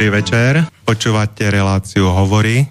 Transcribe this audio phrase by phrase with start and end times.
[0.00, 2.64] Dobrý večer, počúvate reláciu Hovory.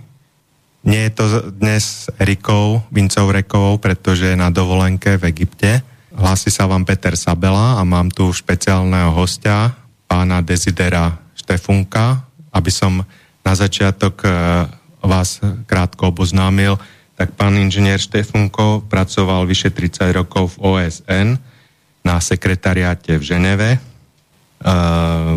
[0.81, 5.85] Nie je to dnes Erikou Vincov Rekovou, pretože je na dovolenke v Egypte.
[6.09, 9.77] Hlási sa vám Peter Sabela a mám tu špeciálneho hostia,
[10.09, 13.05] pána Desidera Štefunka, aby som
[13.45, 14.29] na začiatok e,
[15.05, 15.37] vás
[15.69, 16.81] krátko oboznámil,
[17.13, 21.37] tak pán inžinier Štefunko pracoval vyše 30 rokov v OSN
[22.01, 23.77] na sekretariáte v Ženeve,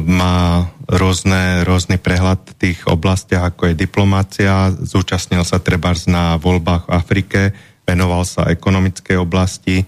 [0.02, 6.90] má rôzne, rôzny prehľad v tých oblastiach, ako je diplomácia, zúčastnil sa treba na voľbách
[6.90, 7.40] v Afrike,
[7.86, 9.86] venoval sa ekonomickej oblasti,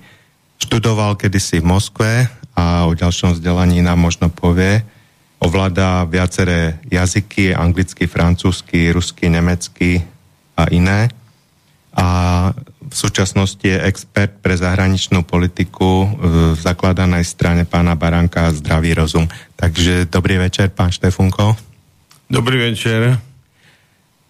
[0.62, 2.10] študoval kedysi v Moskve
[2.54, 4.86] a o ďalšom vzdelaní nám možno povie.
[5.42, 10.00] Ovláda viaceré jazyky, anglicky, francúzsky, rusky, nemecky
[10.54, 11.10] a iné.
[11.92, 12.06] A
[12.94, 19.26] v súčasnosti je expert pre zahraničnú politiku v zakladanej strane pána Baranka Zdravý rozum.
[19.58, 21.58] Takže dobrý večer, pán Štefunko.
[22.30, 23.18] Dobrý večer.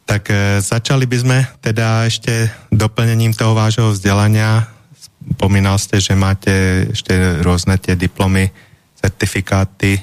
[0.08, 4.64] Tak e, začali by sme teda ešte doplnením toho vášho vzdelania.
[5.36, 8.48] Spomínal ste, že máte ešte rôzne tie diplomy,
[8.96, 10.00] certifikáty.
[10.00, 10.02] E,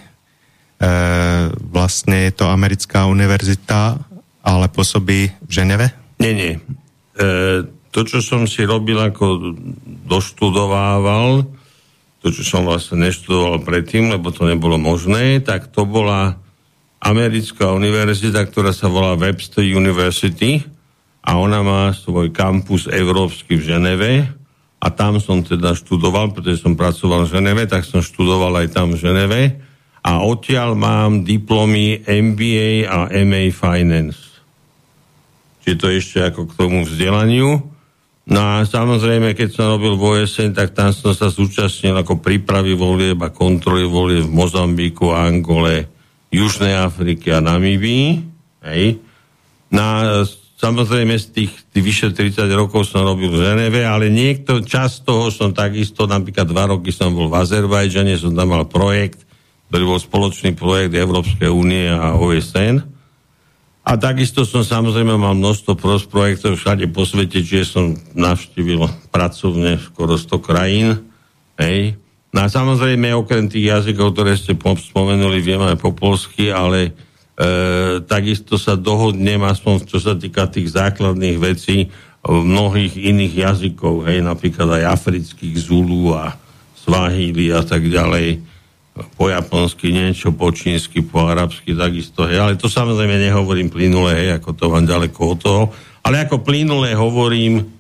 [1.66, 3.98] vlastne je to americká univerzita,
[4.46, 5.90] ale pôsobí v Ženeve?
[6.22, 6.54] Nie, nie.
[7.18, 9.56] E, to, čo som si robil ako
[10.08, 11.44] doštudovával,
[12.24, 16.40] to, čo som vlastne neštudoval predtým, lebo to nebolo možné, tak to bola
[17.02, 20.62] americká univerzita, ktorá sa volá Webster University
[21.26, 24.12] a ona má svoj kampus európsky v Ženeve
[24.82, 28.94] a tam som teda študoval, pretože som pracoval v Ženeve, tak som študoval aj tam
[28.94, 29.42] v Ženeve
[30.02, 34.42] a odtiaľ mám diplomy MBA a MA Finance.
[35.62, 37.71] Čiže to ešte ako k tomu vzdelaniu.
[38.22, 42.78] No a samozrejme, keď som robil v OSN, tak tam som sa zúčastnil ako prípravy
[42.78, 45.90] volieb a kontroly volieb v Mozambiku, Angole,
[46.30, 48.22] Južnej Afrike a Namíbii.
[48.62, 49.02] Hej.
[49.74, 49.98] No a
[50.62, 55.34] samozrejme z tých, tých vyše 30 rokov som robil v Ženeve, ale niekto, čas toho
[55.34, 59.26] som takisto, napríklad dva roky som bol v Azerbajdžane, som tam mal projekt,
[59.74, 62.91] ktorý bol spoločný projekt Európskej únie a OSN
[63.82, 65.74] a takisto som samozrejme mal množstvo
[66.06, 70.88] projektov všade po svete, čiže som navštívil pracovne skoro 100 krajín.
[71.58, 71.98] Hej.
[72.30, 76.94] No a samozrejme, okrem tých jazykov, ktoré ste spomenuli, viem aj po polsky, ale
[77.34, 81.90] e, takisto sa dohodnem, aspoň čo sa týka tých základných vecí,
[82.22, 86.38] v mnohých iných jazykov, hej, napríklad aj afrických Zulu a
[86.78, 88.51] Swahili a tak ďalej
[88.92, 94.30] po japonsky niečo, po čínsky, po arabsky takisto, hej, ale to samozrejme nehovorím plynule, hej,
[94.36, 95.64] ako to vám ďaleko od toho,
[96.04, 97.72] ale ako plynule hovorím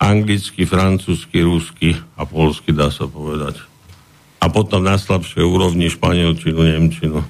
[0.00, 3.60] anglicky, francúzsky, rusky a polsky, dá sa povedať.
[4.40, 7.20] A potom na slabšej úrovni španielčinu, nemčinu.
[7.20, 7.26] E,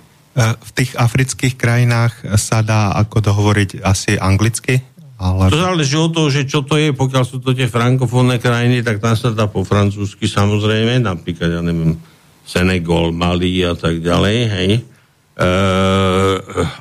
[0.59, 4.83] v tých afrických krajinách sa dá ako dohovoriť asi anglicky?
[5.17, 5.49] Ale...
[5.49, 9.01] To záleží od toho, že čo to je, pokiaľ sú to tie frankofónne krajiny, tak
[9.01, 11.97] tam sa dá po francúzsky samozrejme, napríklad, ja neviem,
[12.47, 15.49] Senegal, Mali a tak ďalej, hej, e,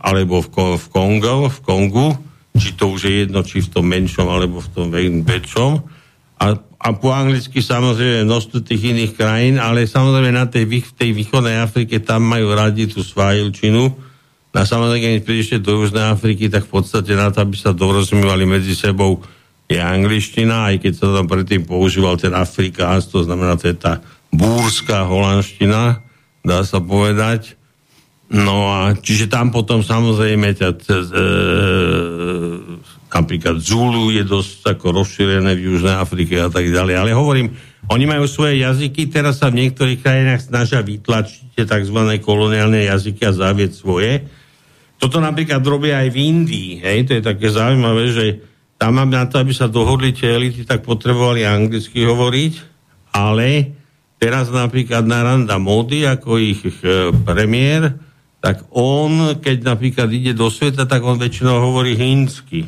[0.05, 2.07] alebo v, v Kongo, v Kongu,
[2.53, 4.87] či to už je jedno, či v tom menšom, alebo v tom
[5.25, 5.71] väčšom.
[6.37, 11.09] A, a po anglicky samozrejme množstvo tých iných krajín, ale samozrejme na tej, v tej
[11.17, 13.89] východnej Afrike tam majú radi tú svajilčinu.
[14.55, 18.47] A samozrejme, keď prídete do Južnej Afriky, tak v podstate na to, aby sa dorozumievali
[18.47, 19.19] medzi sebou,
[19.65, 23.97] je angličtina, aj keď sa tam predtým používal ten Afrikáns, to znamená, to je tá
[24.35, 26.03] búrská holandština,
[26.45, 27.55] dá sa povedať.
[28.25, 31.13] No a čiže tam potom samozrejme ťa, e,
[33.05, 36.95] napríklad Zulu je dosť ako rozšírené v Južnej Afrike a tak ďalej.
[36.99, 37.53] Ale hovorím,
[37.85, 41.99] oni majú svoje jazyky, teraz sa v niektorých krajinách snažia vytlačiť tzv.
[42.17, 44.25] koloniálne jazyky a zavieť svoje.
[44.97, 46.71] Toto napríklad robia aj v Indii.
[46.81, 46.99] Hej?
[47.05, 48.25] To je také zaujímavé, že
[48.81, 52.53] tam na to, aby sa dohodli tie elity, tak potrebovali anglicky hovoriť,
[53.15, 53.71] ale
[54.15, 57.99] Teraz napríklad Naranda Modi, ako ich e, premiér,
[58.39, 62.63] tak on, keď napríklad ide do sveta, tak on väčšinou hovorí hinsky.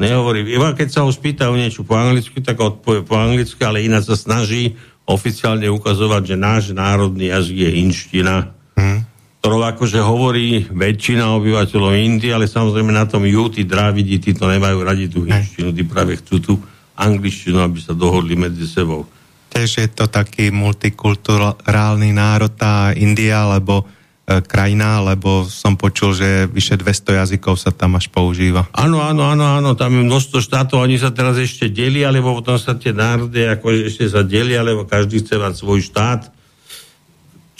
[0.00, 3.84] Nehovorí, iba keď sa ho spýta o niečo po anglicky, tak odpovie po anglicky, ale
[3.84, 4.74] iná sa snaží
[5.04, 8.36] oficiálne ukazovať, že náš národný jazyk je hinština,
[8.80, 9.00] hmm.
[9.44, 14.48] ktorou akože hovorí väčšina obyvateľov Indie, ale samozrejme na tom ju, tí drávidi, tí to
[14.48, 16.52] nemajú radi tú hinštinu, tí práve chcú tú
[16.96, 19.04] angličtinu, aby sa dohodli medzi sebou.
[19.50, 26.46] Tiež je to taký multikulturálny národ, tá India, alebo e, krajina, lebo som počul, že
[26.46, 28.70] vyše 200 jazykov sa tam až používa.
[28.70, 32.54] Áno, áno, áno, áno, tam je množstvo štátov, oni sa teraz ešte delia, lebo potom
[32.62, 36.30] sa tie národy ako ešte sa delia, lebo každý chce mať svoj štát.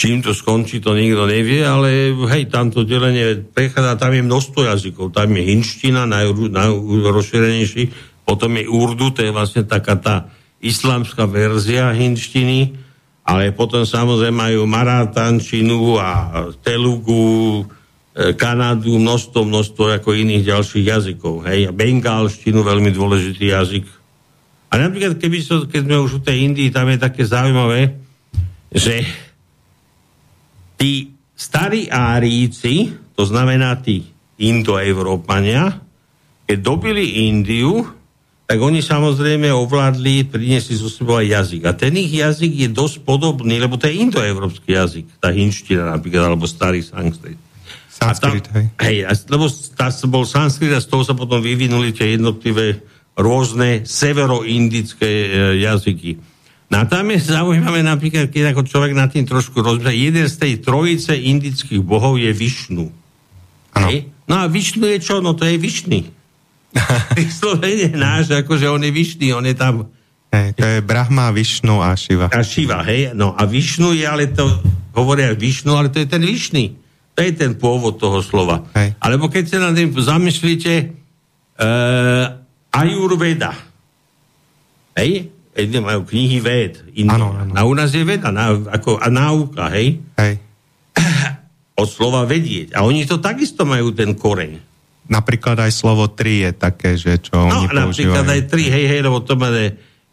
[0.00, 5.12] čím to skončí, to nikto nevie, ale hej, tamto delenie prechádza, tam je množstvo jazykov,
[5.12, 7.92] tam je hinština, najrozšírenejší,
[8.24, 12.76] potom je urdu, to je vlastne taká tá islamská verzia hinštiny,
[13.24, 17.64] ale potom samozrejme majú maratančinu a telugu,
[18.12, 21.48] e, Kanadu, množstvo, množstvo ako iných ďalších jazykov.
[21.48, 21.68] Hej?
[21.68, 23.84] A bengálštinu, veľmi dôležitý jazyk.
[24.70, 27.96] A napríklad, keby so, keď sme už v tej Indii, tam je také zaujímavé,
[28.70, 29.02] že
[30.78, 34.06] tí starí áríci, to znamená tí
[34.40, 35.82] indoevropania,
[36.46, 37.99] keď dobili Indiu,
[38.50, 41.70] tak oni samozrejme ovládli, priniesli zo sebou aj jazyk.
[41.70, 46.34] A ten ich jazyk je dosť podobný, lebo to je indoevropský jazyk, tá hinština napríklad,
[46.34, 47.38] alebo starý sanskrit.
[47.86, 48.66] Sanskrit, hej.
[48.82, 48.96] hej.
[49.30, 49.46] Lebo
[49.78, 52.82] tá bol sanskrit a z toho sa potom vyvinuli tie jednotlivé
[53.14, 55.28] rôzne severoindické e,
[55.62, 56.18] jazyky.
[56.74, 60.34] No a tam je zaujímavé napríklad, keď ako človek nad tým trošku rozmýšľa, jeden z
[60.34, 62.90] tej trojice indických bohov je Višnu.
[64.26, 65.22] No a Višnu je čo?
[65.22, 66.18] No to je Višny.
[67.18, 69.90] Vyslovene náš, akože on je Višný, on je tam...
[70.30, 72.30] Hey, to je Brahma, Višnu a Šiva.
[72.30, 73.10] A Šiva, hej.
[73.18, 74.46] No a Višnu je, ale to
[74.94, 76.78] hovoria Višnu, ale to je ten Višný.
[77.18, 78.62] To je ten pôvod toho slova.
[78.78, 78.94] Hej.
[79.02, 80.94] Alebo keď sa na tým zamyslíte,
[81.58, 82.24] uh,
[82.70, 83.50] Ajurveda.
[84.94, 85.34] Hej?
[85.50, 86.78] Jedne majú knihy ved.
[87.10, 87.52] Áno, áno.
[87.58, 89.98] A u nás je veda, na, ako, a náuka, hej?
[90.14, 90.38] Hej.
[91.74, 92.78] Od slova vedieť.
[92.78, 94.69] A oni to takisto majú ten koreň.
[95.10, 98.30] Napríklad aj slovo tri je také, že čo No, oni napríklad používajú.
[98.30, 99.50] aj tri, hej, hej, lebo to má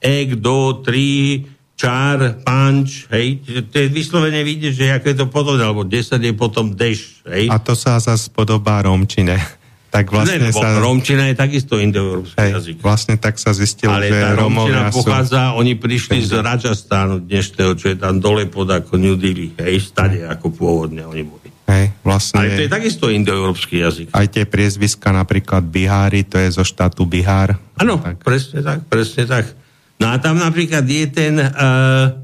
[0.01, 1.45] ek, do, tri,
[1.77, 6.33] čar, punch, hej, to je vyslovene vidieť, že aké je to podobné, alebo 10 je
[6.33, 7.53] potom deš, hej.
[7.53, 9.37] A to sa zase podobá Romčine.
[9.87, 10.83] Tak vlastne ne, sa...
[10.83, 12.83] Romčina je takisto indoeurópsky jazyk.
[12.83, 14.99] vlastne tak sa zistilo, Ale že tá Romčina sú...
[14.99, 19.79] pochádza, oni prišli z Rajastánu dnešného, čo je tam dole pod ako New Delhi, hej,
[19.79, 21.47] stade ako pôvodne oni boli.
[21.67, 22.39] Hej, vlastne...
[22.39, 24.07] Ale to je takisto indoeurópsky jazyk.
[24.15, 27.59] Aj tie priezviska, napríklad Bihári, to je zo štátu Bihár.
[27.75, 29.51] Áno, presne tak, presne tak.
[29.99, 32.15] No a tam napríklad je ten uh,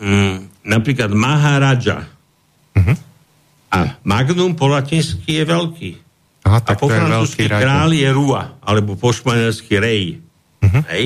[0.00, 2.08] mm, napríklad Maharaja.
[2.72, 2.94] Mhm.
[3.74, 5.90] A Magnum po latinsky je veľký.
[6.44, 10.24] Aha, A po francúzsky král je Rua, alebo po španielsky Rej.
[10.64, 10.80] Mhm.
[10.88, 11.04] Hej?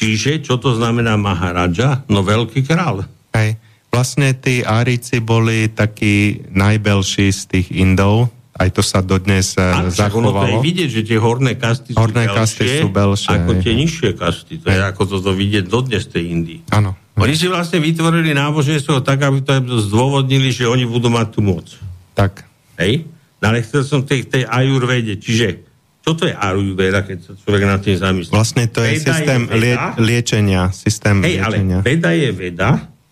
[0.00, 2.04] Čiže, čo to znamená Maharaja?
[2.12, 3.08] No veľký král.
[3.32, 3.56] Hej.
[4.00, 9.92] Vlastne tí Árici boli takí najbelší z tých Indov, aj to sa dodnes e, A
[9.92, 10.64] však ono to je zachovalo.
[10.64, 14.52] vidieť, že tie horné kasty Horné sú, kasty belšie, sú belšie, ako tie nižšie kasty.
[14.64, 16.64] To je ako toto vidieť dodnes tej Indii.
[16.72, 16.96] Áno.
[17.20, 21.68] Oni si vlastne vytvorili náboženstvo tak, aby to zdôvodnili, že oni budú mať tú moc.
[22.16, 22.48] Tak.
[22.80, 23.04] Hej?
[23.36, 25.60] No ale chcel som tej, tej ajurvede, čiže
[26.00, 28.32] čo to je ajurveda, keď sa človek nad tým zamyslí?
[28.32, 29.60] Vlastne to je Veda systém veda.
[29.60, 30.62] lie, liečenia.
[30.72, 31.78] Systém Hej, ale liečenia.
[31.84, 32.70] veda je veda,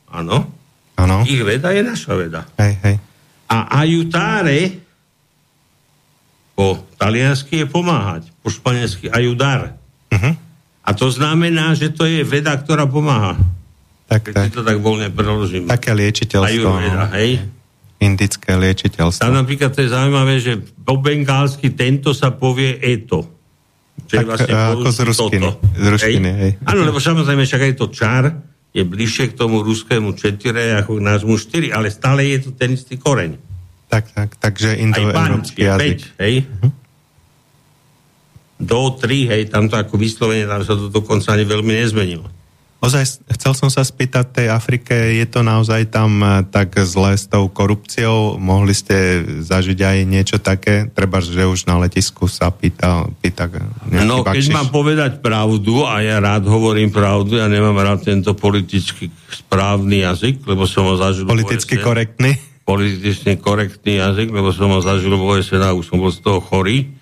[0.09, 0.57] áno,
[0.99, 1.23] Áno.
[1.23, 2.43] ich veda je naša veda.
[2.59, 2.97] Hej, hej.
[3.47, 4.83] A ajutáre
[6.59, 9.79] po taliansky je pomáhať, po španielsky ajudar.
[10.11, 10.35] Uh-huh.
[10.83, 13.39] A to znamená, že to je veda, ktorá pomáha.
[14.11, 14.51] Tak, Keď tak.
[14.51, 15.71] to tak voľne preložím.
[15.71, 16.49] Také liečiteľstvo.
[16.49, 17.15] Ajurveda, no.
[17.15, 17.47] hej?
[18.03, 19.23] Indické liečiteľstvo.
[19.23, 23.23] Tam napríklad to je zaujímavé, že po bengálsky tento sa povie eto.
[24.09, 25.49] Čo je Tak, vlastne ako z toto.
[26.09, 26.51] Hej.
[26.65, 28.25] Áno, lebo samozrejme však aj to čar
[28.73, 32.77] je bližšie k tomu ruskému četire ako k nášmu štyri, ale stále je to ten
[32.77, 33.41] istý koreň.
[33.89, 36.21] Tak, tak, takže indoeurópsky jazyk.
[36.21, 36.35] 5, hej?
[38.61, 42.29] Do 3, hej, tam to ako vyslovene, tam sa to dokonca ani veľmi nezmenilo.
[42.79, 47.27] Ozaj, chcel som sa spýtať tej Afrike, je to naozaj tam eh, tak zle s
[47.27, 48.39] tou korupciou?
[48.39, 48.97] Mohli ste
[49.43, 50.87] zažiť aj niečo také?
[50.87, 53.51] Treba, že už na letisku sa pýta, pýta
[53.91, 54.55] No, keď bakšiš.
[54.55, 60.47] mám povedať pravdu, a ja rád hovorím pravdu, ja nemám rád tento politicky správny jazyk,
[60.47, 61.87] lebo som ho zažil Politicky OSN.
[61.87, 62.33] korektný?
[62.69, 66.45] politicky korektný jazyk, lebo som ho zažil v OSN a už som bol z toho
[66.45, 66.93] chorý.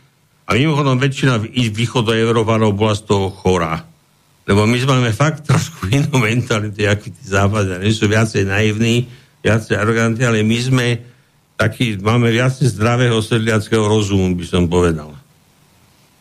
[0.47, 1.43] A mimochodom väčšina
[1.75, 3.83] východu Európanov bola z toho chorá.
[4.47, 7.91] Lebo my máme fakt trošku inú mentalitu, ako tí západania.
[7.91, 9.11] Sú viacej naivní,
[9.43, 10.87] viacej arogantní, ale my sme
[11.59, 15.11] takí, máme viacej zdravého sedliackého rozumu, by som povedal.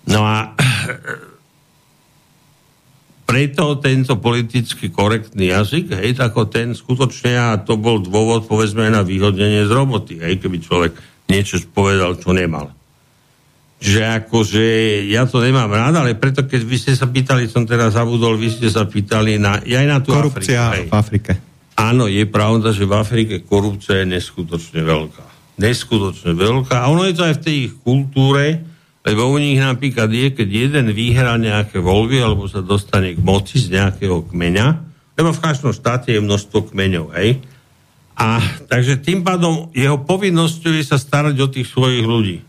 [0.10, 0.54] No a
[3.30, 9.06] preto tento politicky korektný jazyk, hej, ako ten skutočne, a to bol dôvod, povedzme, na
[9.06, 10.94] výhodnenie z roboty, hej, keby človek
[11.30, 12.70] niečo povedal, čo nemal.
[13.86, 14.66] Že akože
[15.14, 18.50] ja to nemám rád, ale preto, keď vy ste sa pýtali, som teraz zabudol, vy
[18.50, 20.86] ste sa pýtali na, aj na tú Korupcia Afriku, hej.
[20.90, 21.32] v Afrike.
[21.76, 25.26] Áno, je pravda, že v Afrike korupcia je neskutočne veľká.
[25.60, 26.82] Neskutočne veľká.
[26.82, 28.64] A ono je to aj v tej ich kultúre,
[29.04, 33.60] lebo u nich napríklad je, keď jeden vyhrá nejaké voľby alebo sa dostane k moci
[33.60, 34.68] z nejakého kmeňa,
[35.20, 37.44] lebo v každom štáte je množstvo kmeňov, hej?
[38.16, 38.40] A
[38.72, 42.40] takže tým pádom jeho povinnosťou je sa starať o tých svojich ľudí.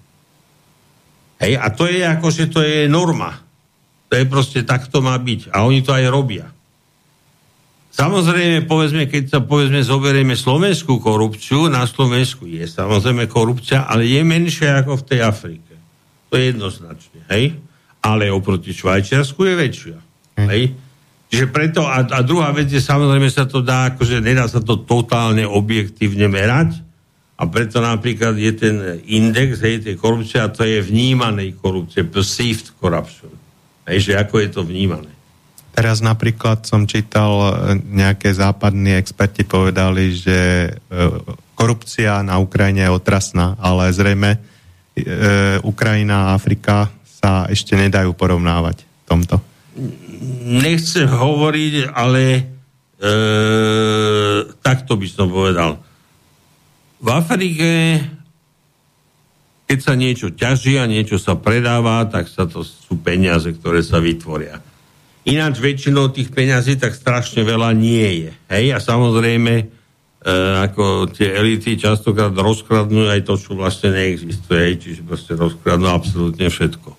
[1.37, 3.37] Hej, a to je ako, že to je norma.
[4.09, 5.52] To je proste, tak to má byť.
[5.52, 6.47] A oni to aj robia.
[7.97, 14.21] Samozrejme, povedzme, keď sa povedzme zoberieme slovenskú korupciu, na Slovensku je samozrejme korupcia, ale je
[14.21, 15.75] menšia ako v tej Afrike.
[16.28, 17.57] To je jednoznačne, hej?
[18.05, 19.97] Ale oproti Švajčiarsku je väčšia.
[20.37, 20.49] Hm.
[20.52, 20.62] Hej?
[21.26, 24.78] Čiže preto, a, a druhá vec je, samozrejme sa to dá, akože nedá sa to
[24.78, 26.86] totálne objektívne merať,
[27.37, 32.73] a preto napríklad je ten index, hej, tej korupcie, a to je vnímanej korupcie, perceived
[32.81, 33.28] corruption.
[33.85, 35.12] Hej, že ako je to vnímané.
[35.76, 37.49] Teraz napríklad som čítal, e,
[37.85, 40.97] nejaké západní experti povedali, že e,
[41.52, 44.38] korupcia na Ukrajine je otrasná, ale zrejme e,
[45.61, 49.37] Ukrajina a Afrika sa ešte nedajú porovnávať v tomto.
[50.49, 52.43] Nechcem hovoriť, ale e,
[54.64, 55.85] takto by som povedal.
[56.96, 58.00] V Afrike,
[59.68, 64.00] keď sa niečo ťaží a niečo sa predáva, tak sa to sú peniaze, ktoré sa
[64.00, 64.62] vytvoria
[65.26, 68.30] Ináč väčšinou tých peňazí tak strašne veľa nie je.
[68.46, 68.66] Hej?
[68.70, 69.64] A samozrejme, e,
[70.62, 74.70] ako tie elity častokrát rozkradnú aj to, čo vlastne neexistuje.
[74.70, 74.74] Hej?
[74.86, 76.94] Čiže proste rozkradnú absolútne všetko.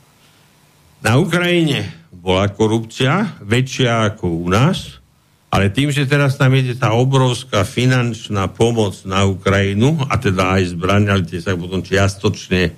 [1.08, 5.00] Na Ukrajine bola korupcia väčšia ako u nás,
[5.48, 10.76] ale tým, že teraz tam ide tá obrovská finančná pomoc na Ukrajinu, a teda aj
[10.76, 12.76] zbrania, ale tie sa potom čiastočne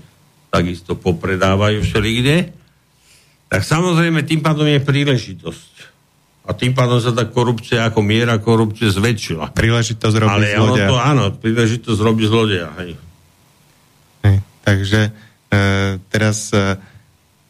[0.53, 2.53] takisto popredávajú všelikde,
[3.49, 5.73] tak samozrejme tým pádom je príležitosť.
[6.49, 9.53] A tým pádom sa tá korupcia ako miera korupcie zväčšila.
[9.53, 10.89] Príležitosť robiť Ale zlodeja.
[10.89, 12.69] to áno, príležitosť robiť zlodeja.
[12.81, 12.91] Hej.
[14.25, 15.11] Hej, takže e,
[16.09, 16.77] teraz e,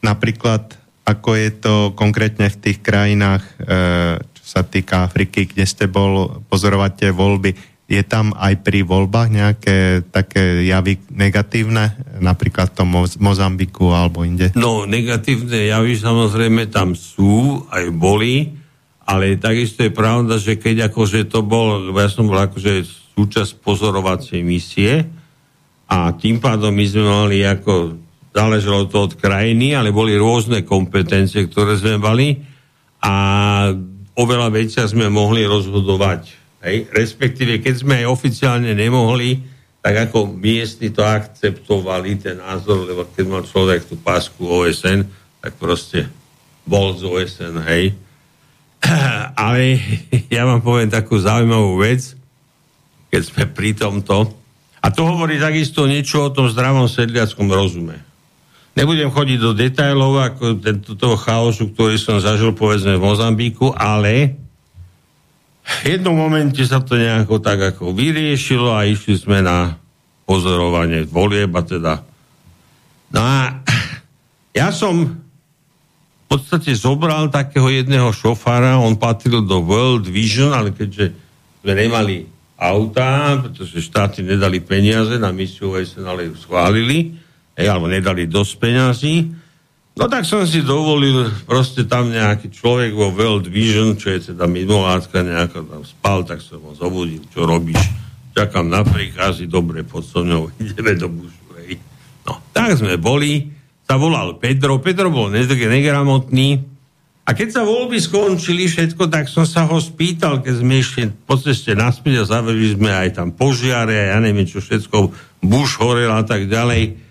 [0.03, 0.75] napríklad
[1.07, 4.19] ako je to konkrétne v tých krajinách, e,
[4.50, 7.53] sa týka Afriky, kde ste bol pozorovať voľby,
[7.89, 9.77] je tam aj pri voľbách nejaké
[10.13, 14.53] také javy negatívne, napríklad v tom Mozambiku alebo inde?
[14.53, 18.53] No, negatívne javy samozrejme tam sú, aj boli,
[19.10, 22.86] ale takisto je pravda, že keď akože to bol, ja som bol akože
[23.18, 25.10] súčasť pozorovacej misie
[25.89, 27.98] a tým pádom my sme mali ako,
[28.29, 32.38] záležalo to od krajiny, ale boli rôzne kompetencie, ktoré sme mali
[33.01, 33.13] a
[34.19, 36.91] oveľa väčšia sme mohli rozhodovať Hej?
[36.91, 39.39] Respektíve, keď sme aj oficiálne nemohli,
[39.79, 45.07] tak ako miestni to akceptovali, ten názor, lebo keď mal človek tú pásku OSN,
[45.39, 46.11] tak proste
[46.67, 47.95] bol z OSN, hej.
[49.39, 49.79] Ale
[50.27, 52.11] ja vám poviem takú zaujímavú vec,
[53.07, 54.35] keď sme pri tomto.
[54.79, 58.09] A to hovorí takisto niečo o tom zdravom sedliackom rozume.
[58.79, 64.39] Nebudem chodiť do detajlov ako tento toho chaosu, ktorý som zažil povedzme v Mozambíku, ale
[65.83, 69.75] v jednom momente sa to nejako tak ako vyriešilo a išli sme na
[70.24, 71.93] pozorovanie volieb a teda.
[73.12, 73.59] No a
[74.55, 81.12] ja som v podstate zobral takého jedného šofára, on patril do World Vision, ale keďže
[81.59, 82.24] sme nemali
[82.55, 87.27] auta, pretože štáty nedali peniaze na misiu OSN, ale ju schválili,
[87.60, 89.16] hej, alebo nedali dosť peňazí,
[90.00, 94.48] No tak som si dovolil, proste tam nejaký človek vo World Vision, čo je teda
[94.48, 97.84] mimolátka nejaká tam spal, tak som ho zobudil, čo robíš?
[98.32, 101.84] Čakám na príkazy, dobre, pod so mňou, ideme do bušu, hej.
[102.24, 103.51] No, tak sme boli,
[103.84, 106.63] sa volal Pedro, Pedro bol negramotný,
[107.28, 111.38] a keď sa voľby skončili všetko, tak som sa ho spýtal, keď sme ešte po
[111.38, 115.13] ceste naspäť a zavedli sme aj tam požiare a ja neviem čo všetko,
[115.44, 117.09] buš horel a tak ďalej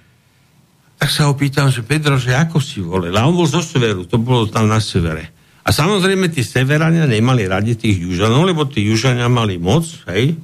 [0.99, 3.15] tak sa ho pýtam, že Pedro, že ako si volil?
[3.15, 5.31] A on bol zo severu, to bolo tam na severe.
[5.63, 10.35] A samozrejme, tí severania nemali radi tých južanov, lebo tí južania mali moc, hej,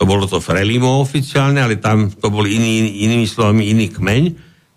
[0.00, 4.22] to bolo to Frelimo oficiálne, ale tam to boli iný, iný, inými slovami iný kmeň.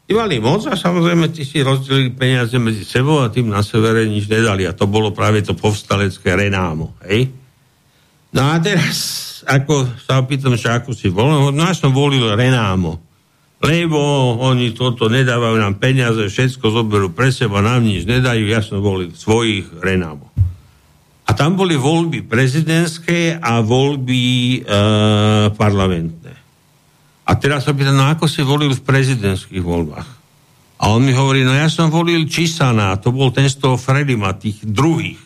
[0.03, 4.03] Tí mali moc a samozrejme tí si rozdelili peniaze medzi sebou a tým na severe
[4.03, 4.67] nič nedali.
[4.67, 7.31] A to bolo práve to povstalecké Renámo, hej.
[8.35, 8.99] No a teraz,
[9.47, 13.02] ako sa opýtam, že ako si volil, no ja som volil Renámo
[13.63, 13.99] lebo
[14.43, 19.15] oni toto nedávajú nám peniaze, všetko zoberú pre seba, nám nič nedajú, ja som volil
[19.15, 20.27] svojich Renamo.
[21.23, 24.59] A tam boli voľby prezidentské a voľby e,
[25.55, 26.33] parlamentné.
[27.23, 30.09] A teraz sa pýtam, no ako si volil v prezidentských voľbách?
[30.83, 34.35] A on mi hovorí, no ja som volil Čisana, to bol ten z toho Fredima,
[34.35, 35.23] tých druhých.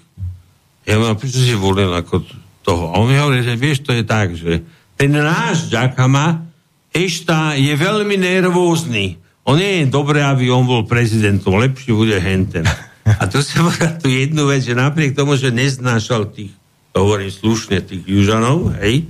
[0.86, 2.22] Ja mám, prečo si volil ako
[2.62, 2.94] toho?
[2.94, 4.62] A on mi hovorí, že vieš, to je tak, že
[4.94, 6.47] ten náš Ďakama
[6.92, 9.20] Ešta je veľmi nervózny.
[9.48, 11.56] On nie je dobré, aby on bol prezidentom.
[11.56, 12.68] Lepšie bude henten.
[13.08, 16.52] A to sa povedal tu jednu vec, že napriek tomu, že neznášal tých,
[16.92, 19.08] to hovorím slušne, tých južanov, hej,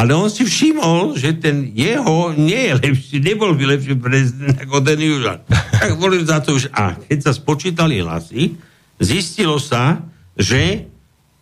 [0.00, 4.80] Ale on si všimol, že ten jeho nie je lepší, nebol by lepší prezident ako
[4.80, 5.44] ten Južan.
[5.50, 6.72] Tak boli za to už.
[6.72, 8.56] A keď sa spočítali hlasy,
[8.96, 10.00] zistilo sa,
[10.40, 10.88] že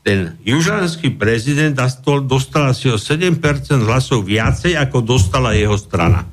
[0.09, 1.77] ten južanský prezident
[2.25, 3.37] dostal asi o 7%
[3.85, 6.25] hlasov viacej, ako dostala jeho strana.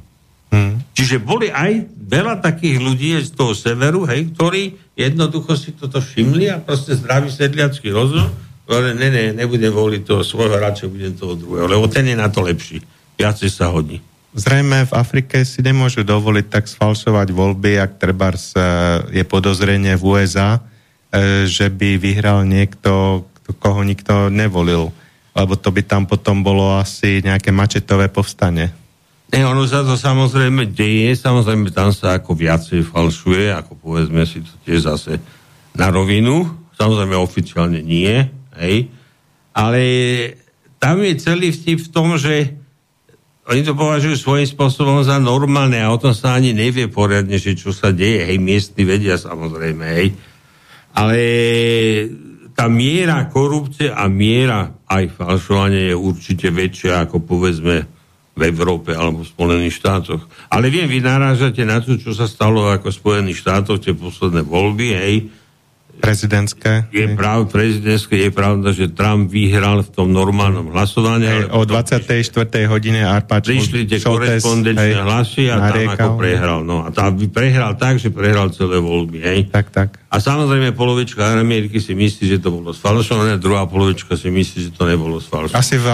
[0.48, 0.79] Hmm.
[0.96, 6.48] Čiže boli aj veľa takých ľudí z toho severu, hej, ktorí jednoducho si toto všimli
[6.55, 8.32] a proste zdravý sedliacký rozum,
[8.63, 12.32] ale ne, ne, nebudem voliť toho svojho, radšej budem toho druhého, lebo ten je na
[12.32, 12.79] to lepší.
[13.20, 14.00] Viacej sa hodí.
[14.36, 18.39] Zrejme v Afrike si nemôžu dovoliť tak sfalšovať voľby, ak treba e,
[19.20, 23.24] je podozrenie v USA, e, že by vyhral niekto,
[23.54, 24.90] koho nikto nevolil.
[25.36, 28.72] Lebo to by tam potom bolo asi nejaké mačetové povstanie.
[29.34, 34.46] Ne, ono sa to samozrejme deje, samozrejme tam sa ako viacej falšuje, ako povedzme si
[34.46, 35.18] to tiež zase
[35.74, 36.46] na rovinu,
[36.78, 38.22] samozrejme oficiálne nie,
[38.62, 38.88] hej,
[39.52, 39.82] ale
[40.78, 42.54] tam je celý vtip v tom, že
[43.50, 47.58] oni to považujú svojím spôsobom za normálne a o tom sa ani nevie poriadne, že
[47.58, 50.14] čo sa deje, hej, miestni vedia samozrejme, hej,
[50.94, 51.20] ale
[52.56, 57.76] tá miera korupcie a miera aj falšovania je určite väčšia ako povedzme
[58.36, 60.28] v Európe alebo v Spojených štátoch.
[60.52, 64.44] Ale viem, vy narážate na to, čo sa stalo ako v Spojených štátoch, tie posledné
[64.44, 65.16] voľby, hej,
[65.98, 66.92] prezidentské.
[66.94, 71.25] Je práv, prezidentské, je pravda, že Trump vyhral v tom normálnom hlasovaní.
[71.25, 72.22] Hej, o 24.
[72.70, 75.96] hodine Arpač Prišli tie korespondenčné hlasy a nariekal.
[75.96, 76.60] tam ako prehral.
[76.62, 79.20] No, a tam prehral tak, že prehral celé voľby.
[79.24, 79.40] Hej.
[79.50, 79.90] Tak, tak.
[80.12, 84.72] A samozrejme polovička Ameriky si myslí, že to bolo sfalšované, druhá polovička si myslí, že
[84.72, 85.60] to nebolo sfalšované.
[85.60, 85.88] Asi v,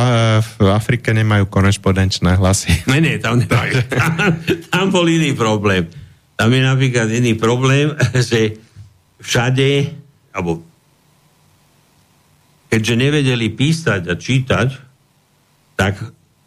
[0.61, 2.73] v Afrike nemajú korespondenčné hlasy.
[2.91, 3.87] Ne, nie, tam nemajú.
[3.87, 4.11] tam,
[4.73, 5.87] tam bol iný problém.
[6.35, 7.93] Tam je napríklad iný problém,
[8.29, 8.57] že
[9.21, 9.69] všade,
[10.33, 10.65] alebo
[12.71, 14.69] keďže nevedeli písať a čítať,
[15.77, 15.97] tak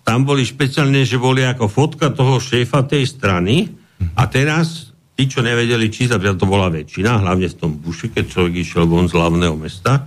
[0.04, 3.72] tam boli špeciálne, že boli ako fotka toho šéfa tej strany
[4.18, 8.54] a teraz tí, čo nevedeli čítať, to bola väčšina, hlavne v tom buši, keď človek
[8.60, 10.04] išiel von z hlavného mesta,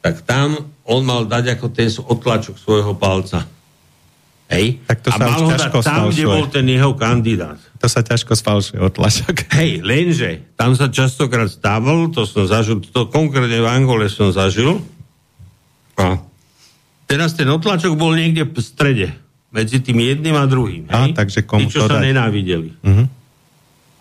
[0.00, 0.56] tak tam
[0.88, 3.44] on mal dať ako ten otlačok svojho palca.
[4.48, 4.80] Hej?
[4.88, 7.60] Tak to a mal ho dať tam, kde bol ten jeho kandidát.
[7.78, 9.46] To sa ťažko sfalšuje otlačok.
[9.58, 14.82] Hej, lenže tam sa častokrát stával, to som zažil, to konkrétne v Angole som zažil.
[15.98, 16.18] A
[17.06, 19.08] teraz ten otlačok bol niekde v strede,
[19.54, 20.90] medzi tým jedným a druhým.
[20.90, 21.10] Hej?
[21.14, 22.10] A, takže komu Tí, čo sa dať?
[22.10, 22.70] nenávideli.
[22.82, 23.06] Uh-huh.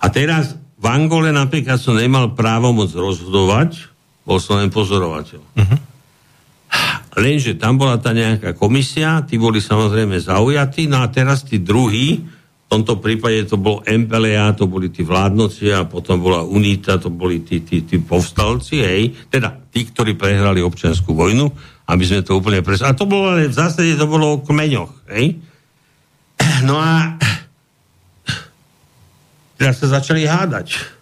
[0.02, 3.90] A teraz v Angole napríklad som nemal právo moc rozhodovať,
[4.26, 5.42] bol som len pozorovateľ.
[5.42, 5.80] Uh-huh.
[7.18, 12.22] Lenže tam bola tá nejaká komisia, tí boli samozrejme zaujatí, no a teraz tí druhí,
[12.68, 17.08] v tomto prípade to bol MPLA, to boli tí vládnoci a potom bola UNITA, to
[17.08, 21.48] boli tí, tí, tí povstalci, hej, teda tí, ktorí prehrali občianskú vojnu,
[21.88, 22.84] aby sme to úplne pres...
[22.84, 25.40] A to bolo, ale v zásade to bolo o kmeňoch, hej.
[26.68, 27.16] No a
[29.56, 30.98] teraz sa začali hádať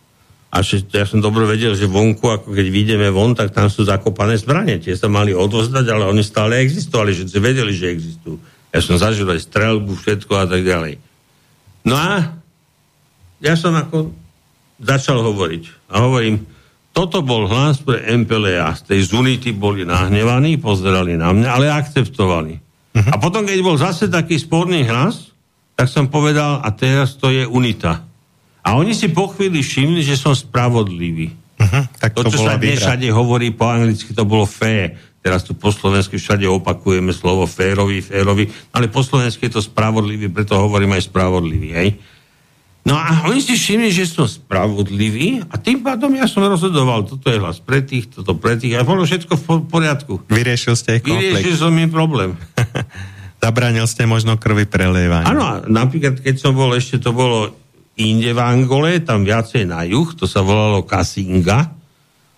[0.56, 4.40] a ja som dobre vedel, že vonku, ako keď vidíme von, tak tam sú zakopané
[4.40, 4.80] zbranie.
[4.80, 8.40] Tie sa mali odvozdať, ale oni stále existovali, že vedeli, že existujú.
[8.72, 10.96] Ja som zažil aj strelbu, všetko a tak ďalej.
[11.86, 12.42] No a
[13.40, 14.12] ja som ako
[14.82, 15.94] začal hovoriť.
[15.94, 16.44] A hovorím,
[16.96, 18.72] toto bol hlas pre MPLA.
[18.76, 22.54] Z tej Zunity boli nahnevaní, pozerali na mňa, ale akceptovali.
[22.96, 23.12] Uh-huh.
[23.12, 25.36] A potom, keď bol zase taký sporný hlas,
[25.76, 28.00] tak som povedal, a teraz to je UNITA.
[28.66, 31.36] A oni si po chvíli všimli, že som spravodlivý.
[31.60, 34.96] Uh-huh, tak to, to čo sa dnes všade hovorí po anglicky, to bolo fair.
[35.26, 40.30] Teraz tu po slovensky všade opakujeme slovo férový, férový, ale po slovensky je to spravodlivý,
[40.30, 41.90] preto hovorím aj spravodlivý, hej.
[42.86, 47.34] No a oni si všimli, že som spravodlivý a tým pádom ja som rozhodoval, toto
[47.34, 50.22] je hlas pre tých, toto pre tých a bolo všetko v poriadku.
[50.30, 51.42] Vyriešil ste ich konflikt.
[51.42, 52.38] Vyriešil som im problém.
[53.42, 55.26] Zabránil ste možno krvi prelievania.
[55.26, 57.58] Áno, napríklad keď som bol, ešte to bolo
[57.98, 61.75] inde v Angole, tam viacej na juh, to sa volalo Kasinga.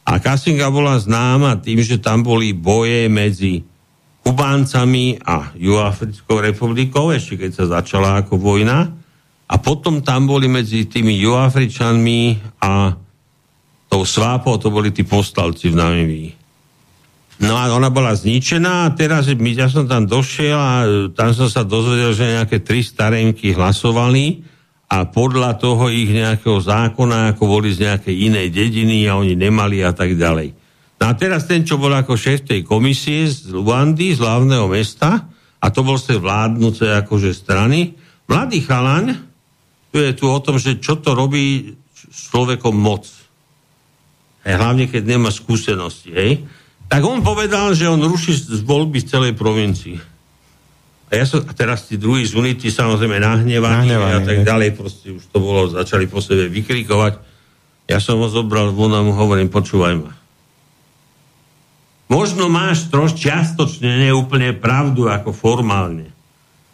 [0.08, 3.68] A Kasinga bola známa tým, že tam boli boje medzi
[4.24, 8.88] Kubáncami a Juafrickou republikou, ešte keď sa začala ako vojna.
[9.48, 12.96] A potom tam boli medzi tými Juafričanmi a
[13.88, 16.32] tou Svápou, to boli tí postalci v Namíbii.
[17.38, 20.76] No a ona bola zničená a teraz ja som tam došiel a
[21.14, 24.42] tam som sa dozvedel, že nejaké tri starenky hlasovali
[24.88, 29.84] a podľa toho ich nejakého zákona, ako boli z nejakej inej dediny a oni nemali
[29.84, 30.56] a tak ďalej.
[30.98, 35.28] No a teraz ten, čo bol ako šéf tej komisie z Luandy, z hlavného mesta,
[35.60, 37.94] a to bol z tej vládnuce akože strany,
[38.32, 39.14] mladý chalaň,
[39.92, 41.76] tu je tu o tom, že čo to robí
[42.08, 43.06] človekom moc.
[44.48, 46.32] Hej, hlavne, keď nemá skúsenosti, hej.
[46.88, 50.17] Tak on povedal, že on ruší z voľby celej provincii.
[51.08, 54.76] A ja som, a teraz tí druhí z Unity samozrejme nahnevaní, nahnevaní a tak ďalej,
[54.76, 57.24] proste už to bolo, začali po sebe vykrikovať.
[57.88, 60.12] Ja som ho zobral von a mu hovorím, počúvaj ma.
[62.12, 66.12] Možno máš troš čiastočne neúplne pravdu ako formálne.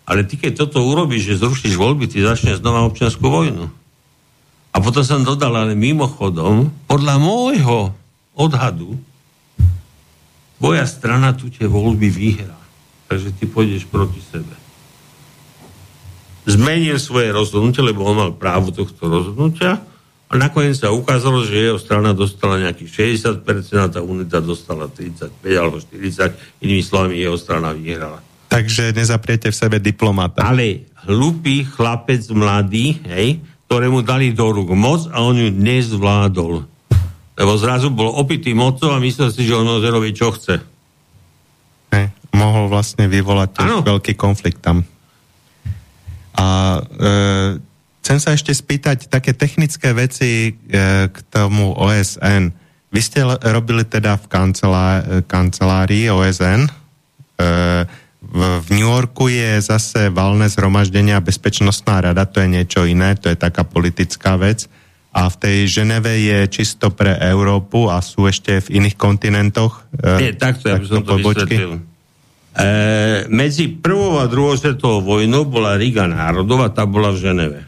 [0.10, 3.70] Ale ty, keď toto urobíš, že zrušíš voľby, ty začneš znova občianskú vojnu.
[4.74, 7.94] A potom som dodal, ale mimochodom, podľa môjho
[8.34, 8.98] odhadu,
[10.58, 12.63] tvoja strana tu tie voľby vyhrá
[13.08, 14.54] takže ty pôjdeš proti sebe.
[16.44, 19.80] Zmenil svoje rozhodnutie, lebo on mal právo tohto rozhodnutia
[20.28, 23.46] a nakoniec sa ukázalo, že jeho strana dostala nejakých 60%
[23.80, 28.20] a tá unita dostala 35 alebo 40, inými slovami jeho strana vyhrala.
[28.50, 30.42] Takže nezapriete v sebe diplomata.
[30.42, 36.66] Ale hlupý chlapec mladý, hej, ktorému dali do rúk moc a on ju nezvládol.
[37.34, 40.73] Lebo zrazu bol opitý mocou a myslel si, že on môže robiť, čo chce
[42.44, 44.84] mohol vlastne vyvolať tiež veľký konflikt tam.
[46.36, 47.62] A e,
[48.04, 50.52] chcem sa ešte spýtať také technické veci e,
[51.08, 52.52] k tomu OSN.
[52.94, 56.68] Vy ste robili teda v kancelá, e, kancelárii OSN.
[56.68, 56.72] E,
[58.24, 63.14] v, v New Yorku je zase valné zhromaždenie a bezpečnostná rada, to je niečo iné,
[63.14, 64.66] to je taká politická vec.
[65.14, 69.86] A v tej Ženeve je čisto pre Európu a sú ešte v iných kontinentoch.
[69.94, 71.93] E, Nie, takto, ja by som to vysvetlil.
[72.54, 72.68] E,
[73.34, 77.62] medzi prvou a druhou svetovou vojnou bola Riga národov a tá bola v Ženeve.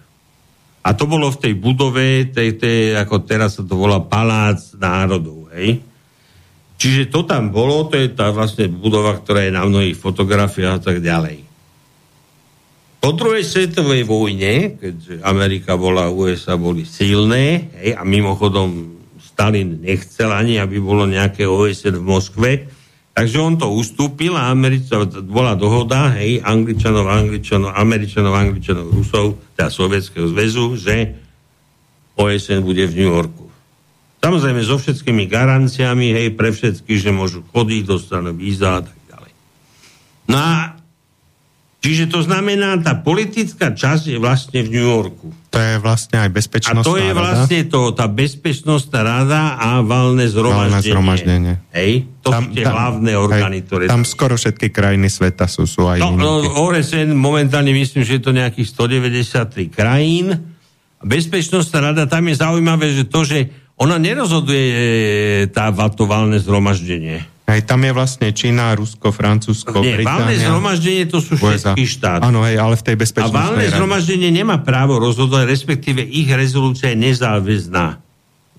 [0.85, 5.49] A to bolo v tej budove, tej, tej, ako teraz sa to volá Palác národov,
[5.57, 5.81] hej?
[6.77, 10.83] Čiže to tam bolo, to je tá vlastne budova, ktorá je na mnohých fotografiách a
[10.83, 11.41] tak ďalej.
[13.01, 20.29] Po druhej svetovej vojne, keďže Amerika bola, USA boli silné, hej, a mimochodom Stalin nechcel
[20.29, 22.49] ani, aby bolo nejaké OSN v Moskve,
[23.15, 29.71] Takže on to ustúpil a Američanov, bola dohoda, hej, Angličanov, Angličanov, Američanov, Angličanov, Rusov, teda
[29.71, 31.15] Sovietskeho zväzu, že
[32.19, 33.47] OSN bude v New Yorku.
[34.19, 39.31] Samozrejme so všetkými garanciami, hej, pre všetkých, že môžu chodiť, dostanú víza a tak ďalej.
[40.27, 40.75] No a
[41.85, 45.29] Čiže to znamená, tá politická časť je vlastne v New Yorku.
[45.53, 46.89] To je vlastne aj bezpečnostná rada.
[46.89, 50.73] A to je vlastne to, tá bezpečnostná rada a valné zhromaždenie.
[50.73, 51.53] Valné zhromaždenie.
[51.77, 51.91] Hej?
[52.25, 53.83] To tam, sú tie tam, hlavné orgány, hej, ktoré...
[53.85, 58.23] Tam skoro všetky krajiny sveta sú, sú aj no, no, OSN momentálne myslím, že je
[58.25, 60.57] to nejakých 193 krajín.
[61.05, 64.77] Bezpečnostná rada, tam je zaujímavé, že to, že ona nerozhoduje e,
[65.53, 70.17] tá, to valné zhromaždenie aj tam je vlastne Čína, Rusko, Francúzsko, Nie, Británia.
[70.17, 72.25] valné zhromaždenie to sú všetky štáty.
[72.25, 76.89] Áno, hej, ale v tej bezpečnostnej A valné zhromaždenie nemá právo rozhodovať, respektíve ich rezolúcia
[76.89, 78.01] je nezáväzná.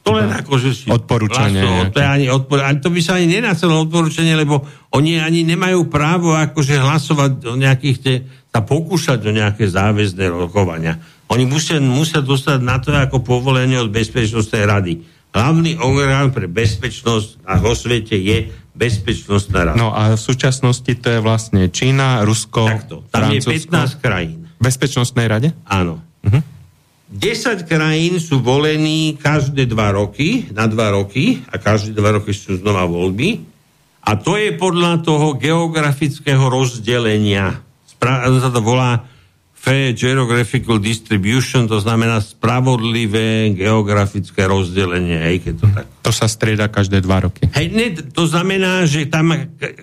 [0.06, 0.86] To len ako, že si...
[0.86, 1.66] Odporúčanie.
[1.66, 4.62] Vlasto, to, je ani odpor, ani to by sa ani nenacelo odporúčanie, lebo
[4.94, 8.14] oni ani nemajú právo akože hlasovať o nejakých, te,
[8.54, 11.02] sa pokúšať o nejaké záväzné rokovania.
[11.26, 15.02] Oni musia, musia dostať na to ako povolenie od Bezpečnostnej rady.
[15.34, 19.76] Hlavný orgán pre bezpečnosť na vo svete je bezpečnostná rada.
[19.80, 23.72] No a v súčasnosti to je vlastne Čína, Rusko, Takto, tam Francúzsko.
[23.72, 24.38] je 15 krajín.
[24.56, 25.48] V bezpečnostnej rade?
[25.64, 26.04] Áno.
[26.20, 26.38] Uh-huh.
[26.38, 26.54] Mhm.
[27.06, 32.58] 10 krajín sú volení každé dva roky, na dva roky a každé dva roky sú
[32.58, 33.46] znova voľby.
[34.02, 37.62] A to je podľa toho geografického rozdelenia.
[37.86, 39.06] Spra- sa to volá
[39.66, 45.84] fair geographical distribution, to znamená spravodlivé geografické rozdelenie, hej, keď to tak...
[46.06, 47.50] To sa strieda každé dva roky.
[47.50, 49.34] Hej, ne, to znamená, že tam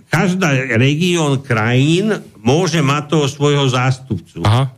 [0.08, 4.40] každá región krajín môže mať toho svojho zástupcu.
[4.48, 4.72] Aha.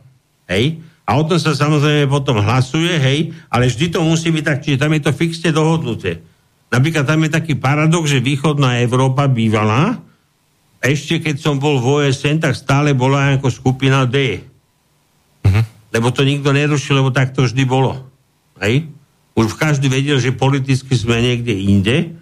[0.50, 0.82] Hej?
[1.06, 4.82] A o tom sa samozrejme potom hlasuje, hej, ale vždy to musí byť tak, čiže
[4.82, 6.18] tam je to fixne dohodnuté.
[6.66, 10.02] Napríklad tam je taký paradox, že východná Európa bývala,
[10.82, 14.42] ešte keď som bol v OSN, tak stále bola ako skupina D.
[15.94, 18.06] Lebo to nikto nerušil, lebo tak to vždy bolo.
[18.58, 18.90] Hej?
[19.36, 22.16] Už každý vedel, že politicky sme niekde inde,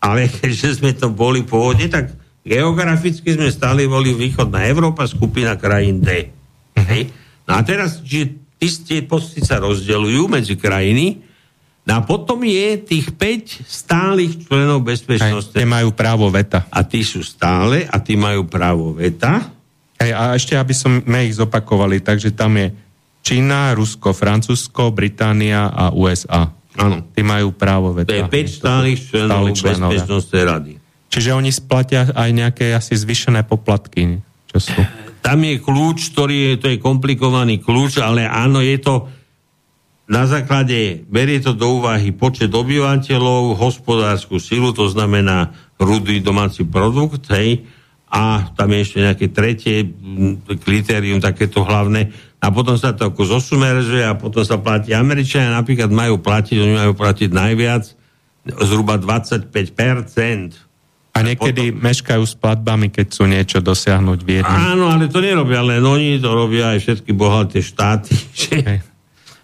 [0.00, 2.12] ale keďže sme to boli pôvodne, tak
[2.44, 6.28] geograficky sme stále boli východná Európa, skupina krajín D.
[6.76, 7.12] Hej?
[7.44, 11.20] No a teraz, že tie posty sa rozdeľujú medzi krajiny,
[11.84, 15.52] no a potom je tých 5 stálych členov bezpečnosti.
[15.52, 16.64] Tie majú právo veta.
[16.72, 19.52] A tí sú stále a tí majú právo veta.
[20.00, 22.72] Hej, a ešte, aby sme ich zopakovali, takže tam je
[23.24, 26.52] Čína, Rusko, Francúzsko, Británia a USA.
[26.76, 27.08] Áno.
[27.16, 28.12] Tí majú právo veta.
[28.12, 30.72] To je 5 stálych členov Bezpečnostnej rady.
[31.08, 34.76] Čiže oni splatia aj nejaké asi zvyšené poplatky, čo sú?
[35.24, 39.08] Tam je kľúč, ktorý je, to je komplikovaný kľúč, ale áno, je to
[40.04, 47.24] na základe, berie to do úvahy počet obyvateľov, hospodárskú silu, to znamená rudý domáci produkt,
[47.32, 47.64] hej,
[48.12, 49.76] a tam je ešte nejaké tretie
[50.60, 52.12] kritérium, takéto hlavné,
[52.44, 54.92] a potom sa to ako zosumerzuje a potom sa platí.
[54.92, 57.88] Američania napríklad majú platiť, oni majú platiť najviac,
[58.68, 59.48] zhruba 25%.
[61.14, 61.80] A niekedy potom...
[61.88, 64.60] meškajú s platbami, keď sú niečo dosiahnuť v jednom.
[64.60, 68.78] Áno, ale to nerobia len oni, to robia aj všetky bohaté štáty, že okay.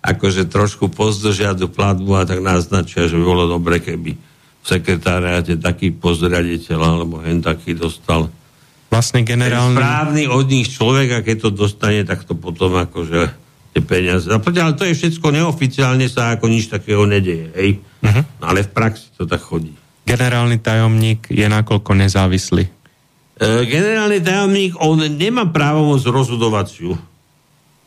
[0.05, 4.13] akože trošku pozdržia platbu a tak naznačia, že by bolo dobre, keby
[4.61, 8.29] v sekretáriate taký pozriaditeľ alebo hen taký dostal
[8.91, 9.79] vlastne generálny...
[9.79, 13.31] správny od nich človek a keď to dostane, tak to potom akože
[13.71, 14.27] tie peniaze.
[14.27, 17.71] Ale to je všetko neoficiálne sa ako nič takého nedeje, hej?
[18.03, 18.23] Uh-huh.
[18.43, 19.73] Ale v praxi to tak chodí.
[20.11, 22.67] Generálny tajomník je nakoľko nezávislý?
[22.67, 26.99] E, generálny tajomník, on nemá právomoc rozhodovaciu.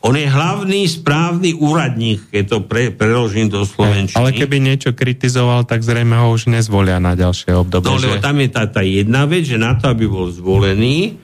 [0.04, 4.20] On je hlavný správny úradník, keď to pre, preložím do slovenčiny.
[4.20, 7.88] Ale keby niečo kritizoval, tak zrejme ho už nezvolia na ďalšie obdobie.
[7.88, 11.16] No, lebo tam je tá, tá jedna vec, že na to, aby bol zvolený,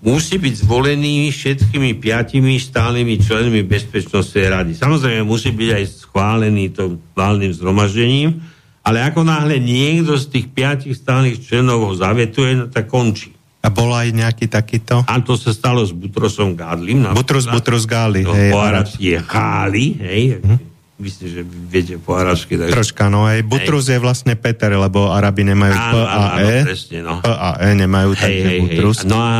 [0.00, 4.72] musí byť zvolený všetkými piatimi stálnymi členmi Bezpečnostnej rady.
[4.80, 8.40] Samozrejme, musí byť aj schválený to válnym zhromaždením,
[8.80, 13.36] ale ako náhle niekto z tých piatich stálnych členov ho zavetuje, no tak končí.
[13.60, 15.04] A bol aj nejaký takýto?
[15.04, 17.12] A to sa stalo s Butrosom Gádlim.
[17.12, 18.24] Butros, Butros Gáli.
[18.24, 20.22] No, hej, po arabsky je Gáli, hej.
[20.40, 20.58] Hm?
[21.00, 22.56] Myslím, že viete po arabsky.
[22.56, 22.72] Tak...
[22.72, 23.96] Troška, no aj Butrus hej.
[23.96, 26.56] je vlastne Peter, lebo Arabi nemajú P a E.
[27.04, 27.20] no.
[27.20, 28.98] P a E nemajú, hej, takže hej, Butrus.
[29.04, 29.08] Hej.
[29.12, 29.32] No a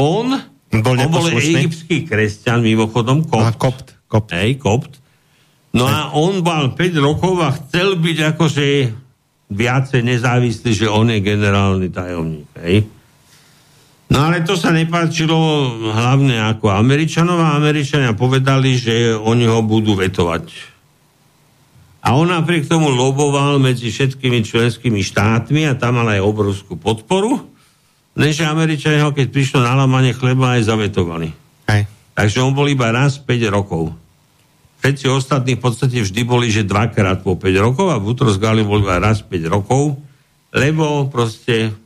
[0.00, 0.26] on,
[0.80, 3.44] bol, on bol egyptský kresťan, mimochodom, kopt.
[3.44, 4.32] A kopt, kopt.
[4.32, 4.96] Hej, kopt.
[5.76, 5.92] No hej.
[5.92, 8.66] a on mal 5 rokov a chcel byť akože
[9.52, 12.96] viacej nezávislý, že on je generálny tajomník, hej.
[14.08, 15.36] No ale to sa nepáčilo
[15.92, 20.44] hlavne ako Američanov a Američania povedali, že oni ho budú vetovať.
[22.08, 27.36] A on napriek tomu loboval medzi všetkými členskými štátmi a tam mal aj obrovskú podporu,
[28.16, 31.28] než Američania ho, keď prišlo na lamanie chleba, aj zavetovali.
[31.68, 31.84] Hej.
[32.16, 33.92] Takže on bol iba raz 5 rokov.
[34.80, 38.80] Všetci ostatní v podstate vždy boli, že dvakrát po 5 rokov a Butros Gali bol
[38.80, 40.00] iba raz 5 rokov,
[40.54, 41.76] lebo proste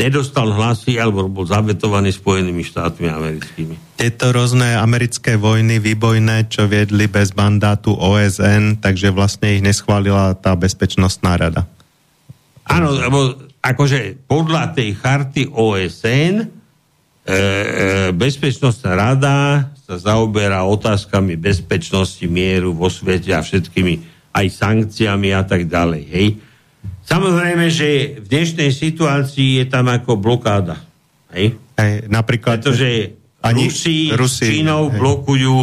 [0.00, 4.00] nedostal hlasy alebo bol zavetovaný Spojenými štátmi americkými.
[4.00, 10.56] Tieto rôzne americké vojny výbojné, čo viedli bez mandátu OSN, takže vlastne ich neschválila tá
[10.56, 11.68] bezpečnostná rada.
[12.64, 16.46] Áno, lebo akože podľa tej charty OSN e,
[17.28, 17.36] e,
[18.16, 25.68] bezpečnostná rada sa zaoberá otázkami bezpečnosti, mieru vo svete a všetkými aj sankciami a tak
[25.68, 26.02] ďalej.
[26.08, 26.26] Hej?
[27.10, 30.78] Samozrejme, že v dnešnej situácii je tam ako blokáda.
[31.34, 31.58] Hej?
[31.74, 32.62] Hej, napríklad...
[32.62, 35.02] Pretože ani Rusi, Rusi Čínou hej.
[35.02, 35.54] blokujú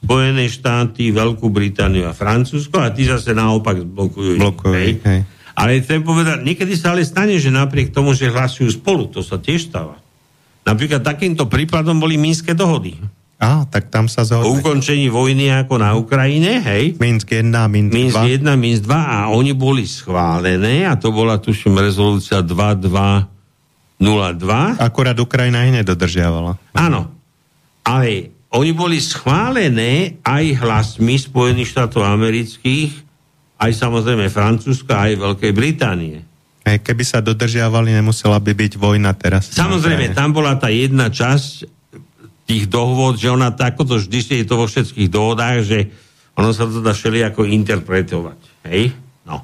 [0.00, 4.40] Spojené štáty, Veľkú Britániu a Francúzsko a tí zase naopak blokujú.
[4.40, 4.90] blokujú hej?
[5.04, 5.20] Hej.
[5.54, 9.36] Ale chcem povedať, niekedy sa ale stane, že napriek tomu, že hlasujú spolu, to sa
[9.36, 10.00] tiež stáva.
[10.64, 12.96] Napríklad takýmto prípadom boli Minské dohody.
[13.44, 14.48] Á, tak tam sa zhodne.
[14.48, 16.96] O ukončení vojny ako na Ukrajine, hej?
[16.96, 18.00] Minsk 1, Minsk 2.
[18.00, 23.28] Minsk 1, Minsk 2 a oni boli schválené a to bola, tuším, rezolúcia 2202.
[24.80, 26.56] Akurát Ukrajina ich nedodržiavala.
[26.72, 27.12] Áno,
[27.84, 32.96] ale oni boli schválené aj hlasmi Spojených štátov amerických,
[33.60, 36.24] aj samozrejme Francúzska, aj Veľkej Británie.
[36.64, 39.52] Keby sa dodržiavali, nemusela by byť vojna teraz.
[39.52, 41.73] Samozrejme, tam bola tá jedna časť,
[42.44, 43.48] tých dohôd, že ona
[43.88, 45.78] to vždy je to vo všetkých dohodách, že
[46.36, 46.92] ono sa to dá
[47.24, 48.40] ako interpretovať.
[48.68, 48.92] Hej?
[49.24, 49.40] No.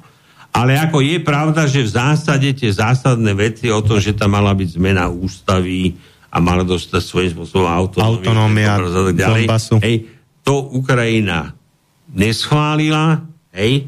[0.51, 4.51] Ale ako je pravda, že v zásade tie zásadné veci o tom, že tam mala
[4.51, 5.95] byť zmena ústavy
[6.31, 8.79] a mala dostať svojím spôsobom autonómia,
[9.83, 10.07] hej,
[10.43, 11.55] to Ukrajina
[12.11, 13.23] neschválila,
[13.55, 13.87] hej,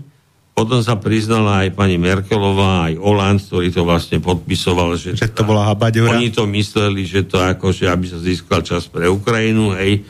[0.54, 5.42] potom sa priznala aj pani Merkelová, aj Oland, ktorý to vlastne podpisoval, že, že to
[5.42, 6.14] bola habaďura.
[6.14, 10.06] Oni to mysleli, že to ako, že aby sa získal čas pre Ukrajinu, hej.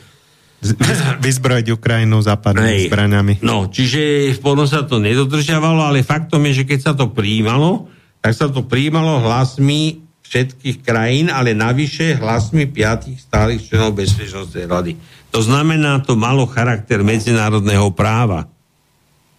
[1.20, 3.34] Vyzbrojiť Ukrajinu západnými zbraniami.
[3.40, 7.88] No, čiže potom sa to nedodržiavalo, ale faktom je, že keď sa to prijímalo,
[8.20, 14.92] tak sa to prijímalo hlasmi všetkých krajín, ale navyše hlasmi piatých stálych členov Bezpečnostnej rady.
[15.32, 18.53] To znamená, to malo charakter medzinárodného práva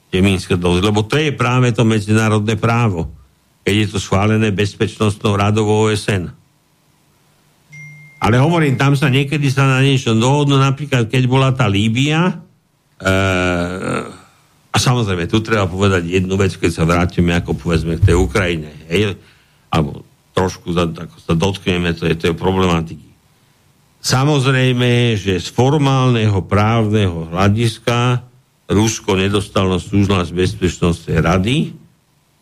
[0.10, 3.12] tie Minské dohody, lebo to je práve to medzinárodné právo,
[3.66, 6.30] keď je to schválené bezpečnostnou radou OSN.
[8.22, 12.42] Ale hovorím, tam sa niekedy sa na niečo dohodnú, napríklad keď bola tá Líbia,
[12.98, 13.14] e,
[14.76, 18.76] a samozrejme, tu treba povedať jednu vec, keď sa vrátime, ako povedzme, k tej Ukrajine,
[18.92, 19.16] hej,
[19.72, 20.04] alebo
[20.36, 23.08] trošku za, ako sa dotkneme tej, tej problematiky.
[24.04, 28.22] Samozrejme, že z formálneho právneho hľadiska
[28.66, 31.86] Rusko nedostalo súhlas Bezpečnostnej rady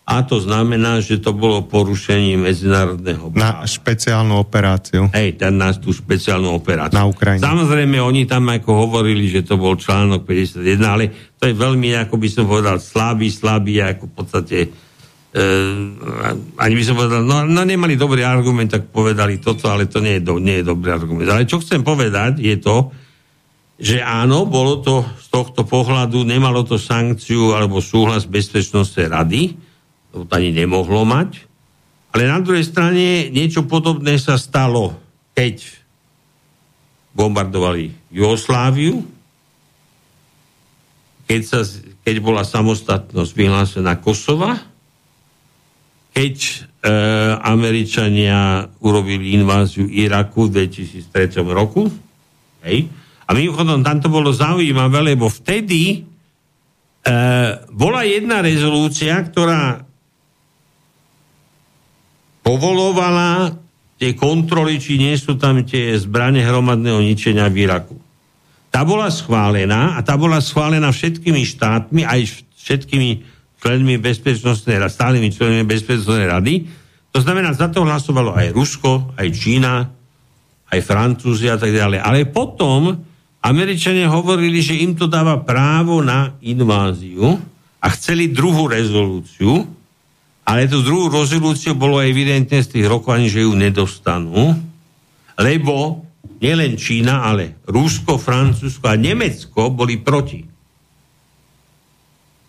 [0.03, 3.63] a to znamená, že to bolo porušenie medzinárodného práva.
[3.63, 5.07] Na špeciálnu operáciu.
[5.15, 6.95] Hej, ten nás tú špeciálnu operáciu.
[6.95, 7.39] Na Ukrajine.
[7.39, 11.07] Samozrejme, oni tam ako hovorili, že to bol článok 51, ale
[11.39, 14.57] to je veľmi, ako by som povedal, slabý, slabý, ako v podstate
[15.39, 20.03] uh, ani by som povedal, no, no nemali dobrý argument, tak povedali toto, ale to
[20.03, 21.31] nie je, do, nie je dobrý argument.
[21.31, 22.91] Ale čo chcem povedať, je to,
[23.81, 29.41] že áno, bolo to z tohto pohľadu, nemalo to sankciu alebo súhlas Bezpečnostnej rady,
[30.13, 31.49] to ani nemohlo mať.
[32.13, 34.93] Ale na druhej strane niečo podobné sa stalo,
[35.33, 35.65] keď
[37.17, 39.01] bombardovali Jugosláviu,
[41.25, 41.59] keď, sa,
[42.05, 44.53] keď bola samostatnosť vyhlásená Kosova,
[46.13, 46.53] keď e,
[47.41, 51.89] Američania urobili inváziu Iraku v 2003 roku.
[52.61, 52.85] Hej.
[53.23, 57.11] A mimochodom, tam to bolo zaujímavé, lebo vtedy e,
[57.71, 59.79] bola jedna rezolúcia, ktorá
[62.43, 63.55] povolovala
[63.95, 67.95] tie kontroly, či nie sú tam tie zbranie hromadného ničenia v Iraku.
[68.67, 73.09] Tá bola schválená a tá bola schválená všetkými štátmi, aj všetkými
[73.63, 76.53] členmi bezpečnostnej rady, stálymi členmi bezpečnostnej rady.
[77.15, 79.87] To znamená, za to hlasovalo aj Rusko, aj Čína,
[80.67, 82.01] aj Francúzi a tak ďalej.
[82.01, 82.97] Ale potom
[83.43, 87.35] Američania hovorili, že im to dáva právo na inváziu
[87.83, 89.67] a chceli druhú rezolúciu,
[90.47, 94.55] ale tú druhú rezolúciu bolo evidentne z tých rokovaní, že ju nedostanú,
[95.35, 96.07] lebo
[96.39, 100.39] nielen Čína, ale Rusko, Francúzsko a Nemecko boli proti.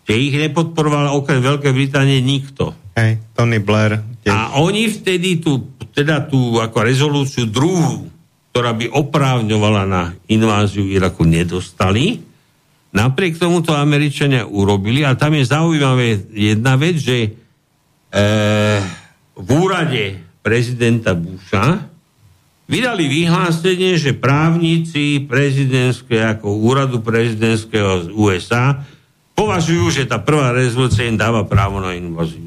[0.06, 2.70] Že ich nepodporovala okrem Veľkej Británie nikto.
[2.94, 3.98] Hej, Tony Blair.
[4.22, 4.30] Tiež.
[4.30, 8.13] A oni vtedy tú, teda tú ako rezolúciu druhú,
[8.54, 12.22] ktorá by oprávňovala na inváziu Iraku, nedostali.
[12.94, 17.34] Napriek tomu to Američania urobili a tam je zaujímavé jedna vec, že
[18.14, 18.78] Eh,
[19.34, 21.82] v úrade prezidenta Busha
[22.70, 28.86] vydali vyhlásenie, že právnici prezidentské, ako úradu prezidentského z USA
[29.34, 32.46] považujú, že tá prvá rezolúcia im dáva právo na inváziu.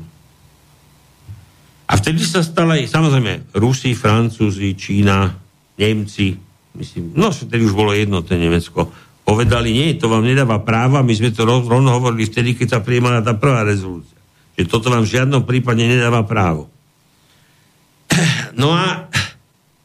[1.83, 5.35] A vtedy sa stala aj, samozrejme, Rusi, Francúzi, Čína,
[5.77, 6.35] Nemci,
[6.75, 8.89] myslím, no vtedy už bolo jednotné Nemecko,
[9.23, 13.21] povedali, nie, to vám nedáva práva, my sme to rovno hovorili vtedy, keď sa prijímala
[13.21, 14.17] tá prvá rezolúcia
[14.57, 16.67] že toto vám v žiadnom prípade nedáva právo.
[18.57, 19.05] No a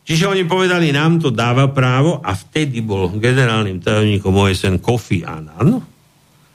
[0.09, 5.77] čiže oni povedali, nám to dáva právo a vtedy bol generálnym tajomníkom OSN Kofi Annan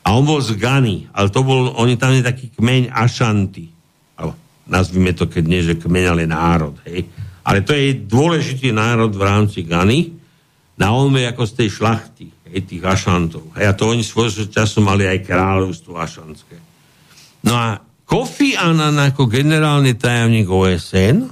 [0.01, 3.69] a on bol z Gany, ale to bol, oni tam je taký kmeň Ašanty.
[4.65, 6.73] Nazvime to, keď nie, že kmeň, ale národ.
[6.89, 7.05] Hej.
[7.47, 10.11] Ale to je dôležitý národ v rámci Gany.
[10.75, 13.55] Na on je ako z tej šlachty, hej, tých Ašantov.
[13.55, 16.59] A to oni svojho času mali aj kráľovstvo Ašanské.
[17.47, 21.27] No a Kofi Annan ako generálny tajomník OSN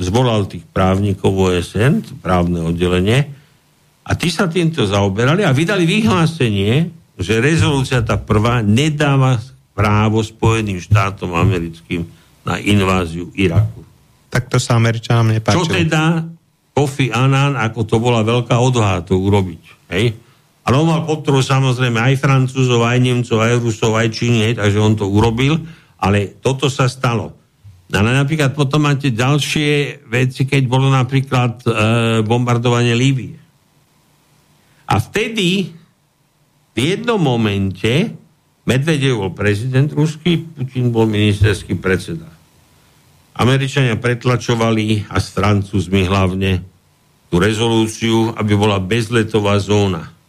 [0.00, 3.28] zvolal tých právnikov OSN, právne oddelenie,
[4.00, 6.88] a tí sa týmto zaoberali a vydali vyhlásenie,
[7.20, 9.36] že rezolúcia tá prvá nedáva
[9.76, 12.08] právo Spojeným štátom americkým
[12.42, 13.89] na inváziu Iraku.
[14.30, 15.66] Tak to sa Američanom nepáčilo.
[15.66, 16.24] Čo teda
[16.70, 19.62] Kofi Annan, ako to bola veľká odvaha to urobiť.
[19.90, 20.16] Hej?
[20.64, 24.94] Ale on mal podporu samozrejme aj Francúzov, aj Nemcov, aj Rusov, aj Číny, takže on
[24.94, 25.58] to urobil,
[25.98, 27.34] ale toto sa stalo.
[27.90, 31.70] Ale napríklad potom máte ďalšie veci, keď bolo napríklad e,
[32.22, 33.34] bombardovanie Líbie.
[34.86, 35.74] A vtedy
[36.70, 38.14] v jednom momente
[38.62, 42.29] Medvedev bol prezident ruský, Putin bol ministerský predseda.
[43.40, 46.60] Američania pretlačovali, a s Francúzmi hlavne,
[47.32, 50.20] tú rezolúciu, aby bola bezletová zóna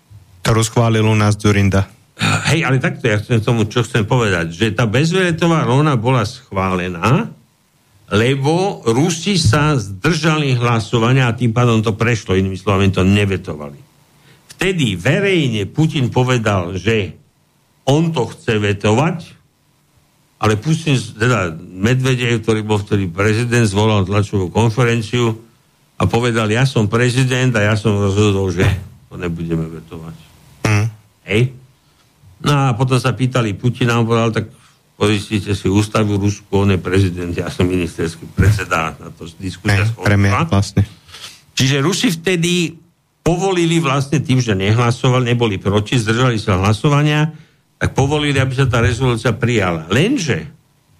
[0.41, 1.86] ktorú schválil u nás Durinda.
[2.21, 7.30] Hej, ale takto ja chcem tomu, čo chcem povedať, že tá bezveletová rovna bola schválená,
[8.12, 13.80] lebo Rusi sa zdržali hlasovania a tým pádom to prešlo, inými slovami to nevetovali.
[14.57, 17.18] Vtedy verejne Putin povedal, že
[17.88, 19.18] on to chce vetovať,
[20.42, 25.38] ale Putin, teda Medvedev, ktorý bol vtedy prezident, zvolal tlačovú konferenciu
[26.02, 28.66] a povedal, ja som prezident a ja som rozhodol, že
[29.06, 30.18] to nebudeme vetovať.
[31.30, 31.54] Hej?
[32.42, 34.50] No a potom sa pýtali Putina, on povedal, tak
[34.98, 40.10] pozistite si ústavu Rusku, on je prezident, ja som ministerský predseda, na to diskusia skončila.
[40.50, 40.82] vlastne.
[41.54, 42.74] Čiže Rusi vtedy
[43.22, 47.30] povolili vlastne tým, že nehlasovali, neboli proti, zdržali sa hlasovania,
[47.82, 49.90] tak povolili, aby sa tá rezolúcia prijala.
[49.90, 50.46] Lenže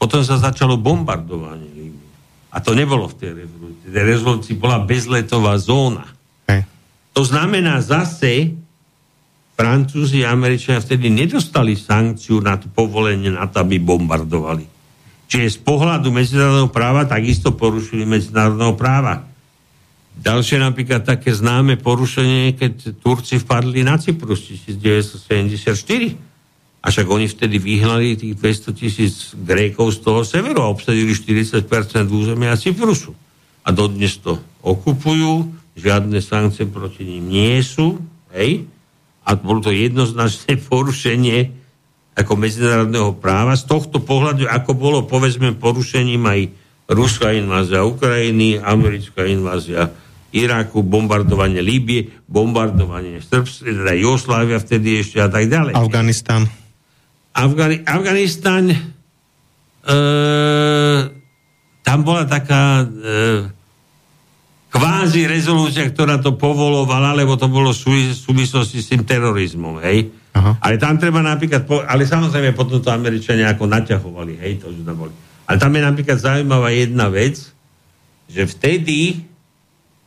[0.02, 2.10] potom sa začalo bombardovanie Líbie.
[2.50, 3.86] A to nebolo v tej rezolúcii.
[3.86, 6.10] V tej rezolúcii bola bezletová zóna.
[6.50, 6.66] Hej.
[7.14, 8.58] To znamená zase,
[9.54, 14.66] Francúzi a Američania vtedy nedostali sankciu na to povolenie na to, aby bombardovali.
[15.30, 19.22] Čiže z pohľadu medzinárodného práva takisto porušili medzinárodného práva.
[20.18, 26.31] Ďalšie napríklad také známe porušenie, keď Turci vpadli na Cyprus 1974.
[26.82, 31.62] A však oni vtedy vyhnali tých 200 tisíc Grékov z toho severu a obsadili 40%
[32.10, 33.14] územia Cyprusu.
[33.62, 38.02] A dodnes to okupujú, žiadne sankcie proti ním nie sú,
[38.34, 38.66] hej?
[39.22, 41.62] a bolo to jednoznačné porušenie
[42.12, 43.56] ako medzinárodného práva.
[43.56, 46.42] Z tohto pohľadu, ako bolo povedzme porušením aj
[46.92, 49.88] ruská invázia Ukrajiny, americká invázia
[50.32, 55.76] Iraku, bombardovanie Líbie, bombardovanie Srbska, teda Jugoslávia vtedy ešte a tak ďalej.
[55.76, 56.61] Afganistan.
[57.32, 58.78] Afgani- Afganistan e,
[61.82, 62.86] tam bola taká e,
[64.72, 70.12] kvázi rezolúcia, ktorá to povolovala, lebo to bolo v súvislosti s tým terorizmom, hej.
[70.32, 70.56] Aha.
[70.64, 74.88] Ale tam treba napríklad, po, ale samozrejme potom to Američania ako naťahovali, hej, to, že
[74.88, 75.14] tam boli.
[75.44, 77.52] Ale tam je napríklad zaujímavá jedna vec,
[78.32, 79.28] že vtedy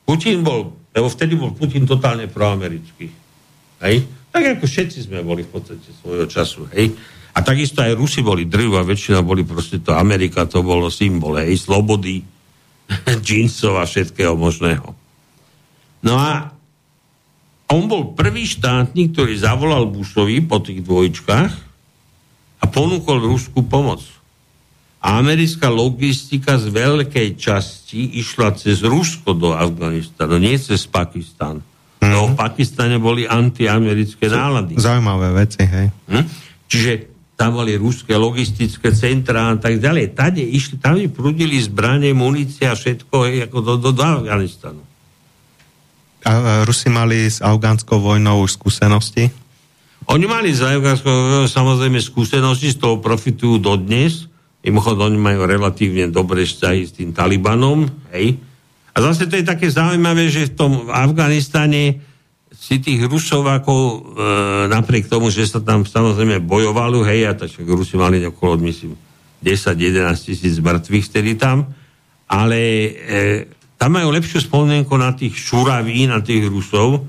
[0.09, 3.13] Putin bol, lebo vtedy bol Putin totálne proamerický,
[3.85, 3.97] hej.
[4.35, 6.91] Tak ako všetci sme boli v podstate svojho času, hej.
[7.35, 11.55] A takisto aj Rusi boli drvá, väčšina boli proste to Amerika, to bolo symbol, hej,
[11.55, 12.19] slobody,
[13.27, 14.91] džínsov a všetkého možného.
[16.03, 16.51] No a
[17.71, 21.53] on bol prvý štátnik, ktorý zavolal Bushovi po tých dvojčkách
[22.61, 24.03] a ponúkol ruskú pomoc.
[25.05, 31.61] A americká logistika z veľkej časti išla cez Rusko do Afganistanu, nie cez Pakistan.
[32.05, 32.13] Mm.
[32.13, 34.77] No v Pakistane boli antiamerické nálady.
[34.77, 35.89] Zaujímavé veci, hej.
[36.13, 36.25] Hm?
[36.69, 36.93] Čiže
[37.35, 40.15] tam boli ruské logistické centrá a tak ďalej.
[40.15, 44.83] Tade išli, tam prúdili zbranie, munícia, všetko hej, ako do, do, do Afganistanu.
[46.25, 49.29] A Rusi mali s afgánskou vojnou už skúsenosti?
[50.09, 54.29] Oni mali s afgánskou samozrejme skúsenosti, z toho profitujú dodnes.
[54.65, 57.85] Mimochodom, oni majú relatívne dobré vzťahy s tým Talibanom.
[58.17, 58.41] Hej.
[58.95, 61.99] A zase to je také zaujímavé, že v tom Afganistane
[62.55, 63.95] si tých Rusov ako e,
[64.71, 68.95] napriek tomu, že sa tam samozrejme bojovalo, hej, a tak Rusi mali okolo, myslím,
[69.43, 71.75] 10-11 tisíc mŕtvych vtedy tam,
[72.31, 72.91] ale e,
[73.77, 77.05] tam majú lepšiu spomienku na tých šuraví, na tých Rusov.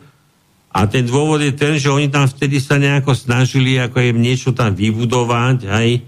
[0.76, 4.52] A ten dôvod je ten, že oni tam vtedy sa nejako snažili ako im niečo
[4.52, 6.04] tam vybudovať, hej,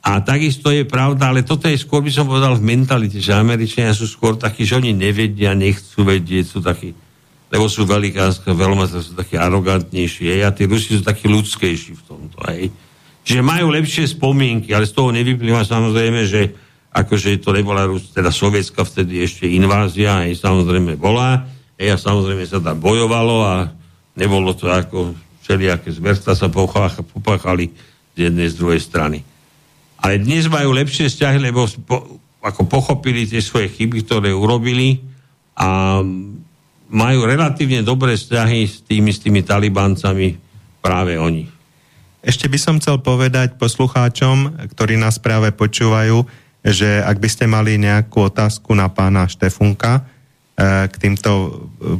[0.00, 3.92] a takisto je pravda, ale toto je skôr by som povedal v mentalite, že Američania
[3.92, 6.96] sú skôr takí, že oni nevedia, nechcú vedieť, sú takí
[7.50, 12.02] lebo sú velikánske veľmoce, sú takí arogantnejší, hej, a tí Rusi sú takí ľudskejší v
[12.06, 12.70] tomto, hej.
[13.26, 16.54] Čiže majú lepšie spomienky, ale z toho nevyplýva samozrejme, že
[16.94, 21.42] akože to nebola Rus, teda sovietská vtedy ešte invázia, hej, samozrejme bola,
[21.74, 23.54] hej, a samozrejme sa tam bojovalo a
[24.14, 27.74] nebolo to ako všelijaké zverstva sa popáchali
[28.14, 29.26] z jednej z druhej strany.
[30.00, 35.04] Ale dnes majú lepšie vzťahy, lebo po, ako pochopili tie svoje chyby, ktoré urobili
[35.60, 36.00] a
[36.90, 40.40] majú relatívne dobré vzťahy s tými, s tými talibancami
[40.80, 41.46] práve oni.
[42.20, 46.24] Ešte by som chcel povedať poslucháčom, ktorí nás práve počúvajú,
[46.60, 51.52] že ak by ste mali nejakú otázku na pána Štefunka eh, k týmto eh,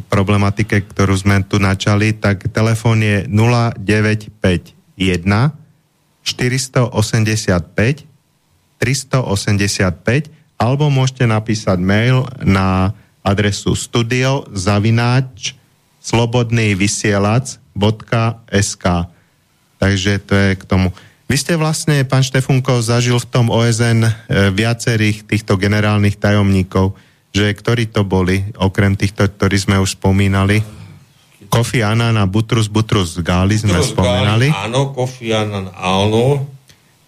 [0.09, 5.01] problematike, ktorú sme tu načali, tak telefón je 0951
[6.22, 8.06] 485
[8.80, 15.54] 385 alebo môžete napísať mail na adresu studio zavináč
[16.00, 18.84] slobodný vysielač.sk
[19.80, 20.92] Takže to je k tomu.
[21.24, 24.12] Vy ste vlastne, pán Štefunko, zažil v tom OSN e,
[24.52, 26.92] viacerých týchto generálnych tajomníkov,
[27.32, 30.60] že ktorí to boli, okrem týchto, ktorí sme už spomínali?
[31.51, 34.48] Kofi Annan a Butrus Butrus Gali sme Butrus spomínali.
[34.48, 36.46] Gali, áno, Kofi Annan, áno.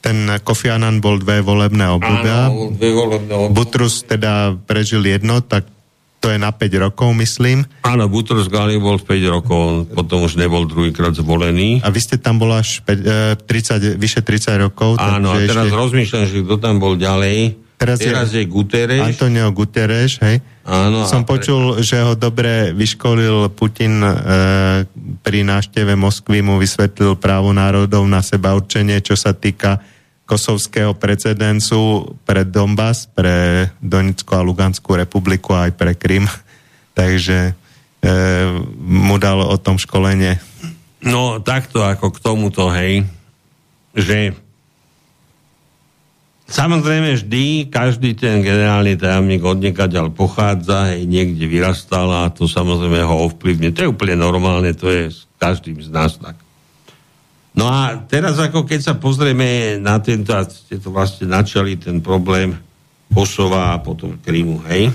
[0.03, 2.51] Ten Kofi Annan bol dve volebné obdobia.
[2.51, 3.55] Áno, dve volebné obdobia.
[3.55, 5.71] Butrus teda prežil jedno, tak
[6.23, 7.67] to je na 5 rokov, myslím.
[7.83, 11.83] Áno, Butros Ghali bol 5 rokov, on potom už nebol druhýkrát zvolený.
[11.83, 15.03] A vy ste tam bol až 5, 30, e, vyše 30 rokov.
[15.03, 15.75] Áno, a teraz ešte...
[15.75, 17.59] rozmýšľam, že kto tam bol ďalej.
[17.83, 19.03] Teraz, teraz je, je Guterres.
[19.03, 20.39] Antonio Guterres, hej.
[20.63, 21.03] Áno.
[21.11, 21.37] Som pre...
[21.37, 24.13] počul, že ho dobre vyškolil Putin e,
[25.27, 29.83] pri návšteve Moskvy, mu vysvetlil právo národov na seba určenie, čo sa týka
[30.23, 36.31] kosovského precedencu pre Donbass, pre Donickú a Luganskú republiku aj pre Krym.
[36.99, 38.13] Takže e,
[38.79, 40.39] mu dal o tom školenie.
[41.03, 43.03] No takto ako k tomuto, hej,
[43.93, 44.39] že
[46.53, 53.01] Samozrejme vždy, každý ten generálny tajomník od niekaďal pochádza, hej, niekde vyrastal a to samozrejme
[53.01, 53.73] ho ovplyvne.
[53.73, 56.37] To je úplne normálne, to je s každým z nás tak.
[57.57, 62.05] No a teraz ako keď sa pozrieme na tento, a ste to vlastne načali ten
[62.05, 62.53] problém
[63.09, 64.93] Kosova a potom Krymu, hej?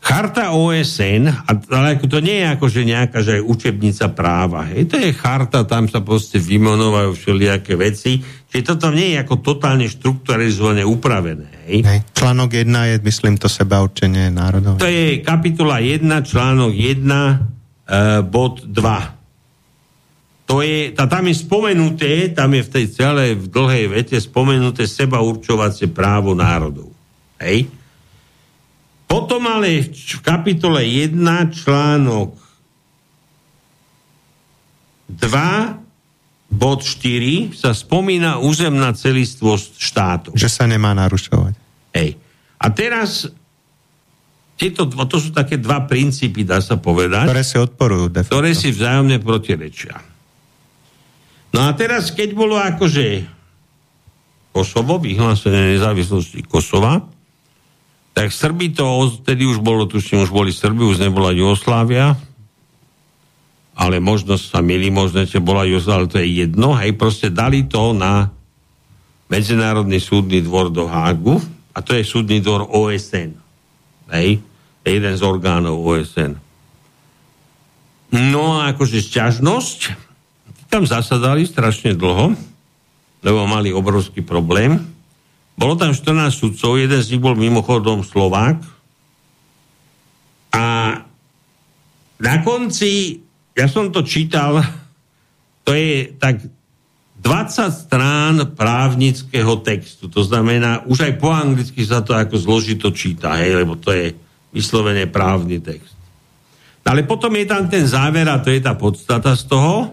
[0.00, 1.26] Charta OSN,
[1.72, 5.90] ale to nie je ako, že nejaká že učebnica práva, hej, to je charta, tam
[5.90, 8.22] sa proste vymonovajú všelijaké veci,
[8.56, 11.84] čiže toto nie je ako totálne štruktúrizované, upravené, hej.
[11.84, 12.00] hej.
[12.16, 14.80] Článok 1 je, myslím, to seba určenie národov.
[14.80, 20.48] To je kapitola 1, článok 1, e, bod 2.
[20.48, 24.88] To je, tá, tam je spomenuté, tam je v tej celej v dlhej vete spomenuté
[24.88, 26.88] seba určovacie právo národov.
[27.36, 27.68] Hej?
[29.04, 31.12] Potom ale v kapitole 1
[31.52, 32.40] článok
[35.12, 35.85] 2
[36.46, 40.32] bod 4 sa spomína územná celistvosť štátov.
[40.38, 41.54] Že sa nemá narušovať.
[41.94, 42.18] Hej.
[42.56, 43.28] A teraz
[44.56, 47.28] tieto, to sú také dva princípy, dá sa povedať.
[47.28, 48.04] Ktoré si odporujú.
[48.08, 50.00] De Ktoré si vzájomne protirečia.
[51.52, 53.24] No a teraz, keď bolo akože
[54.56, 57.04] Kosovo, vyhlásené nezávislosti Kosova,
[58.16, 62.16] tak Srby to, vtedy už bolo, tuším, už boli Srby, už nebola Jugoslávia,
[63.76, 67.68] ale možno sa milí, možno že bola Jugoslávia, ale to je jedno, hej, proste dali
[67.68, 68.32] to na
[69.28, 71.36] Medzinárodný súdny dvor do Hágu,
[71.76, 73.36] a to je súdny dvor OSN,
[74.16, 74.40] hej,
[74.80, 76.40] jeden z orgánov OSN.
[78.16, 79.78] No a akože šťažnosť,
[80.72, 82.32] tam zasadali strašne dlho,
[83.20, 84.80] lebo mali obrovský problém,
[85.56, 88.60] bolo tam 14 sudcov, jeden z nich bol mimochodom Slovák.
[90.52, 90.64] A
[92.20, 93.24] na konci,
[93.56, 94.60] ja som to čítal,
[95.64, 96.44] to je tak
[97.16, 100.12] 20 strán právnického textu.
[100.12, 104.12] To znamená, už aj po anglicky sa to ako zložito číta, hej, lebo to je
[104.52, 105.96] vyslovene právny text.
[106.86, 109.90] Ale potom je tam ten záver a to je tá podstata z toho.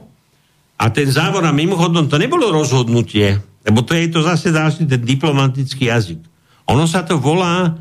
[0.78, 5.02] A ten závor, a mimochodom, to nebolo rozhodnutie, lebo to je to zase ďalší ten
[5.02, 6.22] diplomatický jazyk.
[6.70, 7.74] Ono sa to volá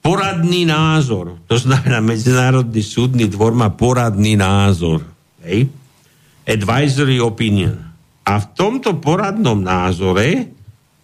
[0.00, 1.44] poradný názor.
[1.44, 5.13] To znamená, Medzinárodný súdny dvor má poradný názor.
[5.44, 5.68] Hej?
[6.44, 7.76] Advisory opinion.
[8.24, 10.48] A v tomto poradnom názore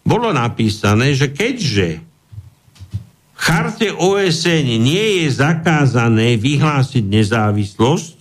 [0.00, 8.16] bolo napísané, že keďže v charte OSN nie je zakázané vyhlásiť nezávislosť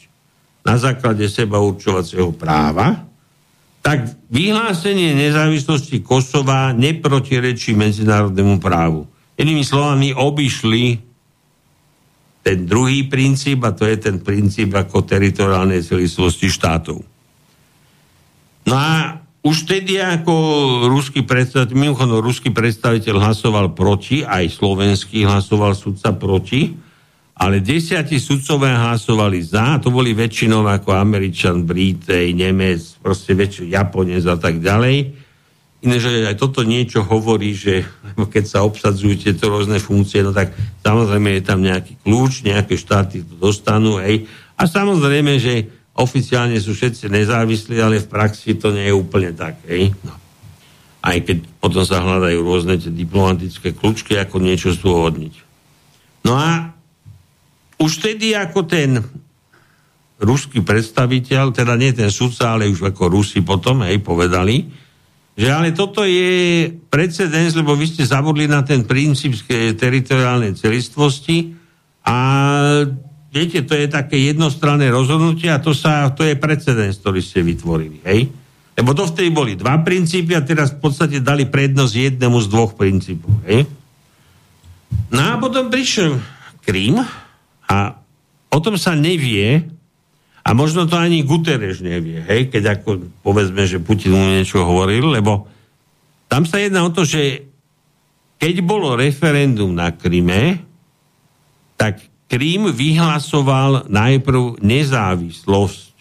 [0.63, 3.07] na základe seba určovacieho práva,
[3.79, 9.07] tak vyhlásenie nezávislosti Kosova neprotirečí medzinárodnému právu.
[9.39, 11.08] Inými slovami, obišli
[12.49, 16.97] ten druhý princíp, a to je ten princíp ako teritoriálnej celistvosti štátov.
[18.65, 20.33] No a už vtedy ako
[20.89, 26.73] ruský predstaviteľ, mimochodom ruský predstaviteľ hlasoval proti, aj slovenský hlasoval sudca proti,
[27.39, 34.25] ale desiatí sudcové hlasovali za, to boli väčšinou ako Američan, Britej, Nemec, proste väčšinou Japonec
[34.25, 35.28] a tak ďalej.
[35.79, 37.87] Iné, že aj toto niečo hovorí, že
[38.19, 40.51] keď sa obsadzujú tieto rôzne funkcie, no tak
[40.83, 44.27] samozrejme je tam nejaký kľúč, nejaké štáty to dostanú, hej.
[44.59, 49.55] A samozrejme, že oficiálne sú všetci nezávislí, ale v praxi to nie je úplne tak,
[49.71, 49.95] hej.
[50.03, 50.19] No.
[50.99, 55.47] Aj keď potom sa hľadajú rôzne tie diplomatické kľúčky, ako niečo zdôvodniť.
[56.27, 56.75] No a
[57.79, 58.99] už tedy ako ten
[60.19, 64.67] ruský predstaviteľ, teda nie ten sudca, ale už ako Rusi potom, hej, povedali,
[65.39, 69.39] že ale toto je precedens, lebo vy ste zabudli na ten princíp
[69.79, 71.55] teritoriálnej celistvosti
[72.03, 72.17] a
[73.31, 78.03] viete, to je také jednostranné rozhodnutie a to, sa, to je precedens, ktorý ste vytvorili,
[78.03, 78.27] hej?
[78.75, 83.31] Lebo dovtedy boli dva princípy a teraz v podstate dali prednosť jednému z dvoch princípov,
[83.47, 83.63] hej?
[85.07, 86.19] No a potom prišiel
[86.67, 86.99] Krím,
[87.69, 87.77] a
[88.51, 89.71] o tom sa nevie,
[90.39, 95.11] a možno to ani Guterres nevie, hej, keď ako povedzme, že Putin mu niečo hovoril,
[95.11, 95.45] lebo
[96.29, 97.43] tam sa jedná o to, že
[98.39, 100.63] keď bolo referendum na Kryme,
[101.75, 105.91] tak Krym vyhlasoval najprv nezávislosť.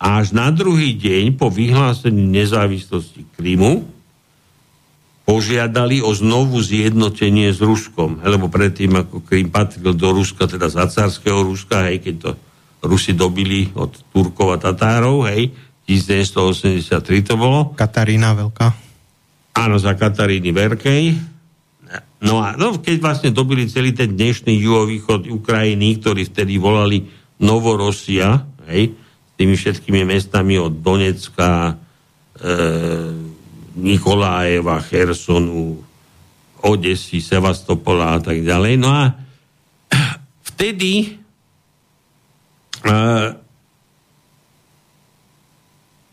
[0.00, 3.86] Až na druhý deň po vyhlásení nezávislosti Krymu
[5.28, 8.18] požiadali o znovu zjednotenie s Ruskom.
[8.24, 12.30] Lebo predtým, ako Krym patril do Ruska, teda za carského Ruska, hej, keď to
[12.80, 15.52] Rusi dobili od Turkov a Tatárov, hej,
[15.84, 17.76] 1983 to bolo.
[17.76, 18.68] Katarína Veľká.
[19.58, 21.02] Áno, za Kataríny Veľkej.
[22.22, 27.08] No a no, keď vlastne dobili celý ten dnešný juhovýchod Ukrajiny, ktorý vtedy volali
[27.40, 31.74] Novorosia, hej, s tými všetkými mestami od Donecka,
[32.36, 32.52] e,
[33.80, 35.80] Nikolájeva, Chersonu,
[36.60, 38.74] Odesy, Sevastopola a tak ďalej.
[38.76, 39.16] No a
[40.54, 41.19] vtedy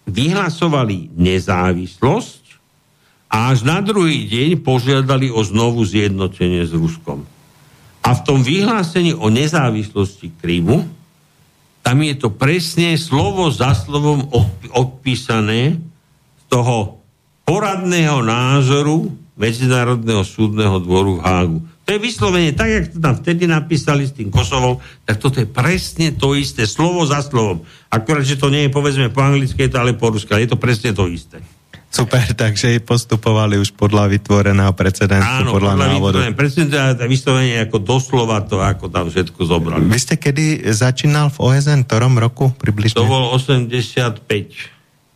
[0.08, 2.44] vyhlasovali nezávislosť
[3.28, 7.28] a až na druhý deň požiadali o znovu zjednotenie s Ruskom.
[8.00, 10.88] A v tom vyhlásení o nezávislosti Krymu
[11.84, 14.28] tam je to presne slovo za slovom
[14.76, 15.80] odpísané
[16.40, 17.00] z toho
[17.48, 21.60] poradného názoru Medzinárodného súdneho dvoru v Hágu.
[21.88, 25.48] To je vyslovene tak, jak to tam vtedy napísali s tým Kosovom, tak toto je
[25.48, 27.64] presne to isté, slovo za slovom.
[27.88, 30.52] Akurát, že to nie je povedzme po anglicky, je to ale po rusky, ale je
[30.52, 31.40] to presne to isté.
[31.88, 36.18] Super, takže postupovali už podľa vytvoreného precedentu, Áno, podľa, podľa návodu.
[36.28, 39.88] Áno, precedent vyslovene ako doslova to, ako tam všetko zobrali.
[39.88, 43.00] Vy ste kedy začínal v OSN, ktorom roku približne?
[43.00, 44.28] To bol 85.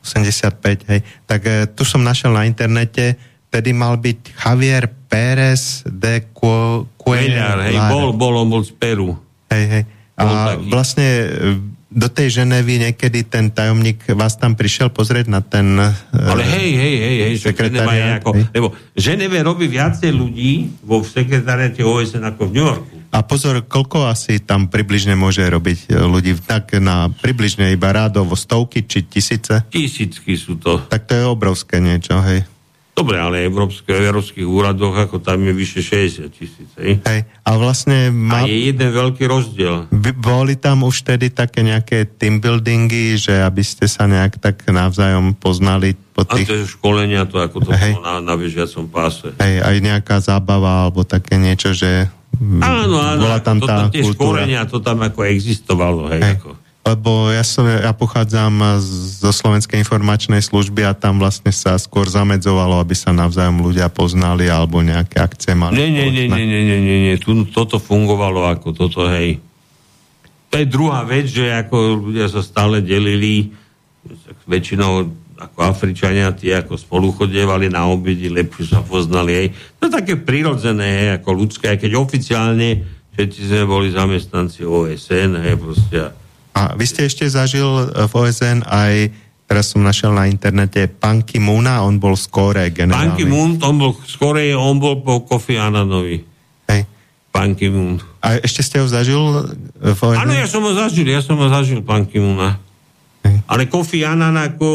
[0.07, 1.03] 85, hej.
[1.27, 3.19] Tak e, tu som našiel na internete,
[3.51, 7.67] vtedy mal byť Javier Pérez de Cuellar.
[7.67, 9.19] Hej, bol, bol, on bol z Peru.
[9.51, 9.83] Hej, hej.
[10.15, 11.27] A vlastne e,
[11.91, 15.75] do tej Ženevy niekedy ten tajomník vás tam prišiel pozrieť na ten
[16.15, 18.23] Ale hej, hej, hej, hej sekretariat.
[18.23, 18.47] Ako, hej.
[18.55, 22.95] Lebo Ženeve robí viacej ľudí vo sekretariate OSN ako v New Yorku.
[23.11, 26.31] A pozor, koľko asi tam približne môže robiť e, ľudí?
[26.39, 29.67] Tak na približne iba rádovo stovky či tisíce?
[29.67, 30.79] Tisícky sú to.
[30.87, 32.47] Tak to je obrovské niečo, hej.
[32.91, 36.69] Dobre, ale európske, európskych úradoch, ako tam je vyše 60 tisíc.
[36.75, 36.99] Hej?
[37.23, 38.11] A vlastne...
[38.11, 38.43] Ma...
[38.43, 39.87] A je jeden veľký rozdiel.
[39.87, 44.67] By, boli tam už tedy také nejaké team buildingy, že aby ste sa nejak tak
[44.67, 46.45] navzájom poznali po tých...
[46.45, 47.95] A to je školenia, to ako to Hej.
[47.95, 49.31] na, na bežiacom páse.
[49.39, 52.11] Hej, aj nejaká zábava, alebo také niečo, že...
[52.59, 54.43] Áno, áno, bola tam to, tá tie kultúra.
[54.43, 56.35] školenia, to tam ako existovalo, hej, hej.
[56.43, 56.49] ako
[56.91, 58.83] lebo ja, som, ja pochádzam
[59.23, 64.51] zo Slovenskej informačnej služby a tam vlastne sa skôr zamedzovalo, aby sa navzájom ľudia poznali
[64.51, 65.79] alebo nejaké akcie mali.
[65.79, 67.15] Nie, nie, nie, nie, nie, nie, nie, nie.
[67.49, 69.39] Toto fungovalo ako toto, hej.
[70.51, 73.55] To je druhá vec, že ako ľudia sa stále delili,
[74.43, 75.07] väčšinou
[75.41, 79.47] ako Afričania, tí ako spolu chodievali na obedi, lepšie sa poznali, hej.
[79.79, 82.69] To je také prirodzené, hej, ako ľudské, aj keď oficiálne
[83.15, 86.20] všetci sme boli zamestnanci OSN, hej, proste
[86.51, 89.11] a vy ste ešte zažil v OSN aj,
[89.47, 93.15] teraz som našiel na internete, Pan Ki-moona, on bol z Kóre generálny.
[93.15, 96.19] Pan Ki-moon, on bol z Kóre, on bol po Kofi Ananovi.
[96.67, 96.81] Hej.
[97.31, 98.03] Pan Ki-moon.
[98.19, 99.19] A ešte ste ho zažil
[99.79, 100.19] OSN?
[100.19, 102.59] Áno, ja som ho zažil, ja som ho zažil, Pan Ki-moona.
[103.23, 103.47] Hej.
[103.47, 104.67] Ale Kofi Annan ako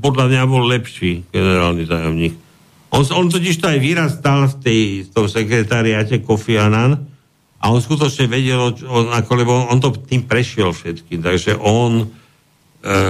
[0.00, 2.34] podľa mňa bol lepší generálny tajomník.
[2.88, 7.04] On, on totiž to aj vyrastal v, tej, v tom sekretariáte Kofi Annan,
[7.58, 12.06] a on skutočne vedel, on, ako, lebo on to tým prešiel všetkým, takže on e,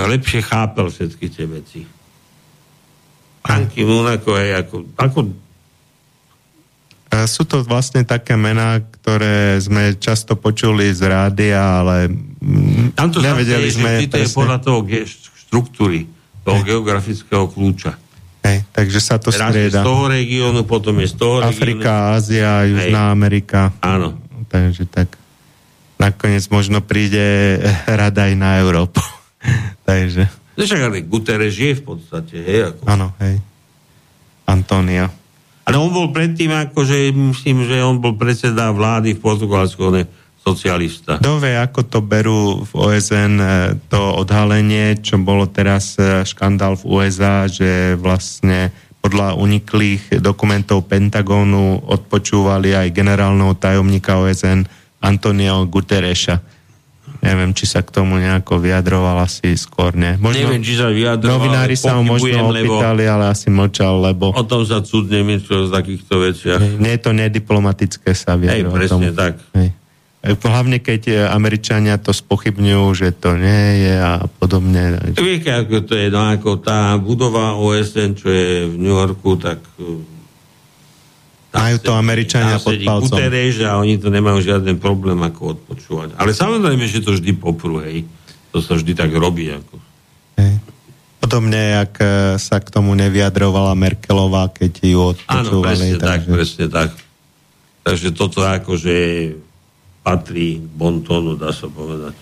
[0.09, 1.81] lepšie chápal všetky tie veci.
[3.45, 5.19] Anky ako je ako, ako
[7.09, 12.13] sú to vlastne také mená, ktoré sme často počuli z rádia, ale
[12.93, 13.91] Tam to nevedeli je, sme...
[14.05, 14.29] To presne...
[14.29, 16.05] je podľa toho ge- štruktúry,
[16.45, 16.69] toho Hej.
[16.69, 17.97] geografického kľúča.
[18.45, 19.81] Hej, takže sa to Raz strieda.
[19.81, 22.17] z toho regiónu, potom je z toho Afrika, regiónu.
[22.21, 23.15] Ázia, Južná Hej.
[23.17, 23.61] Amerika.
[23.81, 25.15] Áno takže tak
[26.01, 29.01] nakoniec možno príde rada aj na Európu.
[29.89, 30.27] takže...
[30.59, 32.75] No však ale Guterres je v podstate, hej?
[32.75, 32.83] Ako...
[32.91, 33.39] Áno, hej.
[34.49, 35.13] Antonio.
[35.69, 40.07] Ale on bol predtým, akože myslím, že on bol predseda vlády v Portugalsku, on je
[40.41, 41.21] socialista.
[41.21, 43.47] Kto vie, ako to berú v OSN, e,
[43.93, 48.73] to odhalenie, čo bolo teraz e, škandál v USA, že vlastne
[49.09, 54.69] podľa uniklých dokumentov Pentagónu odpočúvali aj generálneho tajomníka OSN
[55.01, 56.37] Antonio Gutereša.
[57.25, 60.21] Neviem, či sa k tomu nejako vyjadroval asi skôr, nie?
[60.21, 64.37] Možno Neviem, či sa vyjadroval, Novinári sa ho možno opýtali, ale asi mlčal, lebo...
[64.37, 66.61] O tom sa cudne čo z takýchto veciach.
[66.77, 68.61] Nie je to nediplomatické sa vyjadrovať.
[68.61, 69.17] Hej, presne tomu.
[69.17, 69.33] tak.
[69.57, 69.69] Hej.
[70.19, 75.15] E, hlavne keď e, Američania to spochybňujú, že to nie je a podobne.
[75.15, 79.63] Viete, ako to je, no ako tá budova OSN, čo je v New Yorku, tak
[79.79, 80.03] e,
[81.55, 83.15] majú to Američania pod palcom.
[83.15, 86.19] Guterres a oni to nemajú žiaden problém ako odpočúvať.
[86.19, 88.03] Ale samozrejme, že to vždy poprú, hej.
[88.51, 89.55] To sa vždy tak robí.
[89.55, 89.75] Ako.
[90.35, 90.59] Hej.
[91.23, 91.95] Podobne, jak
[92.37, 95.47] sa k tomu nevyjadrovala Merkelová, keď ju odpočúvali.
[95.47, 96.05] Áno, presne takže...
[96.05, 96.91] tak, presne tak.
[97.83, 98.97] Takže toto akože
[100.09, 102.17] patrí bontónu, dá sa povedať.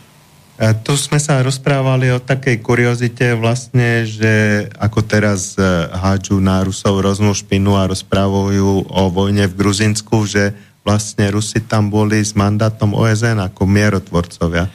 [0.57, 5.63] A tu sme sa rozprávali o takej kuriozite vlastne, že ako teraz e,
[5.93, 11.93] hádžu na Rusov roznú špinu a rozprávajú o vojne v Gruzinsku, že vlastne Rusi tam
[11.93, 14.67] boli s mandátom OSN ako mierotvorcovia.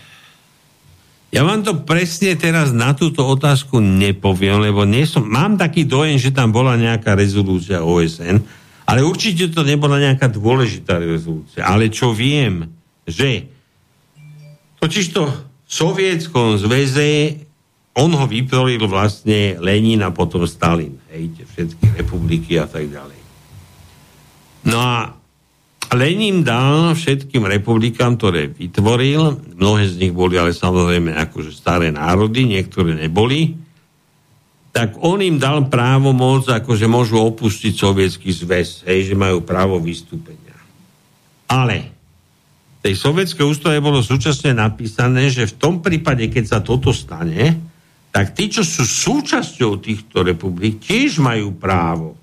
[1.34, 6.22] Ja vám to presne teraz na túto otázku nepoviem, lebo nie som, mám taký dojem,
[6.22, 8.38] že tam bola nejaká rezolúcia OSN,
[8.86, 11.66] ale určite to nebola nejaká dôležitá rezolúcia.
[11.66, 12.81] Ale čo viem,
[13.12, 13.46] že
[14.80, 17.38] totižto v Sovietskom zväze
[17.92, 20.96] on ho vytvoril vlastne Lenin a potom Stalin.
[21.12, 23.20] Hej, tie všetky republiky a tak ďalej.
[24.72, 24.96] No a
[25.92, 32.48] Lenin dal všetkým republikám, ktoré vytvoril, mnohé z nich boli ale samozrejme akože staré národy,
[32.48, 33.60] niektoré neboli,
[34.72, 39.84] tak on im dal právo moc, akože môžu opustiť sovietský zväz, hej, že majú právo
[39.84, 40.56] vystúpenia.
[41.52, 41.92] Ale
[42.82, 47.62] tej sovietskej ústave bolo súčasne napísané, že v tom prípade, keď sa toto stane,
[48.12, 52.18] tak tí, čo sú súčasťou týchto republik, tiež majú právo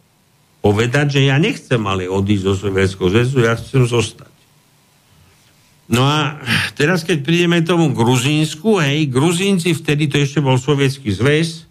[0.58, 4.34] povedať, že ja nechcem ale odísť zo Sovietského zväzu, ja chcem zostať.
[5.88, 6.36] No a
[6.76, 11.64] teraz, keď prídeme tomu Gruzínsku, hej, Gruzínci, vtedy to ešte bol Sovietský zväz,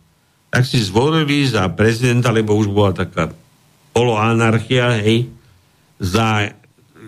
[0.49, 3.29] tak si zvolili za prezidenta, lebo už bola taká
[3.93, 5.29] poloanarchia, hej,
[6.01, 6.49] za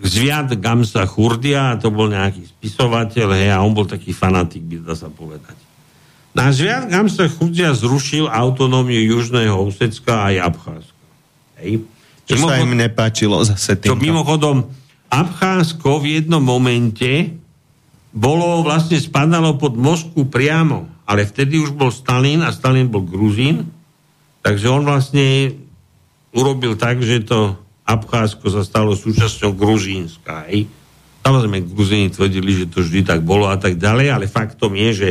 [0.00, 4.96] Zviad Gamsa Churdia, to bol nejaký spisovateľ, hej, a on bol taký fanatik, by dá
[4.96, 5.56] sa povedať.
[6.32, 11.04] Na Zviad Gamsa Churdia zrušil autonómiu Južného Osecka aj Abcházska.
[11.60, 11.84] Hej.
[12.24, 12.50] Čo Mimochod...
[12.54, 13.98] sa im nepáčilo zase týmto.
[13.98, 14.56] To mimochodom,
[15.10, 17.34] Abcházsko v jednom momente
[18.14, 23.66] bolo vlastne spadalo pod Moskvu priamo, ale vtedy už bol Stalin a Stalin bol Gruzín,
[24.46, 25.58] takže on vlastne
[26.30, 27.58] urobil tak, že to
[27.90, 30.46] Abcházsko sa stalo súčasťou Gruzínska.
[30.46, 30.70] Hej.
[31.26, 35.08] Samozrejme, Gruzíni tvrdili, že to vždy tak bolo a tak ďalej, ale faktom je, že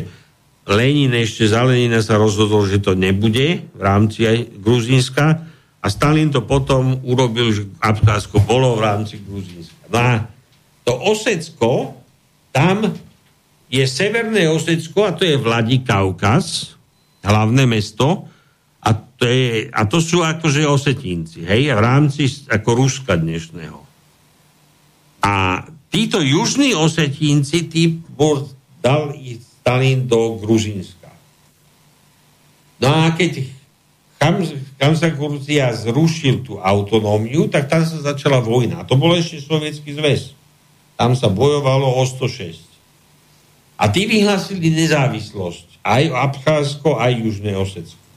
[0.69, 5.25] Lenin ešte za Lenina sa rozhodol, že to nebude v rámci aj Gruzínska
[5.81, 9.89] a Stalin to potom urobil, že Abcházsko bolo v rámci Gruzínska.
[9.89, 10.29] No a
[10.85, 11.97] to Osecko,
[12.53, 12.85] tam
[13.65, 16.77] je Severné Osecko a to je Vladikaukaz,
[17.25, 18.28] hlavné mesto,
[19.19, 23.83] to, je, a to sú akože osetinci, hej, v rámci ako Ruska dnešného.
[25.19, 28.47] A títo južní osetinci, tí bol,
[28.79, 29.11] dal
[29.59, 31.11] Stalin do Gruzínska.
[32.79, 33.43] No a keď
[34.15, 38.81] kam, sa Gruzia zrušil tú autonómiu, tak tam sa začala vojna.
[38.81, 40.31] A to bol ešte Sovietský zväz.
[40.95, 42.63] Tam sa bojovalo o 106.
[43.79, 45.83] A tí vyhlasili nezávislosť.
[45.83, 48.08] Aj Abcházsko, aj Južné Osecko.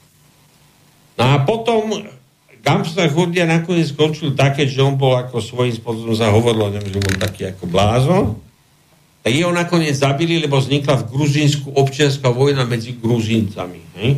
[1.17, 1.93] No a potom
[2.63, 7.03] Gamsa Churdia nakoniec skončil také, že on bol ako svojím spôsobom sa hovorilo, neviem, že
[7.03, 8.25] bol taký ako blázon.
[9.23, 13.79] Tak jeho nakoniec zabili, lebo vznikla v Gruzínsku občianská vojna medzi Gruzíncami.
[13.99, 14.11] Hej?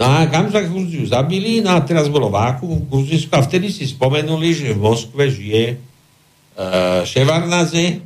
[0.00, 3.84] No a Gamza Gruziu zabili, no a teraz bolo váku v Gruzínsku a vtedy si
[3.84, 8.00] spomenuli, že v Moskve žije uh, Ševarnaze,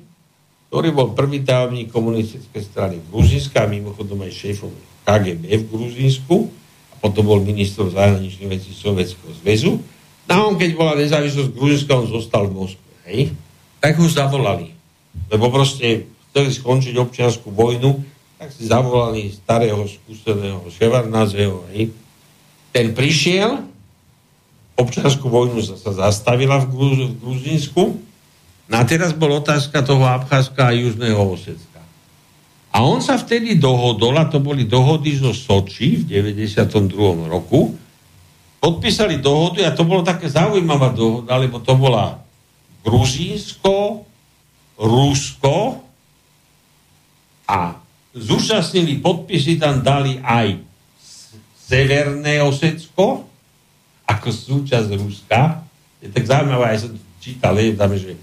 [0.70, 4.74] ktorý bol prvý tajomník komunistickej strany Gruzínska a mimochodom aj šéfom
[5.06, 6.50] KGB v Gruzínsku
[7.04, 9.76] potom bol ministrom zahraničných vecí Sovietskeho zväzu.
[10.24, 12.92] No a on, keď bola nezávislosť Gruzínska, on zostal v Moskve.
[13.04, 13.36] Hej?
[13.84, 14.72] Tak ho zavolali.
[15.28, 21.64] Lebo proste chceli skončiť občianskú vojnu tak si zavolali starého skúseného Ševarnazeho.
[22.76, 23.64] Ten prišiel,
[24.76, 27.82] občianskú vojnu sa, zastavila v, Gruz, v Gruzínsku,
[28.68, 31.73] no a teraz bol otázka toho Abcházska a Južného Osecka.
[32.74, 36.90] A on sa vtedy dohodol, a to boli dohody zo Soči v 92.
[37.30, 37.70] roku,
[38.58, 42.18] podpísali dohody a to bolo také zaujímavá dohoda, lebo to bola
[42.82, 44.02] Gruzínsko,
[44.74, 45.86] Rusko
[47.46, 47.78] a
[48.10, 50.58] zúčastnili podpisy, tam dali aj
[51.54, 53.30] Severné Osecko
[54.02, 55.62] ako súčasť Ruska.
[56.02, 58.18] Je tak zaujímavé, aj som čítal, je tam, že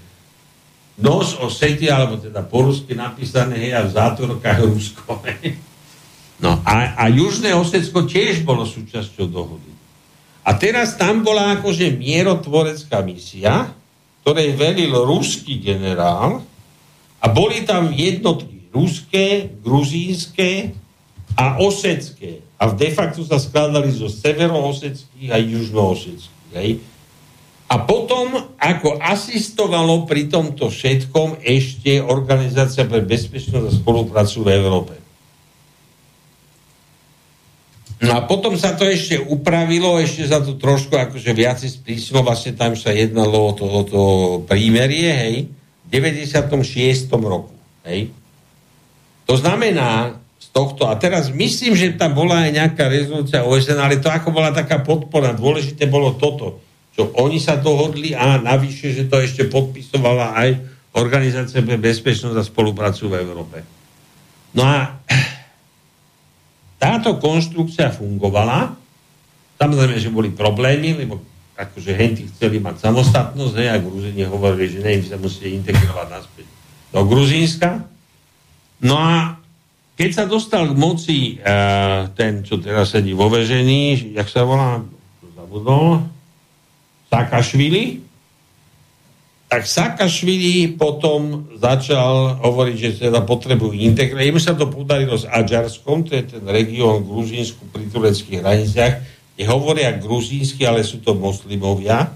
[1.00, 5.20] nos Osety, alebo teda po rusky napísané, hej, a v zátorkách Rusko.
[6.42, 9.70] No a, a Južné Osecko tiež bolo súčasťou dohody.
[10.42, 13.70] A teraz tam bola akože mierotvorecká misia,
[14.26, 16.42] ktorej velil ruský generál
[17.22, 20.74] a boli tam jednotky ruské, gruzínske
[21.38, 22.42] a osecké.
[22.58, 26.91] A de facto sa skladali zo severooseckých a južnooseckých.
[27.72, 34.94] A potom, ako asistovalo pri tomto všetkom ešte Organizácia pre bezpečnosť a spoluprácu v Európe.
[38.02, 42.52] No a potom sa to ešte upravilo, ešte sa to trošku akože viac sprísnilo, vlastne
[42.52, 44.02] tam sa jednalo o to, o to
[44.44, 45.34] prímerie, hej,
[45.86, 47.08] v 96.
[47.14, 47.54] roku,
[47.88, 48.10] hej.
[49.24, 54.02] To znamená z tohto, a teraz myslím, že tam bola aj nejaká rezolúcia OSN, ale
[54.02, 56.58] to ako bola taká podpora, dôležité bolo toto,
[56.92, 60.50] čo oni sa dohodli a navyše, že to ešte podpisovala aj
[60.92, 63.64] Organizácia pre bezpečnosť a spoluprácu v Európe.
[64.52, 65.00] No a
[66.76, 68.76] táto konštrukcia fungovala,
[69.56, 71.16] samozrejme, že boli problémy, lebo
[71.56, 76.46] akože henty chceli mať samostatnosť, ne, a Gruzíni hovorili, že ne, sa musíte integrovať naspäť
[76.92, 77.88] do Gruzínska.
[78.84, 79.40] No a
[79.96, 84.84] keď sa dostal k moci uh, ten, čo teraz sedí vo vežení, jak sa volá,
[85.32, 86.04] zabudol,
[87.12, 88.00] Sakašvili,
[89.52, 94.24] tak Sakašvili potom začal hovoriť, že teda potrebujú integrovať.
[94.24, 98.94] Jemu sa to podarilo s Aďarskom, to je ten región Gruzínsku pri tureckých hraniciach,
[99.36, 102.08] kde hovoria gruzínsky, ale sú to moslimovia.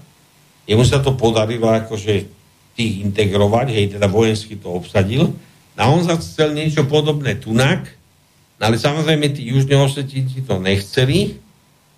[0.65, 2.25] Jemu sa to podarilo akože
[2.73, 5.37] tých integrovať, hej, teda vojensky to obsadil.
[5.77, 7.85] A on chcel niečo podobné tunak,
[8.57, 11.37] no ale samozrejme tí južne osetinci to nechceli.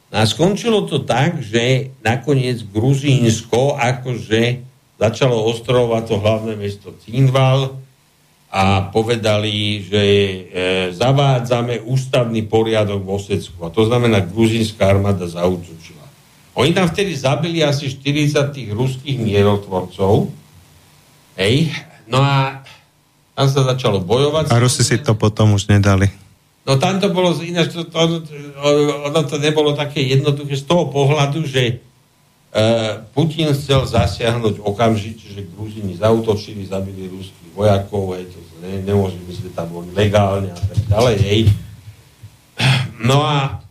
[0.08, 4.64] A skončilo to tak, že nakoniec Gruzínsko akože
[4.96, 7.76] začalo ostrovať to hlavné mesto Cinval
[8.48, 10.36] a povedali, že e,
[10.96, 13.60] zavádzame ústavný poriadok v Osecku.
[13.62, 16.00] A to znamená, gruzínska armáda zautočila.
[16.56, 20.32] Oni tam vtedy zabili asi 40 tých ruských mierotvorcov.
[21.36, 21.70] Hej.
[22.08, 22.64] No a
[23.36, 24.50] tam sa začalo bojovať.
[24.50, 26.10] A Rusi si to potom už nedali.
[26.68, 28.28] No tam to bolo, ináč to, to,
[29.08, 35.48] ono to nebolo také jednoduché z toho pohľadu, že uh, Putin chcel zasiahnuť okamžite, že
[35.48, 40.78] Gruzini zautočili, zabili ruských vojakov, hej, to ne, nemôže že tam boli legálne a tak
[40.92, 41.40] ďalej, hej.
[43.00, 43.64] No a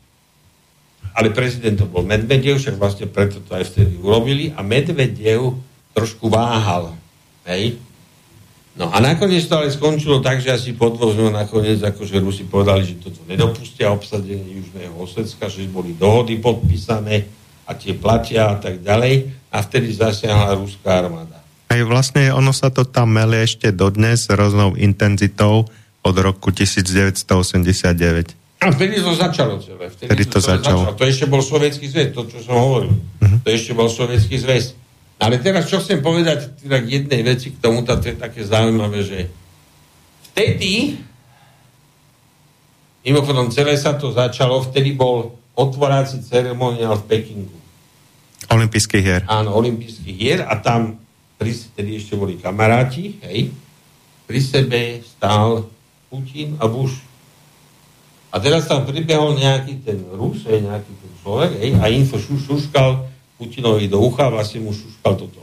[1.18, 5.54] ale prezident to bol Medvedev, však vlastne preto to aj vtedy urobili a Medvedev
[5.94, 6.98] trošku váhal,
[7.46, 7.78] hej,
[8.78, 12.86] No a nakoniec to ale skončilo tak, že asi po dvoch nakoniec akože Rusi povedali,
[12.86, 17.26] že toto nedopustia obsadenie Južného Osecka, že boli dohody podpísané
[17.66, 21.42] a tie platia a tak ďalej a vtedy zasiahla ruská armáda.
[21.68, 25.66] Aj vlastne ono sa to tam mele ešte dodnes rôznou intenzitou
[26.06, 28.38] od roku 1989.
[28.58, 29.90] A vtedy to začalo celé.
[29.90, 30.82] Vtedy, vtedy to, to začalo.
[30.86, 30.98] začalo.
[30.98, 32.94] To ešte bol sovietský zväz, to čo som hovoril.
[32.94, 33.38] Uh-huh.
[33.42, 34.87] To ešte bol sovietský zväz.
[35.18, 39.02] Ale teraz čo chcem povedať teda k jednej veci k tomu, to je také zaujímavé,
[39.02, 39.20] že
[40.30, 41.02] vtedy
[43.02, 47.58] mimochodom celé sa to začalo, vtedy bol otvoráci ceremoniál v Pekingu.
[48.52, 49.22] Olympijských hier.
[49.26, 51.02] Áno, olympijských hier a tam
[51.42, 53.50] pri, tedy ešte boli kamaráti, hej,
[54.30, 55.66] pri sebe stál
[56.14, 57.02] Putin a Bush.
[58.30, 63.08] A teraz tam pribehol nejaký ten Rus, hej, nejaký ten človek, hej, a info šuškal,
[63.38, 65.42] Putinovi do ucha vlastne mu šuškal toto.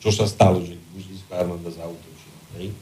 [0.00, 2.40] Čo sa stalo, že gruzínska armáda zautočila.
[2.60, 2.76] Hej?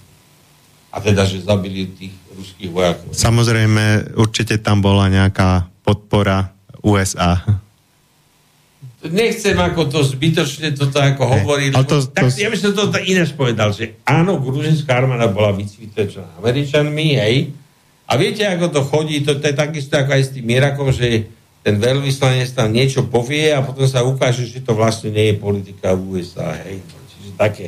[0.90, 3.14] A teda, že zabili tých ruských vojakov.
[3.14, 6.50] Samozrejme, určite tam bola nejaká podpora
[6.82, 7.38] USA.
[8.98, 11.70] Nechcem ako to zbytočne toto ako hovoriť.
[11.78, 16.42] To, to, tak ja by som to ináč povedal, že áno, gruzinská armáda bola vycvičená
[16.42, 17.36] Američanmi, hej,
[18.08, 21.28] a viete, ako to chodí, to, to je takisto ako aj s tým Irakom, že
[21.62, 25.92] ten veľvyslanec tam niečo povie a potom sa ukáže, že to vlastne nie je politika
[25.92, 26.54] v USA.
[26.64, 26.80] Hej.
[26.86, 27.64] Čiže také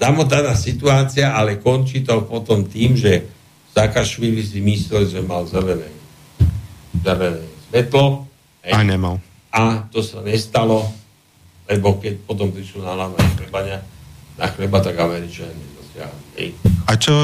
[0.00, 3.26] zamotaná situácia, ale končí to potom tým, že
[3.70, 5.86] Sakašvili si myslel, že mal zelené,
[7.06, 8.26] zelené svetlo.
[8.66, 8.74] Hej.
[8.74, 9.22] A nemal.
[9.54, 10.90] A to sa nestalo,
[11.70, 13.78] lebo keď potom prišlo na láme chleba,
[14.34, 16.46] na chleba, tak Američania nedosiahli.
[16.90, 17.14] A čo,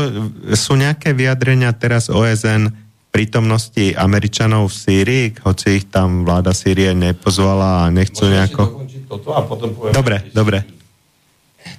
[0.54, 2.85] sú nejaké vyjadrenia teraz OSN,
[3.16, 8.62] prítomnosti Američanov v Sýrii, hoci ich tam vláda Sýrie nepozvala a nechcú Môžem nejako...
[9.08, 10.68] toto a potom poviem, dobre, dobre.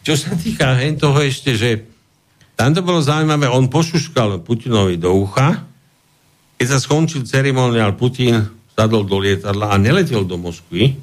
[0.02, 1.86] Čo sa týka hen toho ešte, že
[2.58, 5.62] tam to bolo zaujímavé, on pošuškal Putinovi do ucha,
[6.58, 8.42] keď sa skončil ceremoniál, Putin
[8.74, 10.98] sadol do lietadla a neletel do Moskvy,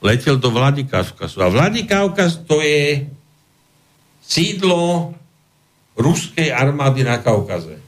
[0.00, 1.36] letel do Vladikavkazu.
[1.44, 3.04] A Vladikavkaz to je
[4.24, 5.12] sídlo
[6.00, 7.79] ruskej armády na Kaukaze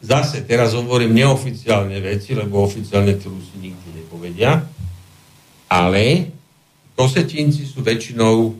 [0.00, 4.64] zase teraz hovorím neoficiálne veci, lebo oficiálne to si nikdy nepovedia,
[5.68, 6.32] ale
[6.96, 8.56] kosetinci sú väčšinou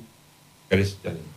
[0.69, 1.29] kresťania.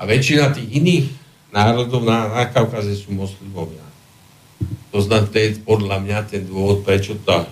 [0.00, 1.06] A väčšina tých iných
[1.52, 3.84] národov na, na Kaukaze sú moslimovia.
[4.90, 7.44] To znamená, to podľa mňa ten dôvod, prečo tá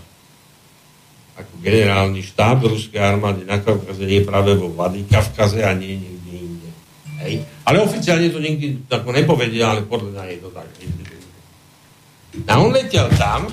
[1.38, 6.17] ako generálny štáb ruskej armády na Kaukaze je práve vo Vladikavkaze a nie niekde
[7.18, 7.42] Hej.
[7.66, 10.68] Ale oficiálne to nikdy tako nepovedia, ale podľa mňa je to tak.
[12.46, 13.50] A on letel tam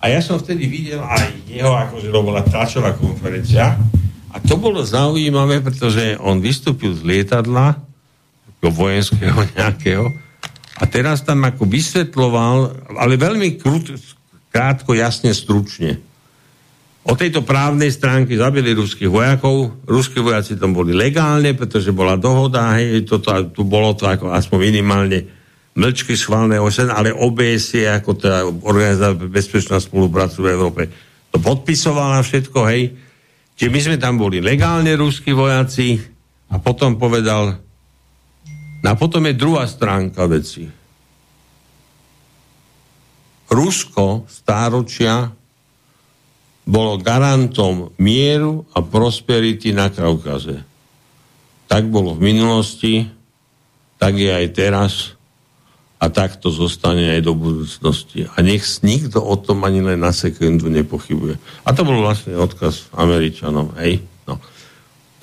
[0.00, 3.76] a ja som vtedy videl aj jeho, akože to bola tlačová konferencia
[4.32, 7.76] a to bolo zaujímavé, pretože on vystúpil z lietadla
[8.56, 10.08] ako vojenského nejakého
[10.80, 12.56] a teraz tam ako vysvetloval,
[12.96, 13.92] ale veľmi krut,
[14.48, 16.13] krátko, jasne, stručne
[17.04, 19.84] O tejto právnej stránke zabili ruských vojakov.
[19.84, 24.58] Ruskí vojaci tam boli legálne, pretože bola dohoda, hej, toto, tu bolo to ako aspoň
[24.72, 25.18] minimálne
[25.76, 30.82] mlčky schválne OSN, ale OBS je ako teda Organizácia bezpečná spoluprácu v Európe.
[31.34, 32.96] To podpisovala všetko, hej.
[33.54, 36.00] Čiže my sme tam boli legálne ruskí vojaci
[36.48, 37.64] a potom povedal
[38.84, 40.68] No a potom je druhá stránka veci.
[43.48, 45.32] Rusko stáročia
[46.64, 50.64] bolo garantom mieru a prosperity na Kaukaze.
[51.68, 53.04] Tak bolo v minulosti,
[54.00, 54.92] tak je aj teraz
[56.00, 58.28] a tak to zostane aj do budúcnosti.
[58.36, 61.40] A nech nikto o tom ani len na sekundu nepochybuje.
[61.64, 63.72] A to bol vlastne odkaz Američanom.
[63.80, 64.04] Hej?
[64.28, 64.36] No.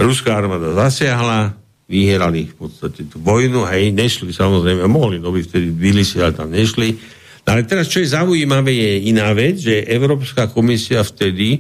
[0.01, 1.53] Ruská armáda zasiahla,
[1.85, 6.31] vyhrali v podstate tú vojnu, hej, nešli samozrejme, mohli, no by vtedy byli si, ale
[6.31, 6.95] tam nešli.
[7.41, 11.59] Ale teraz, čo je zaujímavé, je iná vec, že Európska komisia vtedy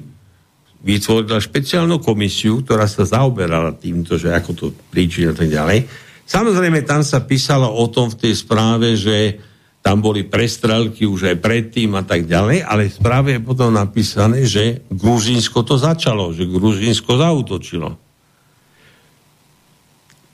[0.81, 5.85] vytvorila špeciálnu komisiu, ktorá sa zaoberala týmto, že ako to príčina a tak ďalej.
[6.25, 9.37] Samozrejme, tam sa písalo o tom v tej správe, že
[9.81, 14.45] tam boli prestrelky už aj predtým a tak ďalej, ale v správe je potom napísané,
[14.45, 17.89] že Gruzínsko to začalo, že Gruzínsko zautočilo.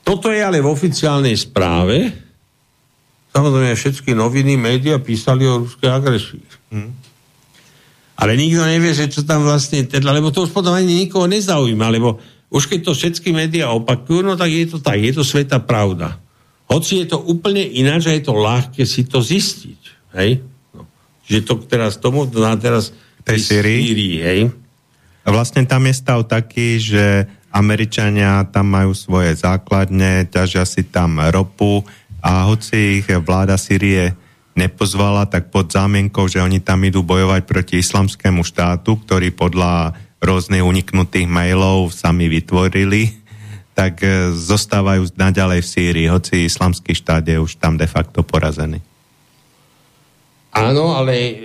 [0.03, 2.26] Toto je ale v oficiálnej správe.
[3.38, 6.41] Samozrejme, všetky noviny, médiá písali o ruskej agresii.
[6.73, 6.89] Hmm.
[8.17, 11.93] Ale nikto nevie, že čo tam vlastne, teda, lebo to už potom ani nikoho nezaujíma,
[11.93, 12.17] lebo
[12.49, 16.17] už keď to všetky médiá opakujú, no tak je to tak, je to sveta pravda.
[16.65, 19.81] Hoci je to úplne ináč a je to ľahké si to zistiť.
[20.17, 20.41] Hej?
[20.73, 20.89] No.
[21.29, 22.89] Čiže to teraz tomu na teraz
[23.21, 24.49] tej Syrii, hej?
[25.21, 31.19] A vlastne tam je stav taký, že Američania tam majú svoje základne, ťažia si tam
[31.19, 31.83] ropu
[32.28, 34.11] a hoci ich vláda Syrie
[34.51, 40.65] nepozvala, tak pod zámienkou, že oni tam idú bojovať proti islamskému štátu, ktorý podľa rôznych
[40.65, 43.15] uniknutých mailov sami vytvorili,
[43.78, 48.82] tak e, zostávajú naďalej v Sýrii, hoci islamský štát je už tam de facto porazený.
[50.51, 51.38] Áno, ale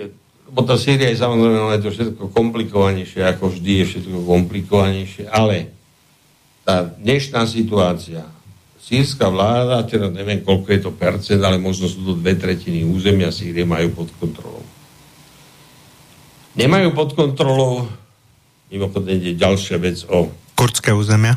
[0.49, 5.69] bo tá Sýria je samozrejme je to všetko komplikovanejšie, ako vždy je všetko komplikovanejšie, ale
[6.65, 8.25] tá dnešná situácia,
[8.83, 13.31] sírska vláda, teda neviem, koľko je to percent, ale možno sú to dve tretiny územia
[13.31, 14.63] Sýrie majú pod kontrolou.
[16.59, 17.87] Nemajú pod kontrolou,
[18.67, 21.33] mimochodem je ďalšia vec o Kurdské územia?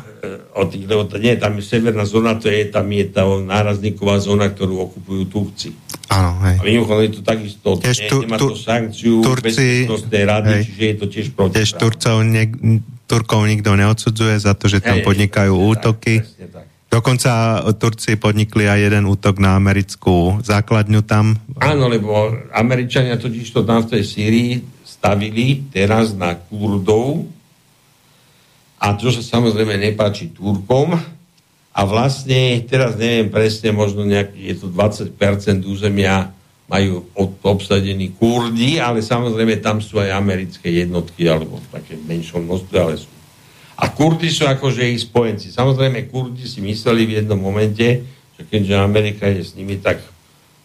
[0.53, 4.21] O tých, lebo to, nie, tam je severná zóna, to je, tam je tá nárazníková
[4.21, 5.73] zóna, ktorú okupujú Turci.
[6.07, 6.61] Áno, hej.
[6.61, 10.95] A mimochodom je to takisto, tiež tu, nemá to sankciu Turci, rady, hej, čiže je
[10.95, 11.53] to tiež proti.
[11.57, 12.43] Tiež Turcov ne,
[13.09, 16.21] Turkov nikto neodsudzuje za to, že tam podnikajú útoky.
[16.21, 21.35] Tak, Dokonca Turci podnikli aj jeden útok na americkú základňu tam.
[21.59, 24.51] Áno, lebo Američania totiž to tam v tej Syrii
[24.87, 27.27] stavili teraz na Kurdov
[28.79, 30.95] a to sa samozrejme nepáči Turkom
[31.77, 35.13] a vlastne teraz neviem presne, možno nejaký, je to 20%
[35.67, 36.33] územia
[36.67, 37.07] majú
[37.47, 43.16] obsadený Kurdi, ale samozrejme tam sú aj americké jednotky, alebo také menšom množstve, ale sú.
[43.77, 45.53] A Kurdi sú akože ich spojenci.
[45.53, 48.01] Samozrejme, Kurdi si mysleli v jednom momente,
[48.37, 50.01] že keďže Amerika je s nimi, tak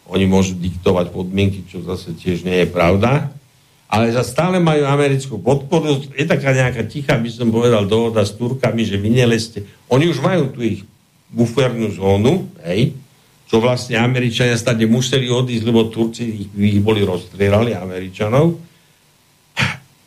[0.09, 3.29] oni môžu diktovať podmienky, čo zase tiež nie je pravda.
[3.85, 6.01] Ale za stále majú americkú podporu.
[6.17, 9.61] Je taká nejaká tichá, by som povedal, dohoda s Turkami, že vy neleste.
[9.93, 10.81] Oni už majú tu ich
[11.29, 12.97] bufernú zónu, hej,
[13.45, 18.57] čo vlastne Američania stade museli odísť, lebo Turci ich, ich boli rozstrieľali, Američanov.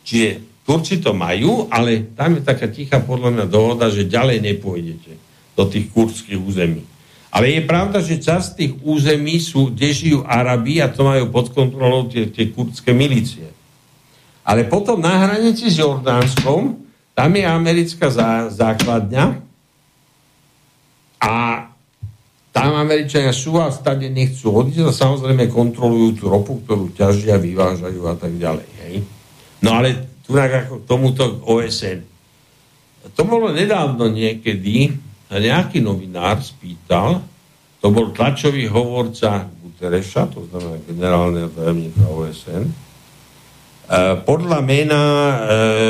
[0.07, 5.15] Čiže Turci to majú, ale tam je taká tichá podľa mňa dohoda, že ďalej nepôjdete
[5.55, 6.83] do tých kurdských území.
[7.31, 11.55] Ale je pravda, že časť tých území sú, kde žijú Arabi a to majú pod
[11.55, 13.47] kontrolou tie, tie kurdské milície.
[14.43, 16.83] Ale potom na hranici s Jordánskom,
[17.15, 19.39] tam je americká zá, základňa
[21.23, 21.33] a
[22.51, 28.01] tam Američania sú a stade nechcú odísť a samozrejme kontrolujú tú ropu, ktorú ťažia, vyvážajú
[28.03, 28.67] a tak ďalej.
[28.83, 28.95] Hej?
[29.61, 32.03] No ale tu ako tomuto OSN.
[33.15, 34.91] To bolo nedávno niekedy,
[35.31, 37.23] a nejaký novinár spýtal,
[37.79, 42.63] to bol tlačový hovorca Gutereša, to znamená generálneho tajemníka OSN.
[42.67, 42.73] E,
[44.27, 45.35] podľa mena e,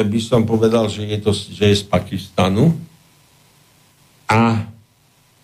[0.05, 2.77] by som povedal, že je, to, že je z Pakistanu.
[4.27, 4.67] A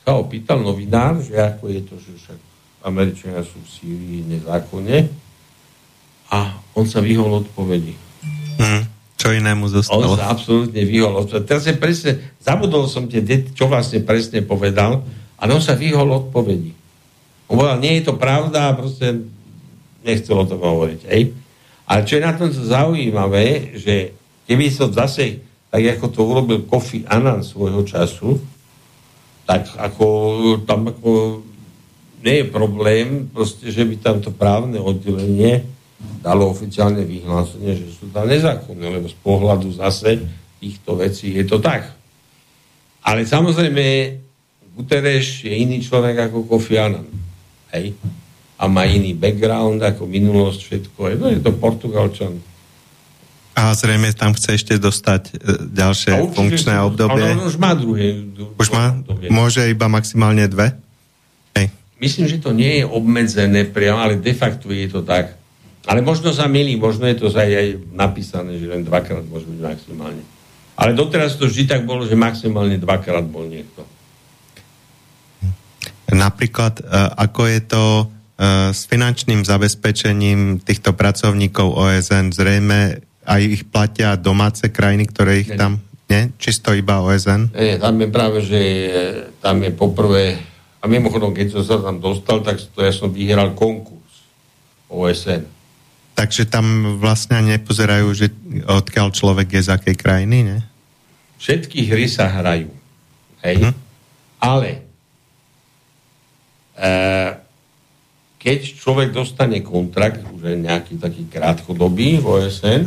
[0.03, 2.39] sa opýtal novinár, že ako je to, že však
[2.83, 5.07] Američania sú v Sýrii nezákonne
[6.27, 7.95] a on sa vyhol odpovedi.
[8.57, 8.83] Hmm.
[9.17, 10.13] Čo inému zostalo?
[10.13, 11.23] On sa absolútne vyhol.
[11.47, 13.23] Teraz je presne, zabudol som tie,
[13.55, 15.05] čo vlastne presne povedal,
[15.39, 16.75] ale on sa vyhol odpovedi.
[17.47, 19.23] On povedal, nie je to pravda proste
[20.03, 21.01] nechcel o tom hovoriť.
[21.07, 21.31] Ej?
[21.87, 24.11] Ale čo je na tom zaujímavé, že
[24.47, 25.39] keby som zase,
[25.71, 28.39] tak ako to urobil Kofi Annan svojho času,
[29.47, 30.07] tak ako
[30.63, 31.43] tam ako
[32.23, 35.67] nie je problém, proste, že by tam to právne oddelenie
[36.23, 40.23] dalo oficiálne vyhlásenie, že sú tam nezákonné, lebo z pohľadu zase
[40.63, 41.91] týchto vecí je to tak.
[43.03, 43.83] Ale samozrejme,
[44.73, 47.05] Guterres je iný človek ako Kofi Annan.
[47.75, 47.93] Hej?
[48.55, 50.99] A má iný background ako minulosť, všetko.
[51.11, 52.39] Je, no, je to Portugalčan.
[53.53, 55.31] A zrejme tam chce ešte dostať e,
[55.77, 57.21] ďalšie určite, funkčné obdobie.
[57.21, 58.23] Ale on už má druhé.
[58.57, 58.97] Už má?
[58.97, 59.29] Obdobie.
[59.29, 60.73] Môže iba maximálne dve?
[61.53, 61.69] Hej.
[62.01, 65.37] Myslím, že to nie je obmedzené priamo, ale de facto je to tak.
[65.83, 69.59] Ale možno sa milí, možno je to aj, aj napísané, že len dvakrát môže byť
[69.59, 70.23] maximálne.
[70.79, 73.83] Ale doteraz to vždy tak bolo, že maximálne dvakrát bol niekto.
[76.13, 76.83] Napríklad, e,
[77.19, 78.05] ako je to e,
[78.71, 85.83] s finančným zabezpečením týchto pracovníkov OSN, zrejme aj ich platia domáce krajiny, ktoré ich tam...
[86.11, 86.29] Nie?
[86.37, 87.55] Čisto iba OSN?
[87.55, 88.59] Nie, tam je práve, že
[89.39, 90.37] tam je poprvé...
[90.83, 94.27] A mimochodom, keď som sa tam dostal, tak to ja som vyhral konkurs
[94.91, 95.62] OSN.
[96.13, 98.29] Takže tam vlastne nepozerajú, že
[98.69, 100.57] odkiaľ človek je z akej krajiny, ne?
[101.41, 102.69] Všetky hry sa hrajú.
[103.43, 103.67] Hej?
[103.67, 103.75] Hm.
[104.39, 104.69] Ale
[106.77, 106.91] e,
[108.39, 112.81] keď človek dostane kontrakt, už je nejaký taký krátkodobý v OSN,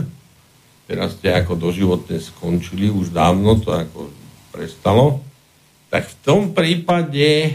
[0.87, 4.13] teraz ste ako doživotne skončili, už dávno to ako
[4.55, 5.25] prestalo,
[5.91, 7.51] tak v tom prípade e,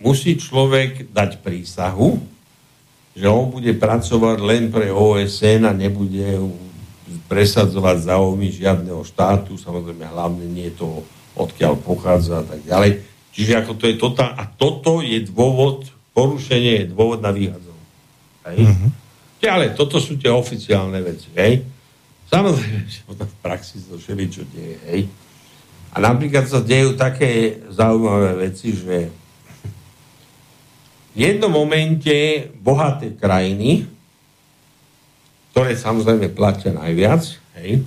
[0.00, 2.22] musí človek dať prísahu,
[3.20, 6.40] že on bude pracovať len pre OSN a nebude
[7.28, 11.04] presadzovať záujmy žiadneho štátu, samozrejme hlavne nie to,
[11.36, 13.04] odkiaľ pochádza a tak ďalej.
[13.36, 15.84] Čiže ako to je toto, a toto je dôvod,
[16.16, 18.66] porušenie je dôvod na vyhadzovanie.
[18.66, 18.90] Mm-hmm.
[19.44, 21.60] Ale toto sú tie oficiálne veci, hej.
[22.32, 25.00] Samozrejme, že v praxi to všeli, čo deje, hej.
[25.92, 29.10] A napríklad sa dejú také zaujímavé veci, že
[31.20, 33.84] jednom momente bohaté krajiny,
[35.52, 37.22] ktoré samozrejme platia najviac,
[37.60, 37.84] hej,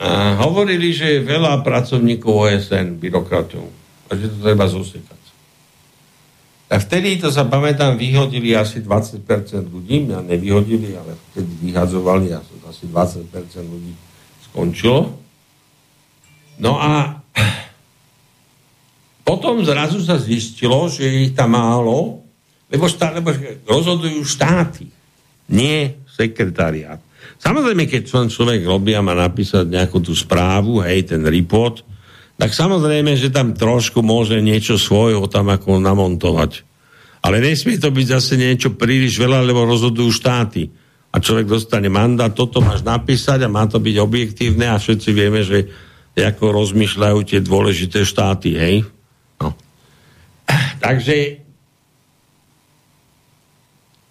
[0.00, 3.68] a hovorili, že je veľa pracovníkov OSN, byrokratov,
[4.08, 5.20] a že to treba zosekať.
[6.72, 9.26] A vtedy, to sa pamätám, vyhodili asi 20%
[9.68, 13.28] ľudí, mňa nevyhodili, ale vtedy vyhadzovali asi 20%
[13.60, 13.92] ľudí
[14.48, 15.20] skončilo.
[16.56, 17.20] No a
[19.30, 22.26] potom zrazu sa zistilo, že ich tam málo,
[22.66, 23.30] lebo, štát, lebo
[23.62, 24.90] rozhodujú štáty,
[25.54, 26.98] nie sekretariát.
[27.38, 31.86] Samozrejme, keď človek robí a má napísať nejakú tú správu, hej, ten report,
[32.34, 36.66] tak samozrejme, že tam trošku môže niečo svojho tam ako namontovať.
[37.22, 40.66] Ale nesmie to byť zase niečo príliš veľa, lebo rozhodujú štáty.
[41.14, 45.46] A človek dostane mandát, toto máš napísať a má to byť objektívne a všetci vieme,
[45.46, 45.70] že
[46.18, 48.82] ako rozmýšľajú tie dôležité štáty, hej?
[50.80, 51.16] Takže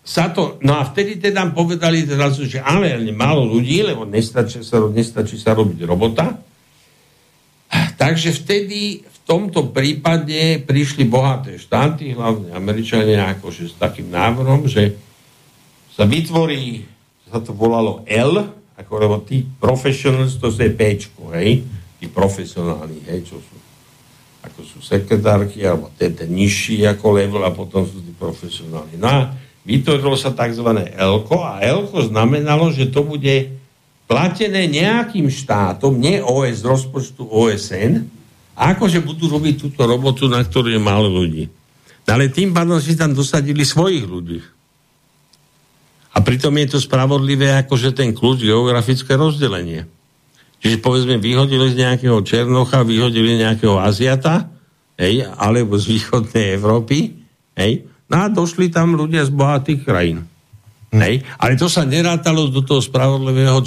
[0.05, 4.81] sa to, no a vtedy teda povedali zrazu, že ale málo ľudí, lebo nestačí sa,
[4.89, 6.33] nestačí sa robiť robota,
[7.99, 14.97] Takže vtedy v tomto prípade prišli bohaté štáty, hlavne Američania, akože s takým návrhom, že
[15.93, 16.87] sa vytvorí,
[17.29, 18.41] sa to volalo L,
[18.79, 21.61] ako lebo tí professionals, to je Pčko, hej,
[22.01, 23.68] tí profesionálni, hej, čo sú
[24.49, 28.97] ako sú sekretárky, alebo ten, nižší ako level a potom sú tí profesionálni.
[28.97, 29.19] No a
[29.63, 30.65] vytvorilo sa tzv.
[30.97, 33.53] L a L znamenalo, že to bude
[34.09, 38.09] platené nejakým štátom, nie OS, rozpočtu OSN,
[38.59, 41.47] a akože budú robiť túto robotu, na ktorú je málo ľudí.
[42.09, 44.41] Ale tým pádom si tam dosadili svojich ľudí.
[46.09, 49.85] A pritom je to spravodlivé akože ten kľúč geografické rozdelenie.
[50.59, 54.51] Čiže povedzme, vyhodili z nejakého Černocha, vyhodili nejakého Aziata,
[54.99, 57.15] hej, alebo z východnej Európy,
[57.55, 60.27] hej, no a došli tam ľudia z bohatých krajín.
[60.89, 61.21] Hej?
[61.37, 63.61] Ale to sa nerátalo do toho spravodlivého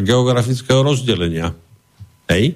[0.00, 1.50] geografického rozdelenia.
[2.30, 2.54] Hej?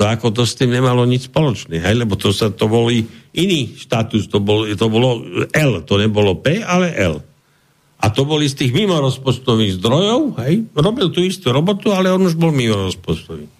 [0.00, 1.94] To ako to s tým nemalo nič spoločné, hej?
[1.98, 3.04] lebo to, sa, to boli
[3.36, 5.20] iný štatus, to, bol, to bolo
[5.52, 7.20] L, to nebolo P, ale L.
[7.98, 10.70] A to boli z tých mimo rozpočtových zdrojov, hej?
[10.70, 13.50] robil tú istú robotu, ale on už bol mimo rozpočtový.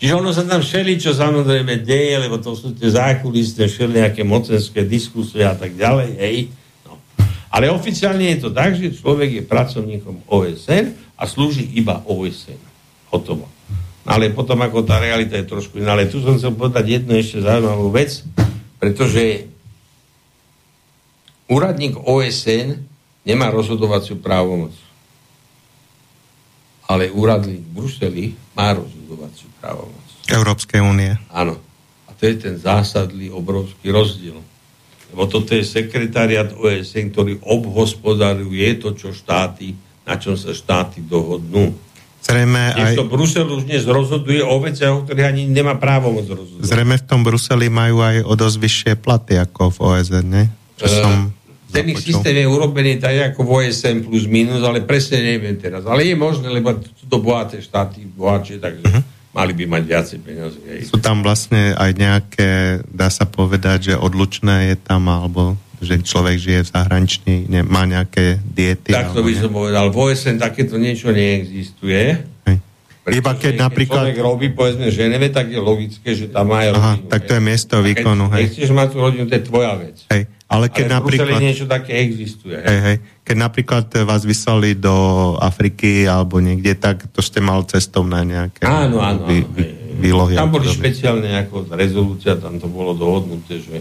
[0.00, 4.88] Čiže ono sa tam všeli, čo samozrejme deje, lebo to sú tie zákulisné, všelijaké mocenské
[4.88, 6.36] diskusie a tak ďalej, hej?
[7.50, 12.58] Ale oficiálne je to tak, že človek je pracovníkom OSN a slúži iba OSN.
[13.10, 13.50] Hotovo.
[14.06, 15.98] Ale potom ako tá realita je trošku iná.
[15.98, 18.22] Ale tu som chcel povedať jednu ešte zaujímavú vec,
[18.78, 19.50] pretože
[21.50, 22.89] úradník OSN
[23.26, 24.72] nemá rozhodovaciu právomoc.
[26.90, 28.24] Ale úradník v Bruseli
[28.54, 30.06] má rozhodovaciu právomoc.
[30.26, 31.14] Európskej únie.
[31.30, 31.58] Áno.
[32.06, 34.42] A to je ten zásadný obrovský rozdiel
[35.10, 39.74] lebo toto je sekretariat OSN, ktorý obhospodaruje to, čo štáty,
[40.06, 41.74] na čom sa štáty dohodnú.
[42.20, 42.94] Zrejme aj...
[42.94, 46.68] to Brusel už dnes rozhoduje o veciach, o ktorých ani nemá právo moc rozhodovať.
[46.68, 50.44] Zrejme v tom Bruseli majú aj o dosť vyššie platy ako v OSN, ne?
[50.78, 51.12] Čo som
[51.70, 55.86] ten ich systém je urobený tak ako v OSN plus minus, ale presne neviem teraz.
[55.86, 59.02] Ale je možné, lebo sú to bohaté štáty, bohatšie, takže uh-huh.
[59.30, 60.58] mali by mať viacej peniazy.
[60.90, 62.50] Sú tam vlastne aj nejaké,
[62.90, 67.88] dá sa povedať, že odlučné je tam, alebo že človek žije v zahraničí, ne, má
[67.88, 68.92] nejaké diety.
[68.92, 69.88] Tak to by som povedal.
[69.88, 72.20] V OSN takéto niečo neexistuje.
[72.44, 72.56] Hej.
[73.08, 74.12] Iba keď napríklad...
[74.12, 76.84] Keď človek robí, povedzme, Ženeve, tak je logické, že tam má rodinu.
[76.84, 78.28] Aha, tak to je miesto výkonu.
[78.28, 78.44] Keď hej.
[78.44, 79.96] nechceš mať tú rodinu, to je tvoja vec.
[80.12, 80.22] Hej.
[80.50, 81.38] Ale keď Ale napríklad...
[81.38, 82.58] niečo také existuje.
[82.58, 82.96] Hej, hej.
[83.22, 84.92] Keď napríklad vás vyslali do
[85.38, 89.64] Afriky alebo niekde, tak to ste mal cestovné nejaké áno, áno, vý, vý,
[90.02, 90.34] výlohy.
[90.34, 93.78] Tam boli špeciálne ako rezolúcia, tam to bolo dohodnuté, že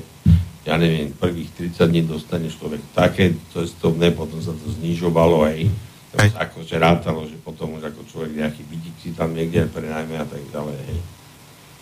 [0.61, 5.57] ja neviem, prvých 30 dní dostane človek také cestovné, potom sa to znižovalo aj
[6.21, 6.29] hej.
[6.37, 10.45] akože rátalo, že potom už ako človek nejaký vidík si tam niekde prenajme a tak
[10.53, 10.77] ďalej.
[10.85, 10.99] Hej.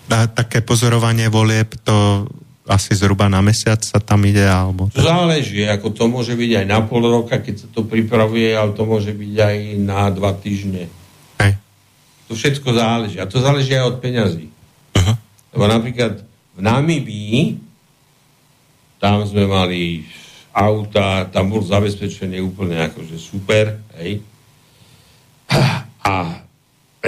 [0.07, 2.23] A také pozorovanie volieb, to
[2.67, 4.91] asi zhruba na mesiac sa tam ide, alebo...
[4.91, 8.75] To záleží, ako to môže byť aj na pol roka, keď sa to pripravuje, ale
[8.75, 10.91] to môže byť aj na dva týždne.
[11.39, 11.55] Hej.
[12.27, 13.17] To všetko záleží.
[13.23, 14.51] A to záleží aj od peňazí.
[14.51, 15.15] Uh-huh.
[15.55, 16.21] Lebo napríklad
[16.53, 17.63] v Namibii
[18.99, 20.03] tam sme mali
[20.51, 24.19] auta, tam bol zabezpečenie úplne akože super, hej.
[26.01, 26.43] A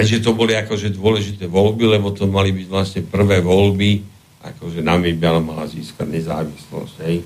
[0.00, 5.36] že to boli akože dôležité voľby, lebo to mali byť vlastne prvé voľby, akože Namibia
[5.36, 7.22] mala získať nezávislosť, hej.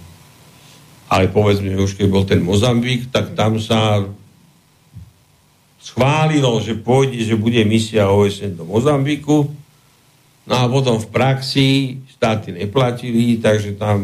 [1.06, 4.02] Ale povedzme, už keď bol ten Mozambik, tak tam sa
[5.78, 9.52] schválilo, že pôjde, že bude misia OSN do Mozambiku,
[10.48, 11.68] no a potom v praxi
[12.08, 14.00] štáty neplatili, takže tam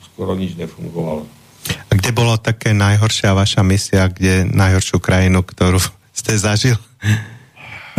[0.00, 1.26] skoro nič nefungovalo.
[1.64, 5.82] A kde bolo také najhoršia vaša misia, kde najhoršiu krajinu, ktorú
[6.18, 6.78] ste zažil?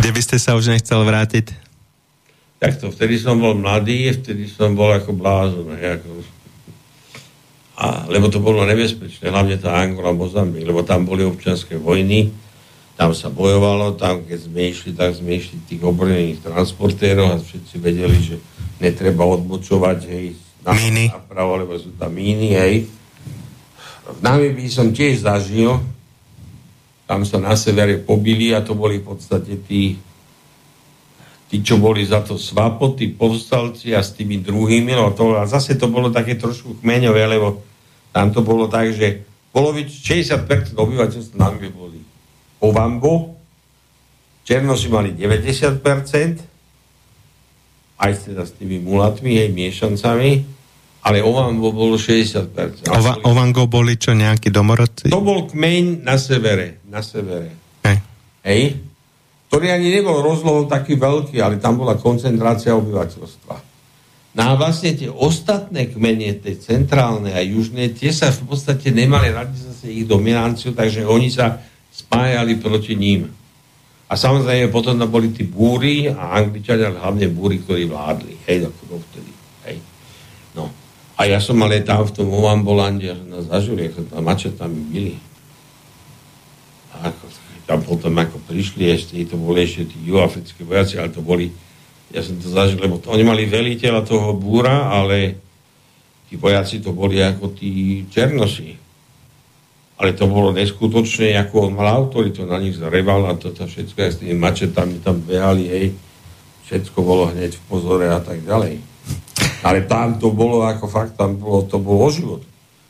[0.00, 1.65] Kde by ste sa už nechcel vrátiť?
[2.56, 5.76] Takto, vtedy som bol mladý, vtedy som bol ako blázon.
[5.76, 6.24] Ako...
[7.76, 12.32] A, lebo to bolo nebezpečné, hlavne tá Angola, Mozambik, lebo tam boli občianské vojny,
[12.96, 17.74] tam sa bojovalo, tam keď sme išli, tak sme išli tých obrnených transportérov a všetci
[17.76, 18.36] vedeli, že
[18.80, 20.32] netreba odbočovať, hej,
[20.64, 21.12] míny.
[21.12, 22.88] napravo, lebo sú tam míny, hej.
[24.08, 25.76] V Namibii som tiež zažil,
[27.04, 30.00] tam sa na severe pobili a to boli v podstate tí,
[31.46, 35.46] tí, čo boli za to svapo, tí povstalci a s tými druhými, no to, a
[35.46, 37.62] zase to bolo také trošku kmeňové, lebo
[38.10, 39.22] tam to bolo tak, že
[39.54, 42.00] polovič, 60% obyvateľstva Namibie boli
[42.60, 43.36] Ovambo,
[44.46, 45.82] Černoši mali 90%,
[47.98, 50.30] aj teda s tými mulatmi, hej, miešancami,
[51.06, 52.90] ale Ovango bolo 60%.
[52.90, 55.10] Ova, Ovango boli čo, nejakí domorodci?
[55.10, 56.82] To bol kmeň na severe.
[56.86, 57.54] Na severe.
[57.86, 57.98] Hej.
[58.42, 58.62] Hej?
[59.46, 63.56] Ktorý ani nebol rozlohou taký veľký, ale tam bola koncentrácia obyvateľstva.
[64.36, 69.32] No a vlastne tie ostatné kmene, tie centrálne a južné, tie sa v podstate nemali
[69.32, 71.56] radi zase ich dominanciu, takže oni sa
[71.88, 73.32] spájali proti ním.
[74.06, 78.44] A samozrejme potom boli tí búry a angličania, hlavne búry, ktorí vládli.
[78.44, 79.32] Hej, ako vtedy.
[79.66, 79.76] Hej.
[80.52, 80.68] No.
[81.16, 85.16] A ja som ale tam v tom Ovambolande, na zažili, tam tam byli.
[87.66, 91.50] Tam potom ako prišli ešte, to boli ešte tí juafrické vojaci, ale to boli,
[92.14, 95.34] ja som to zažil, lebo to, oni mali veliteľa toho búra, ale
[96.30, 98.78] tí vojaci to boli ako tí černoši.
[99.98, 104.10] Ale to bolo neskutočné, ako on mal autoritu, na nich zareval a toto všetko, aj
[104.14, 105.86] s tými mačetami tam behali, hej,
[106.70, 108.78] všetko bolo hneď v pozore a tak ďalej.
[109.66, 112.42] Ale tam to bolo ako fakt, tam bolo, to bolo o život.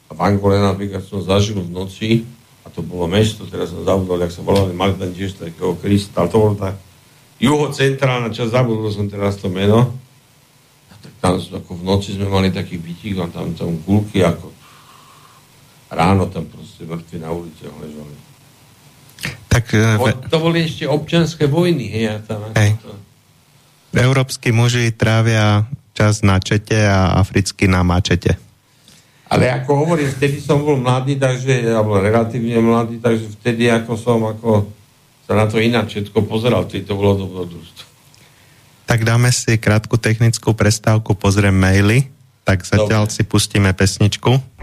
[0.06, 2.35] A v Angole napríklad som zažil v noci,
[2.76, 6.36] to bolo mesto, teraz som zabudol, jak sa volali, mali tam tiež takého Krista, to
[6.36, 6.76] bolo tá
[7.40, 9.96] juhocentrálna časť, zabudol som teraz to meno.
[10.92, 14.52] A tak tam ako v noci sme mali taký bytík a tam, tam kulky ako
[15.90, 18.16] ráno tam proste mŕtvi na uliciach ležali.
[19.48, 19.64] Tak,
[19.96, 22.76] o, to boli ešte občianské vojny, hej, tam hej.
[22.84, 22.92] To...
[23.96, 25.64] Európsky muži trávia
[25.96, 28.36] čas na čete a africký na mačete.
[29.26, 34.22] Ale ako hovorím, vtedy som bol mladý, takže, alebo relatívne mladý, takže vtedy ako som
[34.22, 34.70] ako
[35.26, 37.82] sa na to ináč všetko pozeral, to bolo dobrodružstvo.
[38.86, 42.06] Tak dáme si krátku technickú prestávku, pozriem maily,
[42.46, 43.14] tak zatiaľ Dobre.
[43.18, 44.55] si pustíme pesničku.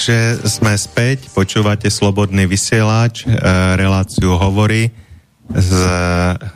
[0.00, 3.36] Takže sme späť, počúvate Slobodný vysielač, e,
[3.76, 4.88] reláciu Hovory
[5.52, 5.70] s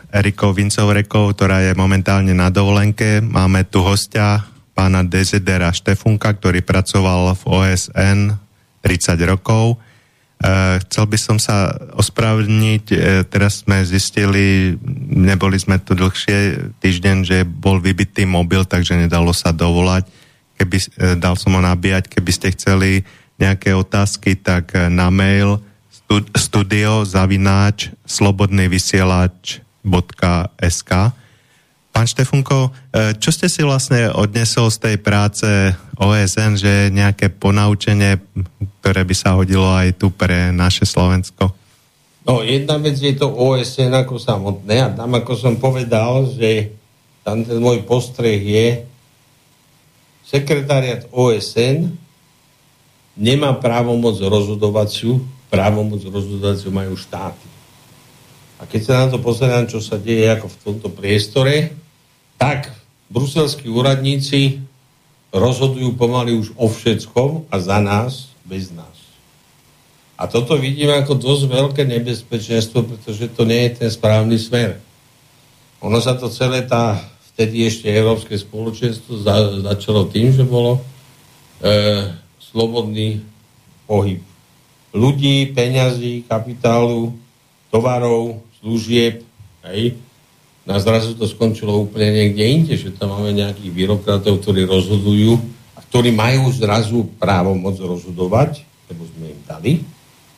[0.08, 3.20] Erikou Vincovrekou, ktorá je momentálne na dovolenke.
[3.20, 8.32] Máme tu hostia, pána Desidera Štefunka, ktorý pracoval v OSN
[8.80, 9.76] 30 rokov.
[9.76, 14.72] E, chcel by som sa ospravedlniť, e, teraz sme zistili,
[15.12, 20.08] neboli sme tu dlhšie týždeň, že bol vybitý mobil, takže nedalo sa dovolať.
[20.56, 20.86] Keby, e,
[21.20, 23.04] dal som ho nabíjať, keby ste chceli
[23.38, 25.58] nejaké otázky, tak eh, na mail
[26.36, 30.92] studio zavináč slobodnyvysielač.sk
[31.94, 35.46] Pán Štefunko, eh, čo ste si vlastne odnesol z tej práce
[35.94, 38.18] OSN, že nejaké ponaučenie,
[38.82, 41.54] ktoré by sa hodilo aj tu pre naše Slovensko?
[42.26, 46.72] No, jedna vec je to OSN ako samotné a tam, ako som povedal, že
[47.22, 48.82] tam ten môj postreh je
[50.26, 52.03] sekretariat OSN
[53.14, 57.46] nemá právomoc rozhodovaciu, právomoc rozhodovaciu majú štáty.
[58.58, 61.74] A keď sa na to pozerám, čo sa deje ako v tomto priestore,
[62.38, 62.70] tak
[63.10, 64.62] bruselskí úradníci
[65.34, 68.94] rozhodujú pomaly už o všetkom a za nás, bez nás.
[70.14, 74.78] A toto vidíme ako dosť veľké nebezpečenstvo, pretože to nie je ten správny smer.
[75.82, 77.02] Ono sa to celé tá,
[77.34, 80.78] vtedy ešte Európske spoločenstvo za, začalo tým, že bolo
[81.58, 81.70] e,
[82.54, 83.26] slobodný
[83.90, 84.22] pohyb
[84.94, 87.10] ľudí, peňazí, kapitálu,
[87.68, 89.26] tovarov, služieb,
[89.66, 89.98] hej.
[90.64, 95.36] Na zrazu to skončilo úplne niekde inde, že tam máme nejakých byrokratov, ktorí rozhodujú
[95.76, 99.72] a ktorí majú zrazu právo moc rozhodovať, lebo sme im dali,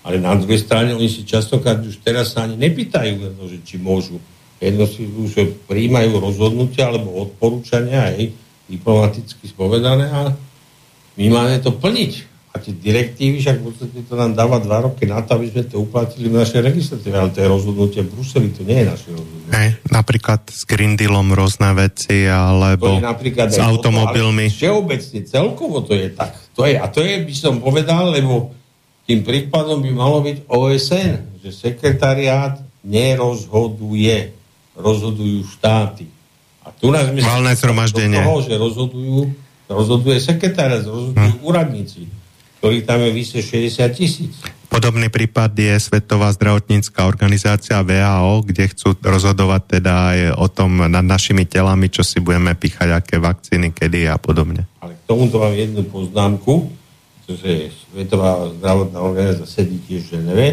[0.03, 4.19] ale na druhej strane oni si častokrát už teraz sa ani nepýtajú, že či môžu.
[4.59, 8.33] Jedno si už príjmajú rozhodnutia alebo odporúčania, aj
[8.67, 10.35] diplomaticky spovedané a
[11.17, 15.21] my máme to plniť a tie direktívy, však podstate to nám dáva dva roky na
[15.21, 18.65] to, aby sme to uplatili v našej legislatíve, ale to je rozhodnutie v Bruseli, to
[18.65, 19.53] nie je naše rozhodnutie.
[19.53, 24.49] Hej, napríklad s Green Dealom rôzne veci, alebo s automobilmi.
[24.49, 26.33] To, všeobecne, celkovo to je tak.
[26.57, 28.57] To je, a to je, by som povedal, lebo
[29.05, 34.33] tým príkladom by malo byť OSN, že sekretariát nerozhoduje,
[34.73, 36.09] rozhodujú štáty.
[36.65, 38.17] A tu nás my Valné zhromaždenie.
[38.25, 41.45] Toho, že rozhodujú, rozhoduje sekretariát, rozhodujú hm.
[41.45, 42.07] úradníci
[42.67, 44.35] ktorých tam je vyše 60 tisíc.
[44.67, 51.07] Podobný prípad je Svetová zdravotnícká organizácia VHO, kde chcú rozhodovať teda aj o tom nad
[51.07, 54.67] našimi telami, čo si budeme píchať, aké vakcíny, kedy a podobne.
[54.83, 56.75] Ale k tomuto mám jednu poznámku,
[57.23, 60.49] pretože Svetová zdravotná organizácia sedí tiež v Ženeve,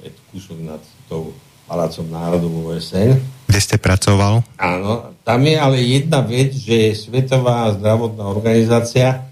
[0.00, 0.80] je kúsok nad
[1.12, 1.36] tou
[1.68, 3.20] Palácom národov OSN.
[3.54, 4.42] Kde ste pracoval?
[4.58, 9.30] Áno, tam je ale jedna vec, že Svetová zdravotná organizácia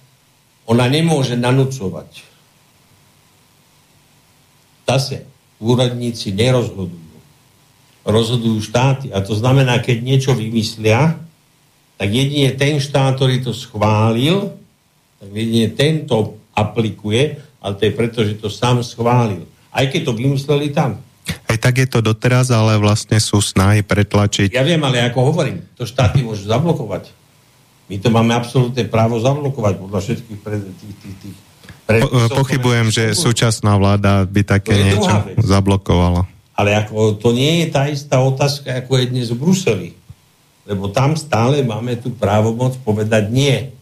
[0.63, 2.23] ona nemôže nanúcovať.
[4.87, 5.27] Zase,
[5.59, 7.19] úradníci nerozhodujú.
[8.07, 9.11] Rozhodujú štáty.
[9.11, 11.19] A to znamená, keď niečo vymyslia,
[11.99, 14.55] tak jedine ten štát, ktorý to schválil,
[15.19, 19.51] tak jedine ten to aplikuje, ale to je preto, že to sám schválil.
[19.75, 21.03] Aj keď to vymysleli tam.
[21.23, 24.51] Aj tak je to doteraz, ale vlastne sú snahy pretlačiť.
[24.51, 27.13] Ja viem, ale ako hovorím, to štáty môžu zablokovať.
[27.87, 31.37] My to máme absolútne právo zablokovať podľa všetkých pred, tých, tých, tých
[31.87, 32.09] po,
[32.43, 35.13] Pochybujem, že súčasná vláda by také niečo
[35.43, 36.25] zablokovala.
[36.57, 39.89] Ale ako, to nie je tá istá otázka, ako je dnes v Bruseli.
[40.63, 43.75] Lebo tam stále máme tú právomoc povedať nie.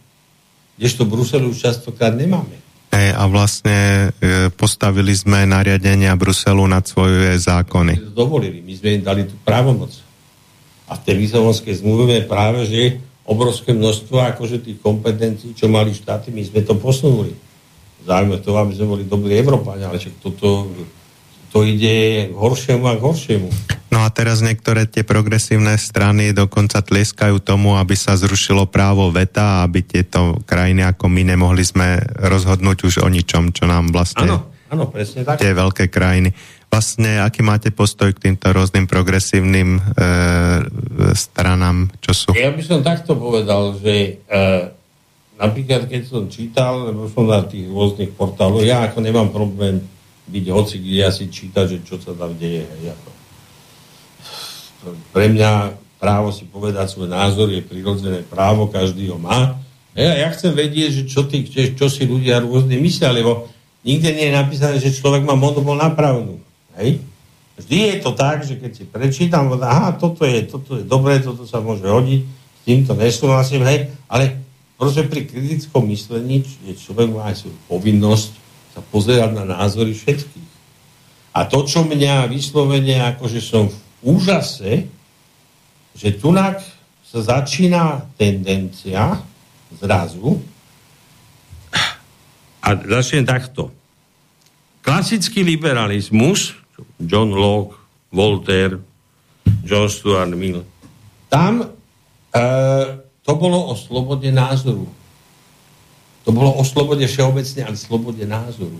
[0.81, 2.57] Kdežto Bruseli už častokrát nemáme.
[2.91, 8.11] E, a vlastne e, postavili sme nariadenia Bruselu nad svoje zákony.
[8.11, 9.95] Dovolili, my sme im dali tú právomoc.
[10.91, 15.95] A v tej Lisabonskej zmluve je práve, že obrovské množstvo akože tých kompetencií, čo mali
[15.95, 17.31] štáty, my sme to posunuli.
[18.03, 20.67] Záujme to, aby sme boli dobrí Európania, ale však toto
[21.47, 23.47] to ide horšiemu a horšiemu.
[23.91, 29.67] No a teraz niektoré tie progresívne strany dokonca tlieskajú tomu, aby sa zrušilo právo veta,
[29.67, 34.31] aby tieto krajiny ako my nemohli sme rozhodnúť už o ničom, čo nám vlastne...
[34.31, 35.43] Áno, áno, presne tak.
[35.43, 36.31] Tie veľké krajiny
[36.71, 39.81] vlastne, aký máte postoj k týmto rôznym progresívnym e,
[41.11, 42.29] stranám, čo sú?
[42.31, 44.41] Ja by som takto povedal, že e,
[45.35, 49.83] napríklad keď som čítal, lebo som na tých rôznych portáloch, ja ako nemám problém
[50.31, 52.63] byť hoci, kde ja si čítať, že čo sa tam deje.
[52.63, 53.20] Ako.
[55.13, 59.61] Pre mňa právo si povedať svoj názor je prirodzené právo, každý ho má.
[59.93, 63.51] Ja, ja chcem vedieť, že čo, tí, čo si ľudia rôzne myslia, lebo
[63.85, 66.41] nikde nie je napísané, že človek má monopol na pravdu.
[66.79, 67.03] Hej?
[67.61, 71.45] Vždy je to tak, že keď si prečítam, aha, toto je, toto je dobré, toto
[71.45, 74.41] sa môže hodiť, s týmto nesúhlasím, hej, ale
[74.81, 78.31] proste pri kritickom myslení je človek má aj svoju povinnosť
[78.73, 80.49] sa pozerať na názory všetkých.
[81.37, 83.69] A to, čo mňa vyslovene, akože som
[84.01, 84.89] úžase,
[85.95, 86.61] že tunak
[87.05, 89.19] sa začína tendencia
[89.75, 90.41] zrazu
[92.61, 93.73] a začne takto.
[94.81, 96.55] Klasický liberalizmus
[96.97, 97.77] John Locke,
[98.09, 98.81] Voltaire,
[99.65, 100.65] John Stuart Mill.
[101.29, 101.65] Tam
[102.33, 102.43] e,
[103.21, 104.85] to bolo o slobode názoru.
[106.25, 108.77] To bolo o slobode všeobecne, ale slobode názoru.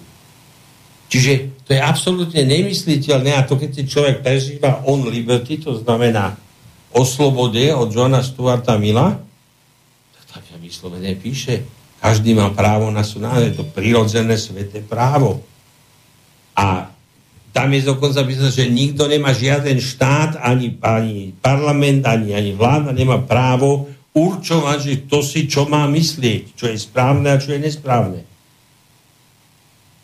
[1.11, 6.39] Čiže to je absolútne nemysliteľné a to, keď si človek prežíva on liberty, to znamená
[6.95, 9.19] o slobode od Johna Stuarta Milla,
[10.15, 11.67] tak tam ja vyslovene píše,
[11.99, 15.43] každý má právo na je to prirodzené sveté právo.
[16.55, 16.87] A
[17.51, 22.95] tam je dokonca písané, že nikto nemá žiaden štát, ani, ani parlament, ani, ani vláda
[22.95, 27.59] nemá právo určovať, že to si čo má myslieť, čo je správne a čo je
[27.59, 28.30] nesprávne.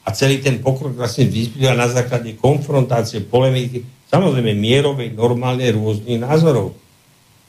[0.08, 6.72] A celý ten pokrok vlastne vyzbýva na základe konfrontácie, polemiky, samozrejme mierovej, normálne rôznych názorov.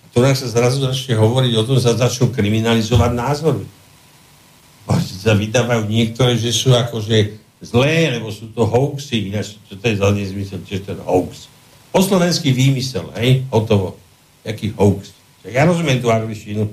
[0.03, 3.65] A to sa zrazu začne hovoriť o tom, sa začnú kriminalizovať názory.
[5.23, 9.95] Sa vydávajú niektoré, že sú akože zlé, lebo sú to hoaxy, ináč čo to je
[9.95, 11.47] za nezmysel, tiež ten hoax.
[11.95, 13.95] Po slovenský výmysel, hej, hotovo.
[14.43, 15.15] Jaký hoax?
[15.47, 16.67] Ja rozumiem tú angličtinu,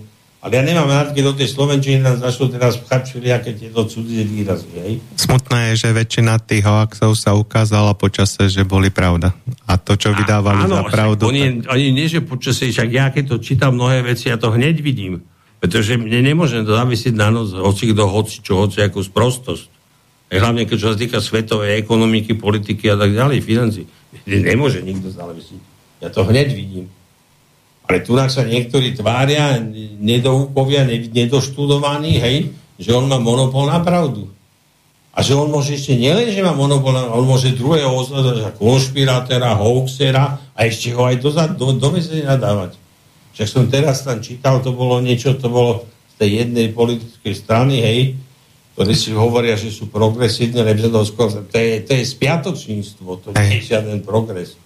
[0.45, 4.21] ale ja nemám rád, keď do tej Slovenčiny nám zašlo teraz pchať všelijaké tieto cudzie
[4.21, 4.69] výrazy.
[4.77, 4.93] Hej?
[5.17, 9.33] Smutné je, že väčšina tých hoaxov sa ukázala počase, že boli pravda.
[9.65, 11.33] A to, čo vydávali a, áno, za pravdu...
[11.33, 11.73] Oni, tak...
[11.73, 15.25] oni nie, že počasie, však ja keď to čítam mnohé veci, ja to hneď vidím.
[15.57, 19.65] Pretože mne nemôžem to zavisiť na noc, hoci kto, hoci čo, hoci akú sprostosť.
[20.29, 23.89] Hlavne keď čo sa týka svetovej ekonomiky, politiky a tak ďalej, financí.
[24.29, 25.61] Nemôže nikto zavisiť.
[26.05, 26.85] Ja to hneď vidím.
[27.85, 29.61] Ale tu sa niektorí tvária,
[30.01, 32.49] nedoukovia, nedoštudovaní, hej,
[32.81, 34.33] že on má monopol na pravdu.
[35.15, 39.55] A že on môže ešte nielen, že má monopol, on môže druhého označať za konšpirátora,
[39.55, 42.75] hoaxera a ešte ho aj do, do, do väzenia dávať.
[43.31, 47.79] Však som teraz tam čítal, to bolo niečo, to bolo z tej jednej politickej strany,
[47.79, 47.99] hej,
[48.75, 50.67] ktorí si hovoria, že sú progresívne,
[51.07, 54.59] skôr, to je, to je spiatočníctvo, to nie je žiaden progres.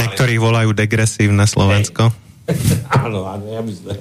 [0.00, 2.08] Niektorí volajú degresívne Slovensko.
[2.08, 2.21] Hej.
[3.02, 3.94] áno, áno, ja by som,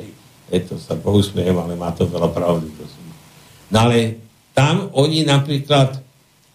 [0.52, 2.68] je to sa pousmiem, ale má to veľa pravdy.
[2.76, 3.06] Prosím.
[3.72, 4.20] No ale
[4.52, 6.04] tam oni napríklad,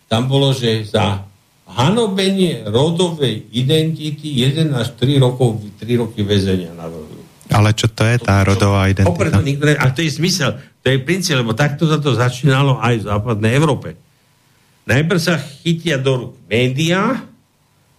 [0.07, 1.25] tam bolo, že za
[1.67, 7.19] hanobenie rodovej identity 1 až 3 rokov, 3 roky väzenia navrhujú.
[7.51, 9.43] Ale čo to je tá rodová identita?
[9.43, 13.07] Nikto, a to je zmysel, to je princíp, lebo takto sa to začínalo aj v
[13.07, 13.99] západnej Európe.
[14.87, 17.27] Najprv sa chytia do rúk médiá,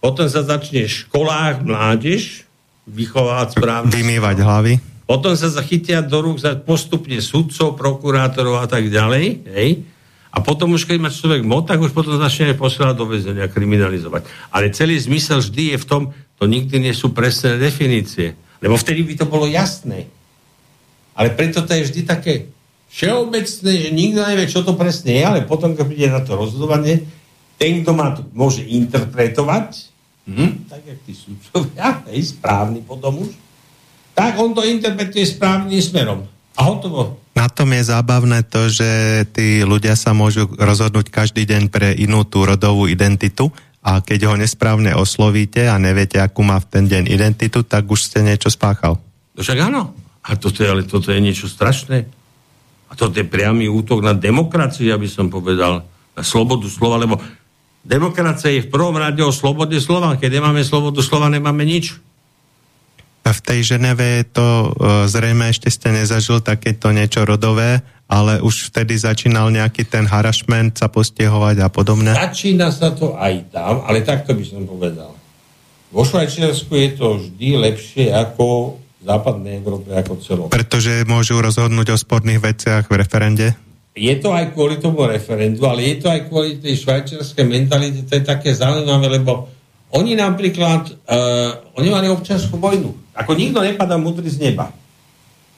[0.00, 2.47] potom sa začne v školách mládež,
[2.88, 3.92] vychovávať správne.
[3.92, 4.72] Vymývať hlavy.
[5.08, 9.24] Potom sa zachytia do rúk za postupne sudcov, prokurátorov a tak ďalej.
[9.48, 9.70] Hej?
[10.28, 14.28] A potom už, keď má človek moc, tak už potom začne posielať do väzenia, kriminalizovať.
[14.52, 16.02] Ale celý zmysel vždy je v tom,
[16.36, 18.36] to nikdy nie sú presné definície.
[18.60, 20.12] Lebo vtedy by to bolo jasné.
[21.16, 22.52] Ale preto to je vždy také
[22.92, 27.08] všeobecné, že nikto nevie, čo to presne je, ale potom, keď príde na to rozhodovanie,
[27.58, 29.90] ten, kto má to, môže interpretovať,
[30.28, 33.32] hm, tak jak tí sudcovia, hej, správny potom už,
[34.12, 36.26] tak on to interpretuje správnym smerom.
[36.58, 37.22] A hotovo.
[37.38, 42.26] Na tom je zábavné to, že tí ľudia sa môžu rozhodnúť každý deň pre inú
[42.26, 47.14] tú rodovú identitu a keď ho nesprávne oslovíte a neviete, akú má v ten deň
[47.14, 48.98] identitu, tak už ste niečo spáchal.
[49.38, 49.94] No však áno.
[50.26, 52.10] A toto je, ale toto je niečo strašné.
[52.90, 55.86] A toto je priamy útok na demokraciu, aby som povedal,
[56.18, 57.22] na slobodu slova, lebo
[57.88, 60.20] Demokracia je v prvom rade o slobode slova.
[60.20, 61.96] Keď nemáme slobodu slova, nemáme nič.
[63.24, 68.72] A v tej Ženeve to uh, zrejme ešte ste nezažil takéto niečo rodové, ale už
[68.72, 72.12] vtedy začínal nejaký ten harašment sa postiehovať a podobne?
[72.12, 75.12] Začína sa to aj tam, ale takto by som povedal.
[75.88, 80.44] Vo Švajčiarsku je to vždy lepšie ako v západnej Európe ako celo.
[80.52, 83.67] Pretože môžu rozhodnúť o sporných veciach v referende?
[83.98, 88.14] Je to aj kvôli tomu referendu, ale je to aj kvôli tej švajčiarskej mentalite, to
[88.14, 89.50] je také zaujímavé, lebo
[89.90, 92.94] oni napríklad, uh, oni mali občanskú vojnu.
[93.18, 94.70] Ako nikto nepadá mudrý z neba.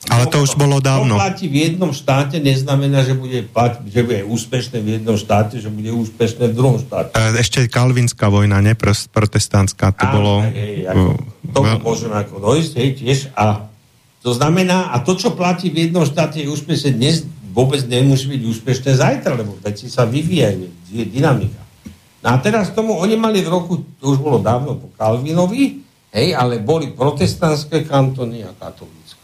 [0.09, 1.13] Ale to, to už bolo dávno.
[1.13, 5.61] To platí v jednom štáte, neznamená, že bude, plať, že bude úspešné v jednom štáte,
[5.61, 7.13] že bude úspešné v druhom štáte.
[7.13, 8.73] E, ešte kalvinská vojna, ne?
[9.13, 10.33] Protestantská, to Áno, bolo...
[10.41, 11.05] Hej, ako,
[11.53, 13.19] to môžeme ako dojsť, hej, tiež.
[13.37, 13.69] A
[14.25, 17.21] to znamená, a to, čo platí v jednom štáte, je úspešné dnes,
[17.51, 21.59] vôbec nemusí byť úspešné zajtra, lebo veci sa vyvíjajú, je dynamika.
[22.23, 25.83] No a teraz tomu, oni mali v roku, to už bolo dávno po Kalvinovi,
[26.15, 29.19] hej, ale boli protestantské kantony a katolícke.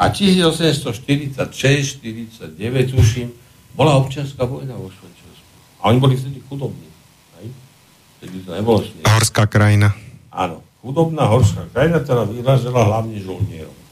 [0.00, 2.58] A 1846, 49,
[2.90, 3.28] tuším,
[3.74, 5.48] bola občianská vojna vo Švajčiarsku.
[5.82, 6.88] A oni boli vtedy chudobní.
[7.38, 7.46] Hej?
[8.18, 8.78] Vtedy to nebolo.
[9.06, 9.94] Horská krajina.
[10.30, 13.83] Áno, chudobná horská krajina, ktorá vyražila hlavne žolnierov.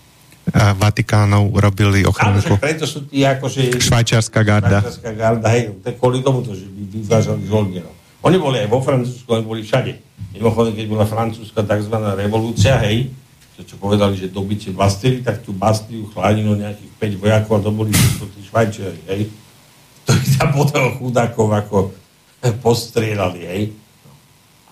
[0.51, 2.43] Vatikánov robili ochranu.
[2.43, 3.79] Áno, preto sú tí akože...
[3.79, 4.83] Švajčiarská garda.
[4.83, 7.95] Švajčiarská garda, hej, to je kvôli tomu, to, že by vyvážali žoldierov.
[8.27, 9.95] Oni boli aj vo Francúzsku, oni boli všade.
[10.35, 11.95] Mimochodom, keď bola francúzska tzv.
[11.95, 13.15] revolúcia, hej,
[13.55, 17.71] to čo povedali, že dobitie Bastily, tak tú Bastiu chlánilo nejakých 5 vojakov a to
[17.71, 19.23] boli tí Švajčiari, hej.
[20.11, 20.13] To
[20.43, 21.95] tam potom chudákov ako
[22.59, 23.63] postrieľali, hej.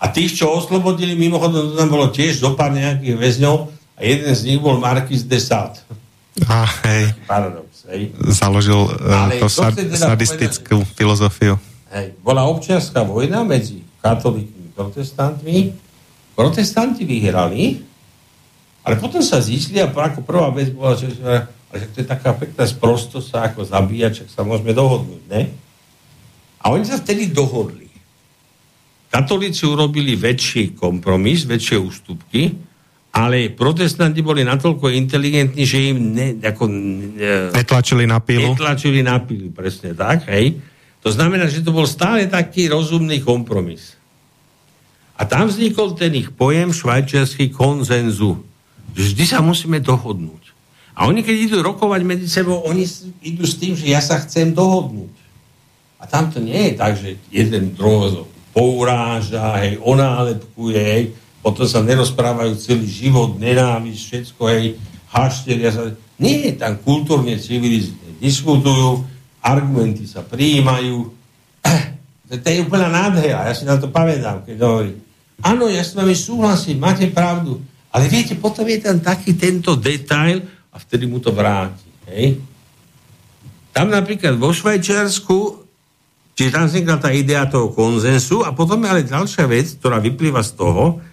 [0.01, 4.33] A tých, čo oslobodili, mimochodom, to tam bolo tiež zo pár nejakých väzňov, a jeden
[4.33, 5.77] z nich bol Marquis de Sade.
[6.49, 7.13] A, hej.
[7.29, 8.09] Paradox, hej.
[8.33, 11.53] Založil uh, to sad, teda sadistickú povedať, filozofiu.
[11.93, 12.17] Hej.
[12.25, 15.77] Bola občianská vojna medzi katolíkmi a protestantmi.
[16.33, 17.85] Protestanti vyhrali,
[18.81, 22.65] ale potom sa zistili a ako prvá vec bola, že, že to je taká pekná
[22.65, 25.53] sprostosť sa ako zabíjať, sa môžeme dohodnúť, ne?
[26.57, 27.91] A oni sa vtedy dohodli.
[29.11, 32.55] Katolíci urobili väčší kompromis, väčšie ústupky,
[33.11, 38.55] ale protestanti boli natoľko inteligentní, že im ne, ako, ne, netlačili na pilu.
[38.55, 40.63] Netlačili na pilu, presne tak, hej.
[41.03, 43.99] To znamená, že to bol stále taký rozumný kompromis.
[45.19, 48.41] A tam vznikol ten ich pojem švajčiarsky konzenzu.
[48.95, 50.55] Vždy sa musíme dohodnúť.
[50.95, 52.87] A oni, keď idú rokovať medzi sebou, oni
[53.23, 55.13] idú s tým, že ja sa chcem dohodnúť.
[56.01, 61.03] A tam to nie je tak, že jeden druhého pouráža, hej, onálepkuje, hej,
[61.41, 64.65] potom sa nerozprávajú celý život, nenávisť, všetko, hej,
[65.09, 65.89] hašteria sa.
[66.21, 69.01] Nie, tam kultúrne, civilizne diskutujú,
[69.41, 71.09] argumenty sa prijímajú.
[72.31, 74.95] To je úplná nádhera, ja si na to pamätám, keď hovorí.
[75.43, 77.59] Áno, ja s vami súhlasím, máte pravdu,
[77.91, 80.39] ale viete, potom je tam taký tento detail
[80.71, 81.83] a vtedy mu to vráti.
[82.07, 82.39] Hej?
[83.75, 85.61] Tam napríklad vo Švajčiarsku
[86.31, 90.41] Čiže tam vznikla tá idea toho konzensu a potom je ale ďalšia vec, ktorá vyplýva
[90.41, 91.03] z toho,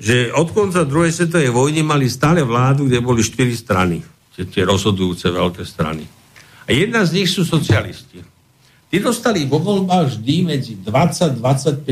[0.00, 4.00] že od konca druhej svetovej vojny mali stále vládu, kde boli štyri strany.
[4.32, 6.08] Tie rozhodujúce veľké strany.
[6.64, 8.24] A jedna z nich sú socialisti.
[8.88, 11.84] Tí dostali vo voľbách vždy medzi 20-25%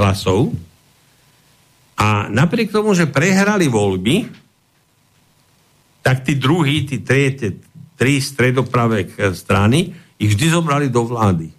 [0.00, 0.56] hlasov
[2.00, 4.24] a napriek tomu, že prehrali voľby,
[6.00, 7.52] tak tí druhí, tí tri, tie
[8.00, 11.52] tri stredopravé strany ich vždy zobrali do vlády.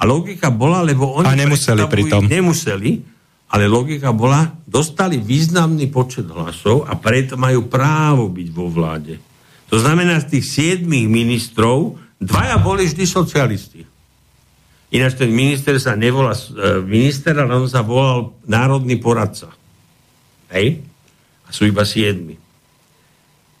[0.00, 1.28] A logika bola, lebo oni...
[1.28, 2.24] A nemuseli pritom.
[2.24, 3.11] Nemuseli,
[3.52, 9.20] ale logika bola, dostali významný počet hlasov a preto majú právo byť vo vláde.
[9.68, 13.84] To znamená, z tých siedmých ministrov dvaja boli vždy socialisti.
[14.92, 19.52] Ináč ten minister sa nevolá e, minister, ale on sa volal národný poradca.
[20.52, 20.84] Hej?
[21.44, 22.36] A sú iba siedmi.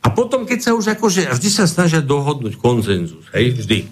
[0.02, 3.86] A potom, keď sa už akože, vždy sa snažia dohodnúť konzenzus, hej, vždy.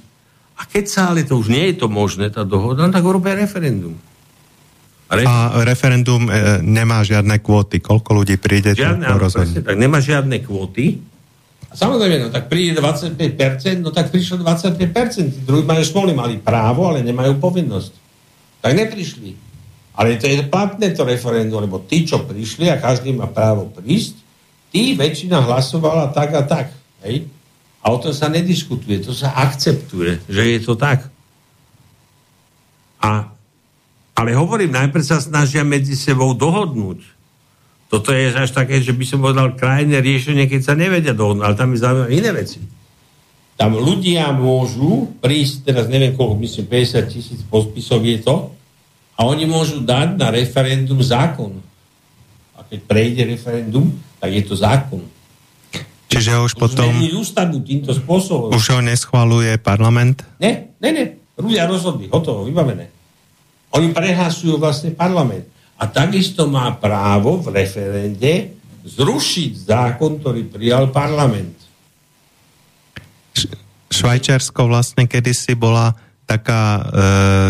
[0.59, 3.95] A keď sa ale to už nie je to možné, tá dohoda, tak urobia referendum.
[5.11, 5.27] Re...
[5.27, 7.83] A referendum e, nemá žiadne kvóty.
[7.83, 8.79] Koľko ľudí príde?
[8.79, 11.03] Žiadne, to presne, tak nemá žiadne kvóty.
[11.71, 13.19] A samozrejme, no tak príde 25%,
[13.83, 15.35] no tak prišlo 25%.
[15.35, 17.93] Tí druhí majú smolny, mali právo, ale nemajú povinnosť.
[18.63, 19.35] Tak neprišli.
[19.99, 24.15] Ale to je platné to referendum, lebo tí, čo prišli a každý má právo prísť,
[24.71, 26.71] tí väčšina hlasovala tak a tak.
[27.03, 27.27] Hej?
[27.83, 31.11] A o tom sa nediskutuje, to sa akceptuje, že je to tak.
[33.01, 33.33] A,
[34.21, 37.01] ale hovorím, najprv sa snažia medzi sebou dohodnúť.
[37.89, 41.59] Toto je až také, že by som povedal krajné riešenie, keď sa nevedia dohodnúť, ale
[41.59, 42.61] tam je zaujímavé iné veci.
[43.57, 48.53] Tam ľudia môžu prísť, teraz neviem koľko, myslím 50 tisíc podpisov je to,
[49.21, 51.61] a oni môžu dať na referendum zákon.
[52.57, 55.05] A keď prejde referendum, tak je to zákon.
[56.09, 56.89] Čiže už potom...
[57.21, 58.53] ústavu týmto spôsobom.
[58.53, 60.25] Už ho neschvaluje parlament?
[60.41, 61.05] Ne, ne, ne.
[61.37, 63.00] Ľudia rozhodli, hotovo, vybavené.
[63.77, 65.47] Oni prehlasujú vlastne parlament.
[65.81, 68.53] A takisto má právo v referende
[68.85, 71.57] zrušiť zákon, ktorý prijal parlament.
[73.91, 75.93] Švajčiarsko vlastne kedysi bola
[76.29, 76.83] taká e,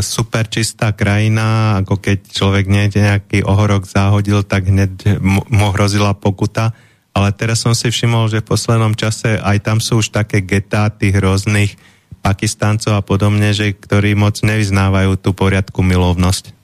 [0.01, 5.20] super čistá krajina, ako keď človek niekde nejaký ohorok záhodil, tak hneď
[5.51, 6.72] mu hrozila pokuta
[7.10, 10.86] ale teraz som si všimol, že v poslednom čase aj tam sú už také getá
[10.88, 11.74] tých rôznych
[12.20, 16.56] Pakistáncov a podobne, že ktorí moc nevyznávajú tú poriadku milovnosť.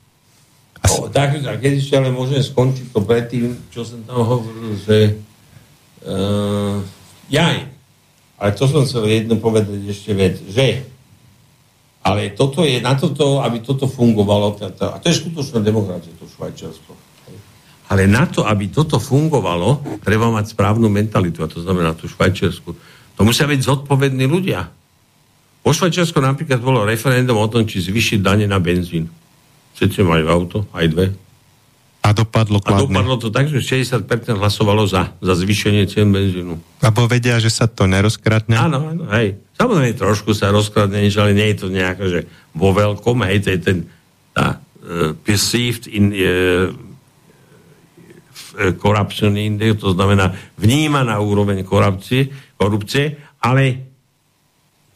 [0.86, 5.18] No, tak, tak keď ešte ale môžem skončiť to predtým, čo som tam hovoril, že
[6.06, 6.78] uh,
[7.26, 7.66] jaj,
[8.38, 10.86] ale to som chcel jedno povedať ešte vec, že
[12.06, 16.94] ale toto je na toto, aby toto fungovalo, a to je skutočná demokracia, to Švajčiarsko
[17.86, 22.74] ale na to, aby toto fungovalo, treba mať správnu mentalitu, a to znamená tú švajčiarsku.
[23.16, 24.66] To musia byť zodpovední ľudia.
[25.66, 29.10] Po Švajčiarsku napríklad bolo referendum o tom, či zvyšiť dane na benzín.
[29.74, 31.06] Všetci majú auto, aj dve.
[32.06, 32.86] A dopadlo kladne.
[32.86, 34.06] A dopadlo to tak, že 60%
[34.38, 36.54] hlasovalo za, za zvýšenie cien benzínu.
[36.86, 38.54] Lebo vedia, že sa to nerozkradne?
[38.54, 39.42] Áno, áno, hej.
[39.58, 42.20] Samozrejme, trošku sa rozkradne, ale nie je to nejaké, že
[42.54, 43.78] vo veľkom, hej, to je ten,
[44.38, 46.70] tá uh, perceived in, uh,
[48.78, 53.85] corruption index, to znamená vnímaná úroveň korupcie, korupcie, ale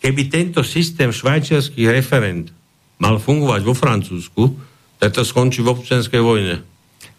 [0.00, 2.50] keby tento systém švajčiarských referent
[2.96, 4.42] mal fungovať vo Francúzsku,
[5.00, 6.60] tak to skončí v občianskej vojne.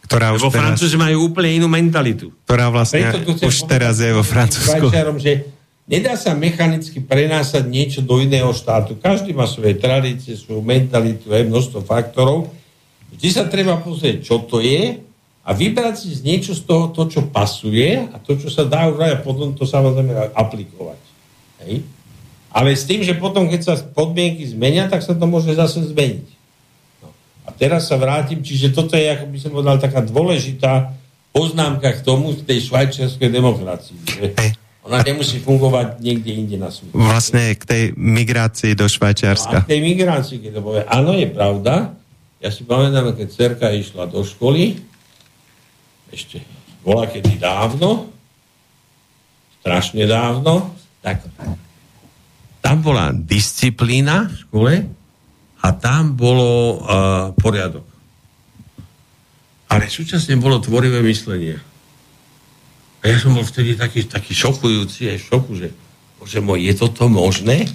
[0.06, 2.34] Ktorá už vo teraz, Francúzi majú úplne inú mentalitu.
[2.46, 4.92] Ktorá vlastne už teraz je vo Francúzsku.
[5.18, 5.48] že
[5.88, 9.00] nedá sa mechanicky prenásať niečo do iného štátu.
[9.00, 12.52] Každý má svoje tradície, svoju mentalitu, aj množstvo faktorov.
[13.16, 15.00] Vždy sa treba pozrieť, čo to je
[15.42, 18.86] a vybrať si z niečo z toho, to, čo pasuje a to, čo sa dá
[18.92, 21.02] urobiť a potom to samozrejme aplikovať.
[21.66, 21.82] Hej?
[22.52, 26.28] Ale s tým, že potom, keď sa podmienky zmenia, tak sa to môže zase zmeniť.
[27.00, 27.08] No.
[27.48, 30.92] A teraz sa vrátim, čiže toto je, ako by som povedal, taká dôležitá
[31.32, 33.98] poznámka k tomu, v tej švajčiarskej demokracii.
[34.04, 34.26] Že
[34.82, 36.98] ona nemusí fungovať niekde inde na svete.
[36.98, 39.62] Vlastne k tej migrácii do Švajčiarska.
[39.62, 40.84] No a k tej migrácii, keď to povie.
[40.90, 41.96] Áno, je pravda.
[42.42, 44.82] Ja si pamätám, keď cerka išla do školy,
[46.10, 46.42] ešte
[46.82, 48.10] bola kedy dávno,
[49.62, 50.74] strašne dávno,
[51.06, 51.22] tak
[52.62, 54.74] tam bola disciplína v škole
[55.62, 57.86] a tam bolo uh, poriadok.
[59.72, 61.58] Ale súčasne bolo tvorivé myslenie.
[63.02, 65.74] A ja som bol vtedy taký, taký šokujúci, aj šoku, že
[66.22, 67.66] bože môj, je toto možné?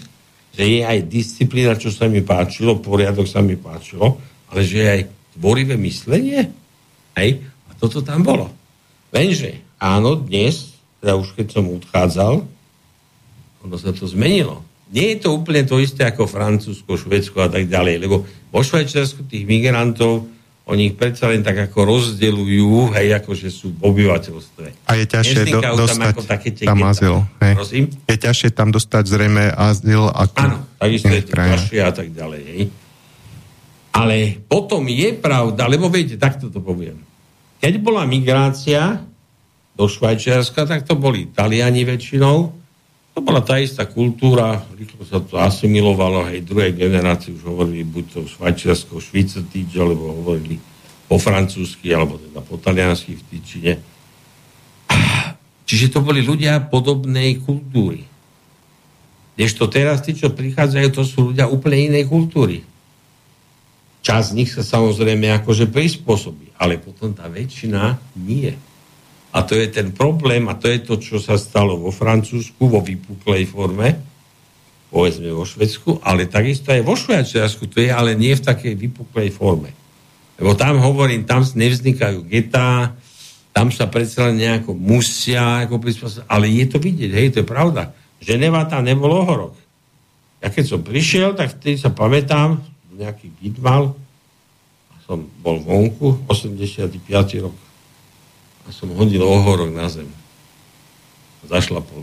[0.54, 4.22] Že je aj disciplína, čo sa mi páčilo, poriadok sa mi páčilo,
[4.54, 5.02] ale že je aj
[5.34, 6.46] tvorivé myslenie?
[7.18, 7.42] Hej?
[7.66, 8.54] A toto tam bolo.
[9.10, 12.34] Lenže, áno, dnes, teda už keď som odchádzal,
[13.66, 14.62] ono sa to zmenilo.
[14.94, 18.22] Nie je to úplne to isté ako Francúzsko, Švedsko a tak ďalej, lebo
[18.54, 20.30] vo Švajčiarsku tých migrantov
[20.66, 24.90] oni ich predsa len tak ako rozdelujú, hej, ako že sú v obyvateľstve.
[24.90, 27.22] A je ťažšie do, dostať tam, také tam azyl.
[27.38, 27.54] Hej.
[27.54, 27.84] Prosím?
[28.10, 32.40] Je ťažšie tam dostať zrejme azyl ako Áno, takisto je to ťažšie a tak ďalej.
[32.50, 32.62] Hej.
[33.94, 34.16] Ale
[34.50, 36.98] potom je pravda, lebo viete, takto to poviem.
[37.62, 39.06] Keď bola migrácia
[39.78, 42.65] do Švajčiarska, tak to boli Taliani väčšinou,
[43.16, 48.04] to bola tá istá kultúra, rýchlo sa to asimilovalo, hej, druhej generácii už hovorili buď
[48.12, 50.60] to švajčiarsko, švicetýč, alebo hovorili
[51.08, 53.72] po francúzsky, alebo teda po taliansky v Týčine.
[55.64, 58.04] Čiže to boli ľudia podobnej kultúry.
[59.32, 62.68] Kdežto teraz tí, čo prichádzajú, to sú ľudia úplne inej kultúry.
[64.04, 68.52] Čas z nich sa samozrejme akože prispôsobí, ale potom tá väčšina nie.
[69.36, 72.80] A to je ten problém a to je to, čo sa stalo vo Francúzsku vo
[72.80, 74.00] vypuklej forme,
[74.88, 79.28] povedzme vo Švedsku, ale takisto aj vo Švajčiarsku, to je ale nie v takej vypuklej
[79.36, 79.76] forme.
[80.40, 82.96] Lebo tam hovorím, tam nevznikajú getá,
[83.52, 85.84] tam sa predsa len nejako musia ako
[86.32, 87.92] ale je to vidieť, hej, to je pravda.
[88.24, 89.52] Ženeva tam nebol ohorok.
[90.40, 92.64] Ja keď som prišiel, tak vtedy sa pamätám,
[92.96, 93.92] nejaký byt mal,
[95.04, 97.04] som bol vonku, 85.
[97.44, 97.65] rok
[98.66, 100.10] a som hodil ohorok na zem.
[101.46, 102.02] Zašlapol.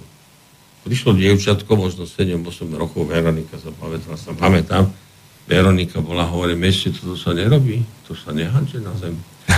[0.87, 2.43] Prišlo dievčatko, možno 7-8
[2.75, 4.87] rokov, Veronika sa pamätala, sa pamätám.
[5.43, 9.15] Veronika bola, hovorím, ešte toto sa nerobí, to sa nehádže na zem.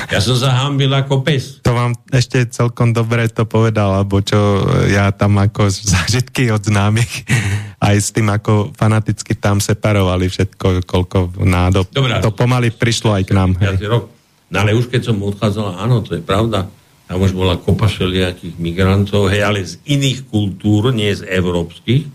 [0.10, 1.62] Ja som zahambil ako pes.
[1.62, 7.26] To vám ešte celkom dobre to povedal, alebo čo ja tam ako zážitky od známych,
[7.90, 11.86] aj s tým, ako fanaticky tam separovali všetko, koľko nádob.
[11.94, 13.54] Dobre, to pomaly prišlo aj k nám.
[13.62, 14.10] Rok.
[14.50, 16.70] No ale už keď som odchádzal, áno, to je pravda
[17.06, 22.10] tam už bola kopa všelijakých migrantov, hej, ale z iných kultúr, nie z európskych.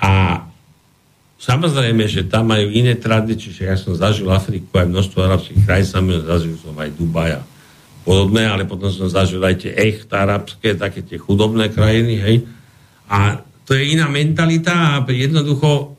[0.00, 0.44] A
[1.36, 5.88] samozrejme, že tam majú iné tradície, že ja som zažil Afriku, aj množstvo arabských krajín,
[5.88, 7.44] som zažil som aj Dubaja
[8.08, 12.36] podobné, ale potom som zažil aj tie echt arabské, také tie chudobné krajiny, hej.
[13.12, 15.92] A to je iná mentalita a jednoducho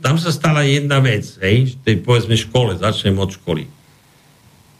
[0.00, 3.79] tam sa stala jedna vec, hej, v tej povedzme škole, začnem od školy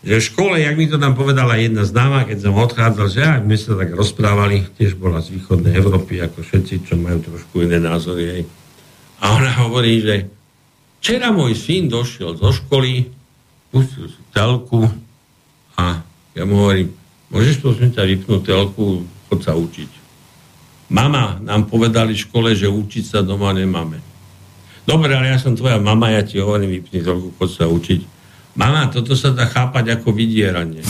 [0.01, 3.41] že v škole, jak mi to tam povedala jedna známa, keď som odchádzal, že aj
[3.45, 7.77] my sa tak rozprávali, tiež bola z východnej Európy, ako všetci, čo majú trošku iné
[7.77, 8.25] názory.
[8.33, 8.43] Hej.
[9.21, 10.25] A ona hovorí, že
[11.05, 13.13] včera môj syn došiel zo školy,
[13.69, 14.89] pustil si telku
[15.77, 16.01] a
[16.33, 16.97] ja mu hovorím,
[17.29, 20.01] môžeš prosím ťa vypnúť telku, chod sa učiť.
[20.97, 24.01] Mama nám povedali v škole, že učiť sa doma nemáme.
[24.89, 28.20] Dobre, ale ja som tvoja mama, ja ti hovorím, vypni telku, chod sa učiť
[28.59, 30.83] Mama, toto sa dá chápať ako vydieranie.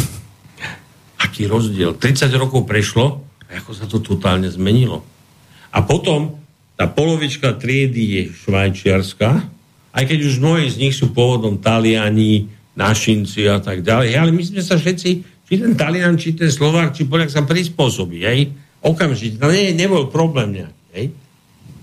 [1.20, 1.96] Aký rozdiel.
[1.96, 5.04] 30 rokov prešlo a ako sa to totálne zmenilo.
[5.70, 6.40] A potom
[6.74, 9.28] tá polovička triedy je švajčiarska,
[9.90, 14.16] aj keď už mnohí z nich sú pôvodom Taliani, našinci a tak ďalej.
[14.16, 15.10] Ale my sme sa všetci,
[15.44, 18.54] či ten Talian, či ten Slovák, či Poliak sa prispôsobí, hej?
[18.80, 19.36] Okamžite.
[19.36, 21.06] No nie, nebol problém nejaký, hej?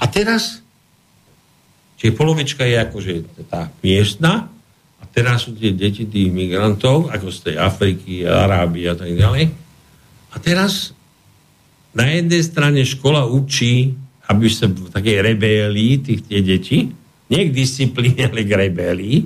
[0.01, 0.65] A teraz,
[2.01, 3.13] či polovička je akože
[3.51, 4.49] tá miestna,
[5.17, 9.49] teraz sú tie deti tých migrantov, ako z tej Afriky, Arábie a tak ďalej.
[10.29, 10.93] A teraz
[11.97, 13.97] na jednej strane škola učí,
[14.29, 16.93] aby sa v takej rebelii tých tie deti,
[17.33, 19.25] nie k disciplíne, ale k rebelii.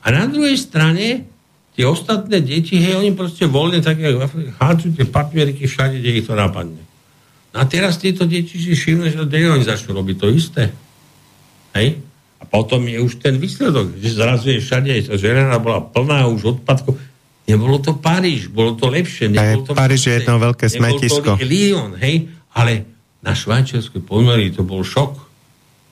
[0.00, 1.28] A na druhej strane
[1.76, 4.16] tie ostatné deti, hej, oni proste voľne také
[4.56, 6.80] hádzajú tie papierky všade, kde ich to napadne.
[7.52, 10.72] A teraz tieto deti si všimnú, že oni začnú robiť to isté.
[11.76, 12.07] Hej?
[12.38, 16.58] A potom je už ten výsledok, že zrazu je všade, že žena bola plná už
[16.58, 16.94] odpadkov.
[17.48, 19.32] Nebolo to Paríž, bolo to lepšie.
[19.32, 21.40] Nebolo to Paríž je jedno veľké smetisko.
[21.42, 22.86] Lyon, hej, ale
[23.24, 25.18] na švajčiarskej pomery to bol šok.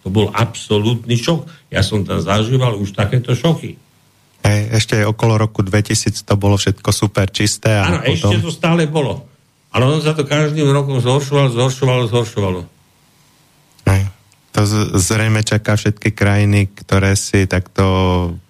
[0.07, 1.51] To bol absolútny šok.
[1.73, 3.75] Ja som tam zažíval už takéto šoky.
[4.47, 7.75] Hej, ešte okolo roku 2000 to bolo všetko super čisté.
[7.75, 8.31] Áno, potom...
[8.31, 9.27] ešte to stále bolo.
[9.75, 12.76] Ale on sa to každým rokom zhoršovalo, zhoršovalo, zhoršovalo
[14.57, 14.65] to
[14.97, 17.85] zrejme čaká všetky krajiny, ktoré si takto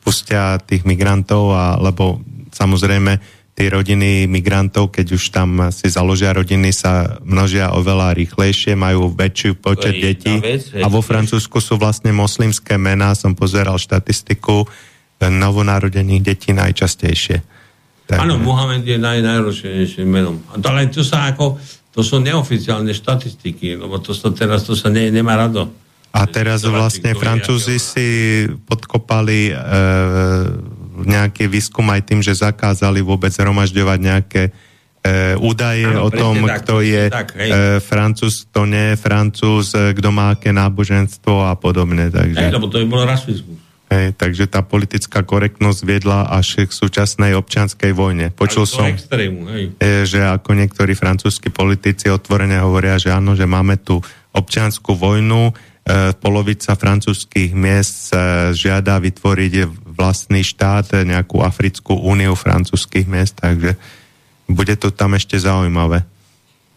[0.07, 2.23] pustia tých migrantov, a, lebo
[2.55, 3.19] samozrejme
[3.57, 9.59] tí rodiny migrantov, keď už tam si založia rodiny, sa množia oveľa rýchlejšie, majú väčšiu
[9.59, 10.39] počet detí.
[10.78, 14.69] A vo Francúzsku sú vlastne moslimské mená, som pozeral štatistiku,
[15.19, 17.41] novonarodených detí najčastejšie.
[18.07, 18.23] Tak...
[18.23, 20.39] Áno, Mohamed je naj, najrozšírenejším menom.
[20.55, 21.59] Ale to sa ako,
[21.91, 25.86] to sú neoficiálne štatistiky, lebo to sa teraz to sa ne, nemá rado.
[26.16, 28.09] A teraz vlastne Francúzi si
[28.64, 29.55] podkopali e,
[31.05, 34.52] nejaký výskum aj tým, že zakázali vôbec zhromažďovať nejaké e,
[35.36, 39.93] údaje ano, o tom, tak, kto je tak, e, francúz, kto nie je francúz, e,
[39.93, 42.09] kto má aké náboženstvo a podobne.
[42.09, 42.48] Takže...
[42.48, 43.60] Hej, lebo to by bolo rasizmus.
[43.86, 48.34] Hej, takže tá politická korektnosť viedla až k súčasnej občianskej vojne.
[48.34, 49.64] Počul som, extrému, hej.
[50.10, 54.02] že ako niektorí francúzskí politici otvorene hovoria, že áno, že máme tu
[54.34, 55.76] občianskú vojnu, e,
[56.19, 63.79] polovica francúzských miest e, žiada vytvoriť vlastný štát, nejakú Africkú úniu francúzských miest, takže
[64.51, 66.03] bude to tam ešte zaujímavé.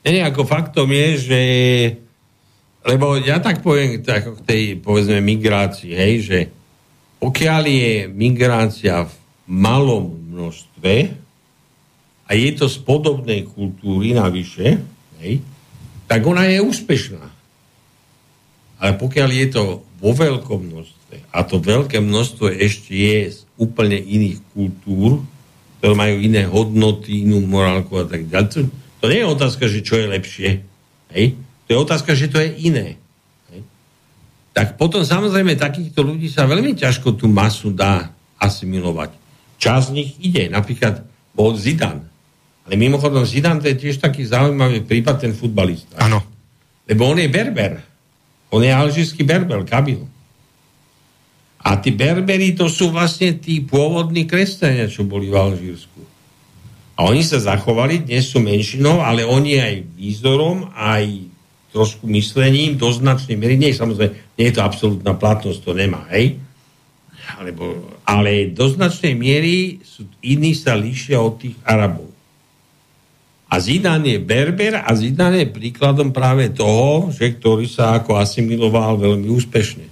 [0.06, 1.42] Nie, ako faktom je, že
[2.86, 6.40] lebo ja tak poviem tak, k tej, povedzme, migrácii, hej, že
[7.20, 9.14] pokiaľ je migrácia v
[9.46, 10.94] malom množstve
[12.24, 14.80] a je to z podobnej kultúry navyše,
[15.20, 15.44] hej,
[16.08, 17.29] tak ona je úspešná.
[18.80, 19.64] Ale pokiaľ je to
[20.00, 25.20] vo veľkom množstve, a to veľké množstvo ešte je z úplne iných kultúr,
[25.80, 28.72] ktoré majú iné hodnoty, inú morálku a tak ďalej.
[29.00, 30.50] To, nie je otázka, že čo je lepšie.
[31.12, 31.26] Hej?
[31.68, 32.96] To je otázka, že to je iné.
[33.52, 33.64] Hej?
[34.56, 39.16] Tak potom samozrejme takýchto ľudí sa veľmi ťažko tú masu dá asimilovať.
[39.60, 40.48] Čas z nich ide.
[40.48, 41.04] Napríklad
[41.36, 42.08] bol Zidan.
[42.68, 46.00] Ale mimochodom Zidan to je tiež taký zaujímavý prípad, ten futbalista.
[46.00, 46.24] Áno.
[46.88, 47.89] Lebo on je berber.
[48.50, 50.02] On je alžírsky berber, Kabil.
[51.60, 56.02] A tí Berberi to sú vlastne tí pôvodní kresťania, čo boli v Alžírsku.
[56.96, 61.30] A oni sa zachovali, dnes sú menšinou, ale oni aj výzorom, aj
[61.70, 66.42] trošku myslením, do značnej miery, nie, samozrejme, nie je to absolútna platnosť, to nemá, hej?
[67.38, 72.09] Alebo, ale do značnej miery sú, iní sa líšia od tých Arabov.
[73.50, 79.02] A Zidane je Berber a Zidane je príkladom práve toho, že ktorý sa ako asimiloval
[79.02, 79.90] veľmi úspešne.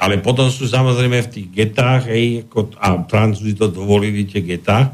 [0.00, 4.90] Ale potom sú samozrejme v tých getách, hej, ako, a Francúzi to dovolili, tie getá,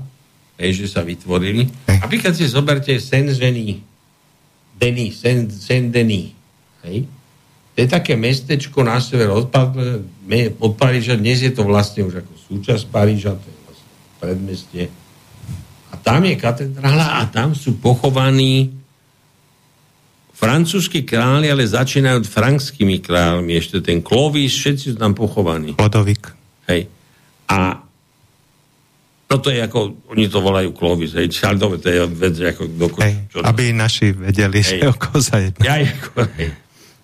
[0.59, 1.65] hej, že sa vytvorili.
[1.89, 3.81] Napríklad si zoberte Saint-Denis,
[4.77, 5.15] Denis,
[5.49, 6.35] Saint-Denis,
[6.85, 7.09] hej.
[7.73, 9.49] To je také mestečko na sever od,
[10.61, 13.91] od Paríža, dnes je to vlastne už ako súčasť Paríža, to je vlastne
[14.21, 14.85] predmestie.
[15.91, 18.75] A tam je katedrála a tam sú pochovaní
[20.37, 23.57] francúzskí králi, ale začínajú frankskými kráľmi.
[23.57, 25.73] Ešte ten Clovis, všetci sú tam pochovaní.
[25.81, 26.29] Lodovik.
[26.69, 26.93] Hej.
[27.49, 27.81] A
[29.27, 31.33] no to je ako, oni to volajú Clovis, hej.
[31.33, 34.85] Čaldové, to je vec, ako doko, hej, čo aby naši vedeli, hej.
[34.85, 35.57] že o koza je.
[35.65, 36.53] Ja, ako, hej.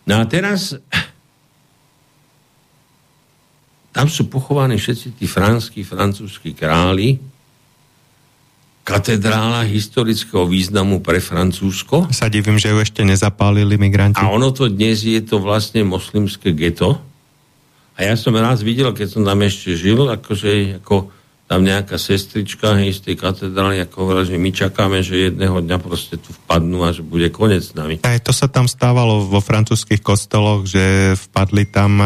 [0.05, 0.77] No a teraz
[3.93, 7.17] tam sú pochovaní všetci tí franskí, francúzskí králi,
[8.83, 12.11] katedrála historického významu pre Francúzsko.
[12.11, 14.19] Sa divím, že ju ešte nezapálili migranti.
[14.19, 16.99] A ono to dnes je to vlastne moslimské geto.
[17.95, 21.15] A ja som raz videl, keď som tam ešte žil, akože ako
[21.47, 25.77] tam nejaká sestrička hej, z tej katedrály, ako hovorila, že my čakáme, že jedného dňa
[25.85, 28.01] proste tu vpadnú a že bude konec s nami.
[28.01, 32.01] Aj to sa tam stávalo vo francúzských kostoloch, že vpadli tam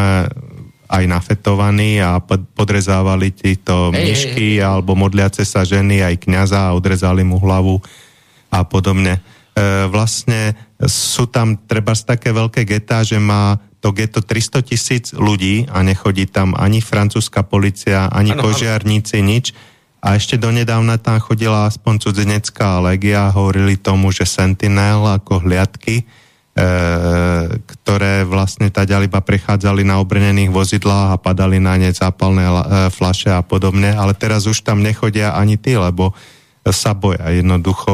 [0.87, 2.23] aj nafetovaní a
[2.55, 3.59] podrezávali hey,
[3.91, 4.67] myšky hey, hey.
[4.67, 7.83] alebo modliace sa ženy aj kňaza a odrezali mu hlavu
[8.51, 9.19] a podobne.
[9.19, 9.21] E,
[9.91, 10.55] vlastne
[10.87, 15.83] sú tam treba z také veľké geta, že má to geto 300 tisíc ľudí a
[15.83, 19.29] nechodí tam ani francúzska policia, ani ano, požiarníci, ano.
[19.31, 19.55] nič.
[20.03, 26.07] A ešte donedávna tam chodila aspoň cudzinecká legia, hovorili tomu, že Sentinel ako hliadky
[26.57, 32.55] ktoré vlastne tá iba prechádzali na obrnených vozidlách a padali na ne zápalné e,
[32.89, 36.17] flaše a podobne, ale teraz už tam nechodia ani tí, lebo
[36.67, 37.31] sa boja.
[37.31, 37.93] Jednoducho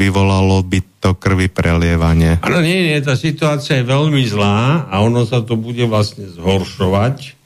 [0.00, 2.40] vyvolalo by to krvi prelievanie.
[2.40, 7.36] Áno, nie, nie, tá situácia je veľmi zlá a ono sa to bude vlastne zhoršovať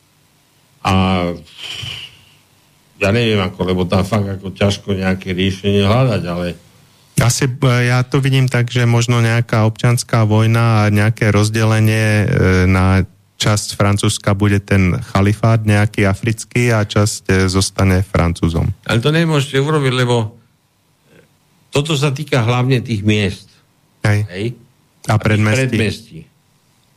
[0.86, 0.94] a
[2.98, 6.46] ja neviem ako, lebo tam fakt ako ťažko nejaké riešenie hľadať, ale
[7.24, 12.26] asi e, ja to vidím tak, že možno nejaká občanská vojna a nejaké rozdelenie e,
[12.68, 13.02] na
[13.38, 18.68] časť Francúzska bude ten chalifát nejaký africký a časť e, zostane Francúzom.
[18.84, 20.36] Ale to nemôžete urobiť, lebo
[21.72, 23.48] toto sa týka hlavne tých miest.
[24.04, 24.26] Hej.
[24.28, 24.46] Hej?
[25.08, 25.64] A, a predmestí.
[25.72, 26.18] predmestí.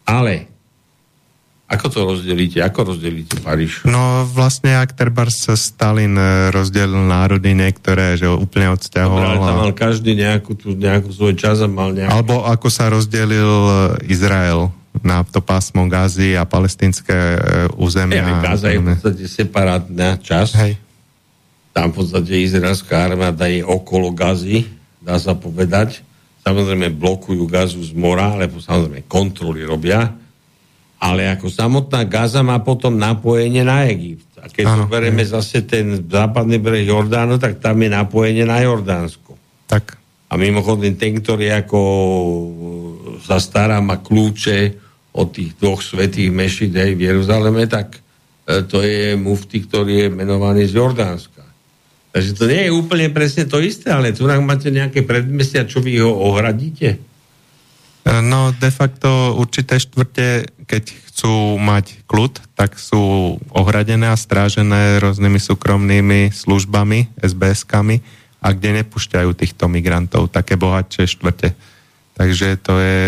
[0.03, 0.50] Ale
[1.71, 2.59] Ako to rozdelíte?
[2.59, 3.87] Ako rozdelíte Paríž?
[3.87, 9.15] No vlastne, ak Terbars Stalin e, rozdelil národy niektoré, že ho úplne odsťahoval.
[9.23, 12.11] Dobre, ale tam mal každý nejakú, tú, nejakú svoj čas a mal nejakú...
[12.11, 14.67] Alebo ako sa rozdelil e, Izrael
[14.99, 17.39] na to pásmo Gazy a palestinské e,
[17.79, 18.19] územia.
[18.19, 20.53] Ja, Gaza je v podstate separátna časť.
[20.59, 20.73] Hej.
[21.71, 24.67] Tam v podstate izraelská armáda je okolo Gazy,
[24.99, 26.03] dá sa povedať.
[26.43, 30.19] Samozrejme blokujú Gazu z mora, ale samozrejme kontroly robia
[31.01, 34.37] ale ako samotná Gaza má potom napojenie na Egypt.
[34.37, 39.33] A keď ano, zoberieme zase ten západný breh Jordánu, tak tam je napojenie na Jordánsko.
[39.65, 39.97] Tak.
[40.29, 41.81] A mimochodom ten, ktorý ako
[43.25, 44.77] sa stará, má kľúče
[45.17, 50.69] od tých dvoch svetých mešid v Jeruzaleme, tak e, to je mufti, ktorý je menovaný
[50.69, 51.43] z Jordánska.
[52.11, 55.99] Takže to nie je úplne presne to isté, ale tu máte nejaké predmestia, čo vy
[55.99, 57.10] ho ohradíte?
[58.01, 60.83] No, de facto určité štvrte, keď
[61.13, 68.01] chcú mať kľud, tak sú ohradené a strážené rôznymi súkromnými službami, SBS-kami
[68.41, 71.53] a kde nepúšťajú týchto migrantov, také bohatšie štvrte.
[72.17, 73.01] Takže to je,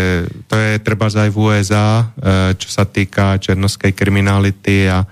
[0.46, 2.04] to je treba aj v USA, e,
[2.54, 5.02] čo sa týka černovskej kriminality a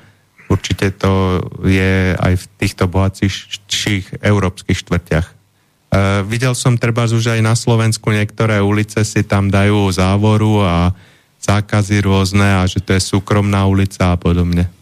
[0.47, 5.42] určite to je aj v týchto bohatších európskych štvrtiach.
[5.93, 10.97] Uh, videl som treba už aj na Slovensku niektoré ulice si tam dajú závoru a
[11.37, 14.73] zákazy rôzne a že to je súkromná ulica a podobne.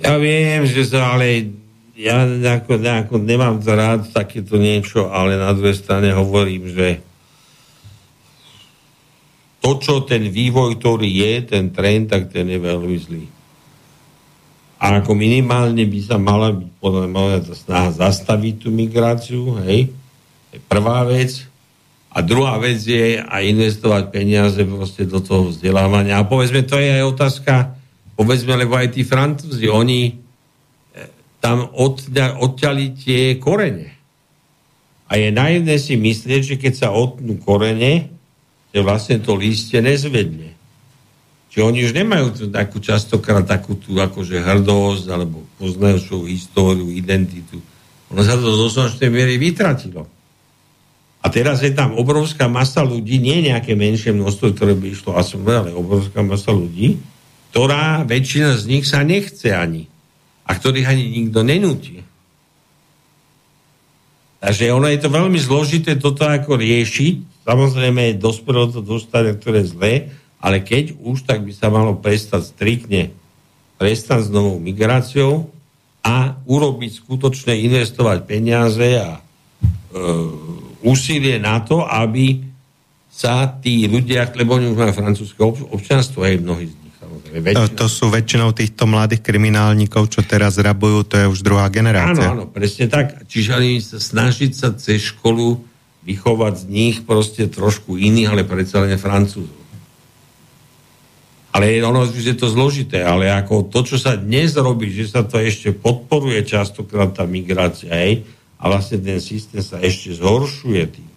[0.00, 1.52] Ja viem, že to ale
[1.98, 7.02] ja nejako, nejako nemám to rád takéto niečo, ale na druhej strane hovorím, že
[9.58, 13.26] to, čo ten vývoj, ktorý je, ten trend, tak ten je veľmi zlý.
[14.78, 19.90] A ako minimálne by sa mala byť podľa mňa snaha zastaviť tú migráciu, hej,
[20.48, 21.44] to je prvá vec.
[22.14, 26.22] A druhá vec je aj investovať peniaze proste do toho vzdelávania.
[26.22, 27.54] A povedzme, to je aj otázka,
[28.16, 30.12] povedzme, lebo aj tí francúzi, oni e,
[31.42, 31.68] tam
[32.38, 33.98] odťali tie korene.
[35.08, 38.08] A je naivné si myslieť, že keď sa odtnú korene,
[38.72, 40.47] že vlastne to lístie nezvedne.
[41.48, 47.58] Čiže oni už nemajú takú častokrát takú tú akože hrdosť, alebo poznajú históriu, identitu.
[48.12, 50.04] Ono sa to do značnej miery vytratilo.
[51.18, 55.42] A teraz je tam obrovská masa ľudí, nie nejaké menšie množstvo, ktoré by išlo som
[55.44, 57.00] ale obrovská masa ľudí,
[57.50, 59.90] ktorá väčšina z nich sa nechce ani.
[60.48, 62.00] A ktorých ani nikto nenúti.
[64.38, 67.44] Takže ono je to veľmi zložité toto ako riešiť.
[67.44, 69.94] Samozrejme, dospelo to dostať, ktoré je zlé,
[70.38, 73.14] ale keď už, tak by sa malo prestať striktne
[73.78, 75.48] prestať s novou migráciou
[76.02, 79.20] a urobiť skutočne investovať peniaze a e,
[80.82, 82.42] úsilie na to, aby
[83.06, 85.40] sa tí ľudia, lebo oni už majú francúzske
[85.74, 87.46] občanstvo, aj mnohí z nich samozrejme.
[87.54, 92.30] To, to sú väčšinou týchto mladých kriminálnikov, čo teraz rabujú, to je už druhá generácia.
[92.30, 93.26] Áno, áno, presne tak.
[93.26, 95.58] Čiže ani sa snažiť sa cez školu
[96.06, 99.57] vychovať z nich proste trošku iných, ale predsa len francúzov.
[101.48, 105.40] Ale ono je to zložité, ale ako to, čo sa dnes robí, že sa to
[105.40, 111.08] ešte podporuje častokrát tá migrácia, hej, a vlastne ten systém sa ešte zhoršuje tým.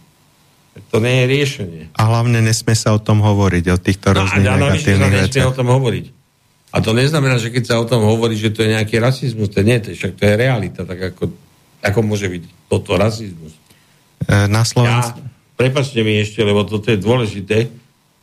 [0.96, 1.84] To nie je riešenie.
[2.00, 5.52] A hlavne nesmie sa o tom hovoriť, o týchto no, rôznych negatívnych veciach.
[5.52, 6.06] o tom hovoriť.
[6.72, 9.60] A to neznamená, že keď sa o tom hovorí, že to je nejaký rasizmus, to
[9.60, 11.36] nie, to, však to je realita, tak ako,
[11.84, 13.52] ako môže byť toto rasizmus.
[14.24, 15.20] E, na Slovensku...
[15.20, 15.28] Ja,
[15.60, 17.68] prepačte mi ešte, lebo toto je dôležité,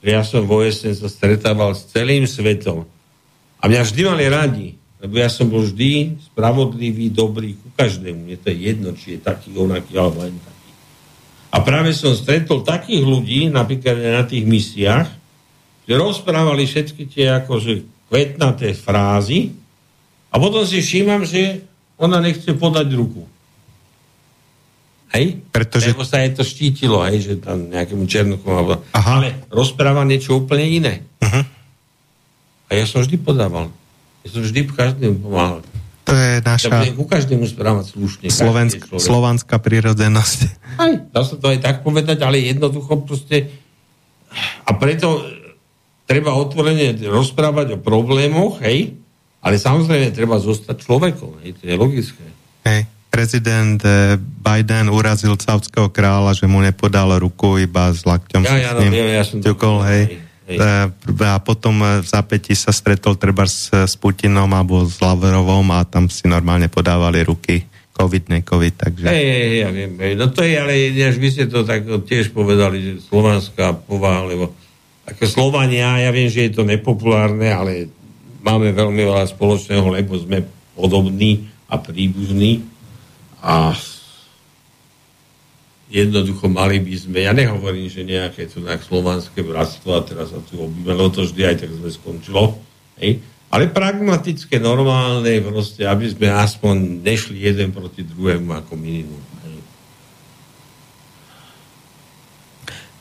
[0.03, 2.87] ja som v OSN sa stretával s celým svetom.
[3.59, 4.69] A mňa vždy mali radi,
[5.03, 8.27] lebo ja som bol vždy spravodlivý, dobrý ku každému.
[8.27, 10.70] Mne to je jedno, či je taký, onaký, alebo len taký.
[11.49, 15.09] A práve som stretol takých ľudí, napríklad na tých misiách,
[15.89, 19.57] že rozprávali všetky tie akože kvetnaté frázy
[20.29, 21.65] a potom si všímam, že
[21.97, 23.25] ona nechce podať ruku.
[25.13, 25.41] Hej?
[25.49, 25.97] Pretože...
[25.97, 28.85] Lebo sa je to štítilo, hej, že tam nejakému černuchu alebo...
[28.93, 29.25] Aha.
[29.25, 30.95] Ale rozpráva niečo úplne iné.
[31.25, 31.45] Uh-huh.
[32.69, 33.73] A ja som vždy podával.
[34.25, 35.65] Ja som vždy každému pomáhal.
[36.05, 36.85] To je naša...
[36.85, 38.29] Ja ku každému správať slušne.
[38.29, 40.39] Slovensk, slovanská prírodzenosť.
[40.77, 43.49] Aj, dá sa to aj tak povedať, ale jednoducho proste...
[44.69, 45.25] A preto
[46.05, 49.01] treba otvorene rozprávať o problémoch, hej,
[49.41, 52.25] ale samozrejme treba zostať človekom, hej, to je logické.
[52.69, 58.45] Hej prezident eh, Biden urazil saudského kráľa, že mu nepodal ruku iba s lakťom.
[58.45, 60.03] Ja, ja, no, ja, ja som ťukol, hej.
[60.47, 60.57] hej.
[60.61, 60.87] Eh,
[61.25, 65.83] a potom eh, v zápäti sa stretol treba s, s Putinom alebo s Lavrovom a
[65.89, 67.65] tam si normálne podávali ruky.
[67.99, 69.11] COVID, ne COVID, takže...
[69.11, 70.15] Hej, hej, ja viem, hej.
[70.15, 74.55] No to je, ale než vy ste to tak tiež povedali, že slovanská povaha, lebo
[75.03, 77.91] ako Slovania, ja viem, že je to nepopulárne, ale
[78.39, 80.47] máme veľmi veľa spoločného, lebo sme
[80.79, 82.78] podobní a príbuzní
[83.43, 83.73] a
[85.89, 90.40] jednoducho mali by sme, ja nehovorím, že nejaké tu nejak slovanské bratstvo a teraz sa
[90.44, 92.60] tu obývalo to vždy aj tak sme skončilo,
[93.01, 93.24] hej?
[93.48, 99.24] ale pragmatické, normálne, proste, aby sme aspoň nešli jeden proti druhému ako minimum.
[99.48, 99.59] Hej?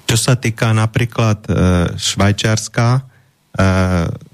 [0.07, 1.51] Čo sa týka napríklad e,
[1.99, 3.01] Švajčiarska, e,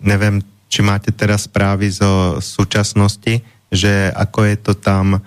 [0.05, 3.41] neviem, či máte teraz správy zo súčasnosti,
[3.73, 5.17] že ako je to tam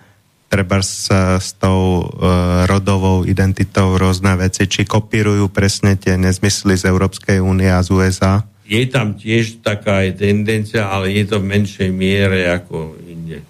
[0.47, 2.24] treba s, s tou e,
[2.70, 8.35] rodovou identitou rôzne veci, či kopírujú presne tie nezmysly z Európskej únie a z USA?
[8.66, 13.43] Je tam tiež taká aj tendencia, ale je to v menšej miere ako inde.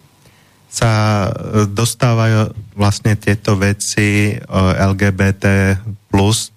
[0.68, 0.92] Sa
[1.28, 4.34] e, dostávajú vlastne tieto veci e,
[4.80, 5.76] LGBT
[6.08, 6.48] plus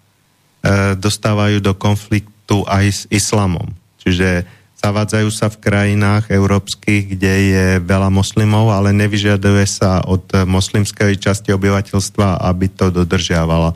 [0.64, 3.76] e, dostávajú do konfliktu aj s islamom.
[4.00, 11.20] Čiže Zavádzajú sa v krajinách európskych, kde je veľa moslimov, ale nevyžaduje sa od moslimskej
[11.20, 13.76] časti obyvateľstva, aby to dodržiavala.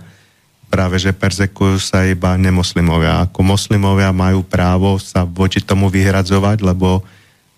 [0.71, 3.27] Práve, že persekujú sa iba nemoslimovia.
[3.27, 7.03] Ako moslimovia majú právo sa voči tomu vyhradzovať, lebo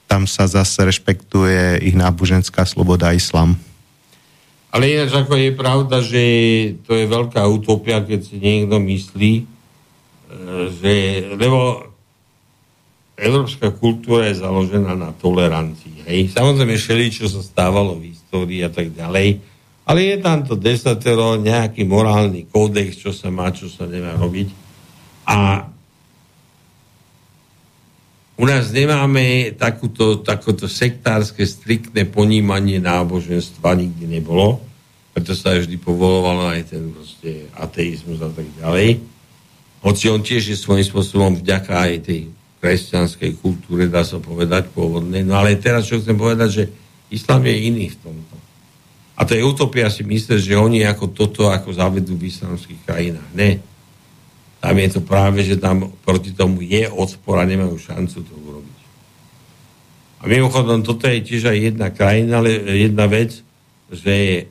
[0.10, 3.54] tam sa zase rešpektuje ich náboženská sloboda islam.
[4.74, 6.24] Ale ináč ako je pravda, že
[6.82, 9.44] to je veľká utopia, keď si niekto myslí, e,
[10.82, 10.94] že,
[11.38, 11.94] lebo
[13.16, 16.04] európska kultúra je založená na tolerancii.
[16.04, 16.36] Hej.
[16.36, 19.40] Samozrejme, všeli, čo sa stávalo v histórii a tak ďalej,
[19.86, 24.50] ale je tam to desatero, nejaký morálny kódex, čo sa má, čo sa nemá robiť.
[25.30, 25.70] A
[28.36, 34.60] u nás nemáme takúto, takúto sektárske, striktné ponímanie náboženstva, nikdy nebolo.
[35.16, 39.00] Preto sa vždy povolovalo aj ten proste ateizmus a tak ďalej.
[39.86, 42.22] Hoci on tiež je svojím spôsobom vďaka aj tej
[42.60, 45.22] kresťanskej kultúre, dá sa povedať, pôvodnej.
[45.22, 46.64] No ale teraz, čo chcem povedať, že
[47.14, 48.36] islám je iný v tomto.
[49.16, 53.30] A to je utopia si myslieť, že oni ako toto ako zavedú v islamských krajinách.
[53.32, 53.64] Ne.
[54.60, 58.80] Tam je to práve, že tam proti tomu je odpor a nemajú šancu to urobiť.
[60.20, 63.40] A mimochodom, toto je tiež aj jedna krajina, ale jedna vec,
[63.94, 64.50] že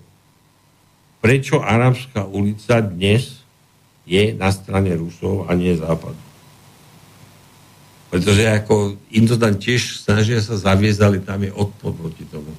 [1.19, 3.45] prečo Arabská ulica dnes
[4.09, 6.24] je na strane Rusov a nie Západu.
[8.15, 8.95] Pretože ako
[9.43, 12.55] tam tiež snažia sa zaviesť, ale tam je odpor proti tomu.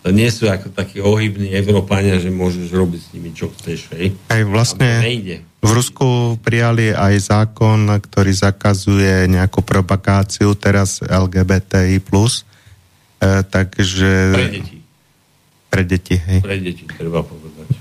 [0.00, 3.92] To nie sú ako takí ohybní Európania, že môžeš robiť s nimi, čo chceš.
[3.92, 4.16] Hej?
[4.32, 5.04] Aj vlastne
[5.60, 12.00] v Rusku prijali aj zákon, ktorý zakazuje nejakú propagáciu teraz LGBTI+.
[12.00, 12.40] E,
[13.50, 14.10] takže...
[14.32, 14.76] Pre deti.
[15.66, 16.40] Pre deti, hej.
[16.40, 17.66] Pre deti, treba povedať.
[17.68, 17.78] E,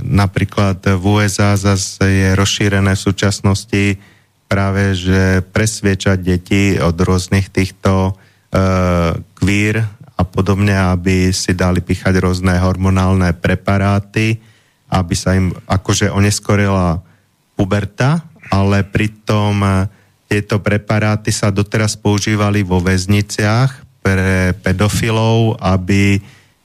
[0.00, 3.98] napríklad v USA zase je rozšírené v súčasnosti
[4.46, 9.82] práve, že presviečať deti od rôznych týchto uh, kvír
[10.16, 14.40] a podobne, aby si dali pichať rôzne hormonálne preparáty,
[14.88, 17.04] aby sa im akože oneskorila
[17.52, 19.68] puberta, ale pritom e,
[20.26, 26.16] tieto preparáty sa doteraz používali vo väzniciach pre pedofilov, aby,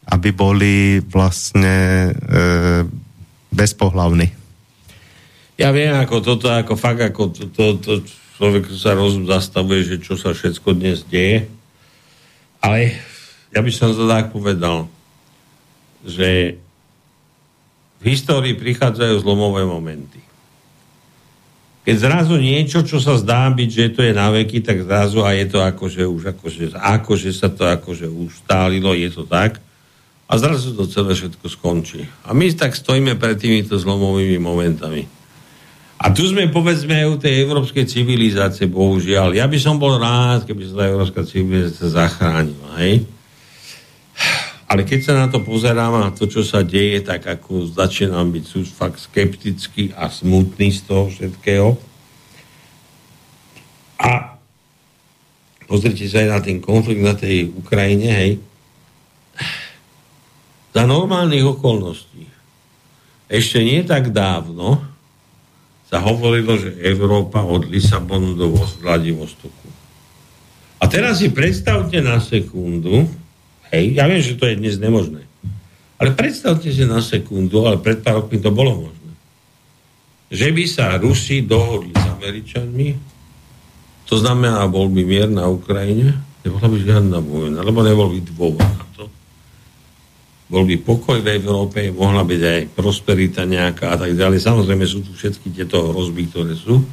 [0.07, 2.11] aby boli vlastne e,
[3.51, 4.40] bezpohlavní.
[5.61, 7.93] Ja viem, ako toto, ako fakt, ako to, to, to
[8.41, 11.45] človek sa rozum zastavuje, že čo sa všetko dnes deje.
[12.65, 12.97] Ale
[13.53, 14.89] ja by som to tak povedal,
[16.01, 16.57] že
[18.01, 20.17] v histórii prichádzajú zlomové momenty.
[21.85, 25.37] Keď zrazu niečo, čo sa zdá byť, že to je na veky, tak zrazu a
[25.37, 29.61] je to akože už akože, akože sa to akože ustálilo, je to tak.
[30.25, 32.09] A zrazu to celé všetko skončí.
[32.25, 35.20] A my tak stojíme pred týmito zlomovými momentami.
[36.01, 39.37] A tu sme, povedzme, u tej európskej civilizácie, bohužiaľ.
[39.37, 43.05] Ja by som bol rád, keby sa tá európska civilizácia zachránila, hej?
[44.65, 48.45] Ale keď sa na to pozerám a to, čo sa deje, tak ako začínam byť
[48.49, 51.77] sú fakt skeptický a smutný z toho všetkého.
[54.01, 54.41] A
[55.69, 58.31] pozrite sa aj na ten konflikt na tej Ukrajine, hej.
[60.73, 62.25] Za normálnych okolností.
[63.29, 64.90] Ešte nie tak dávno,
[65.91, 69.67] sa hovorilo, že Európa od Lisabonu do Vladivostoku.
[70.79, 73.11] A teraz si predstavte na sekundu,
[73.75, 75.27] hej, ja viem, že to je dnes nemožné,
[75.99, 79.11] ale predstavte si na sekundu, ale pred pár rokmi to bolo možné,
[80.31, 82.95] že by sa Rusi dohodli s Američanmi,
[84.07, 88.63] to znamená, bol by mier na Ukrajine, nebola by žiadna vojna, lebo nebol by dôvod
[88.63, 89.11] na to
[90.51, 94.43] bol by pokoj v Európe, mohla byť aj prosperita nejaká a tak ďalej.
[94.43, 96.83] Samozrejme sú tu všetky tieto hrozby, ktoré sú.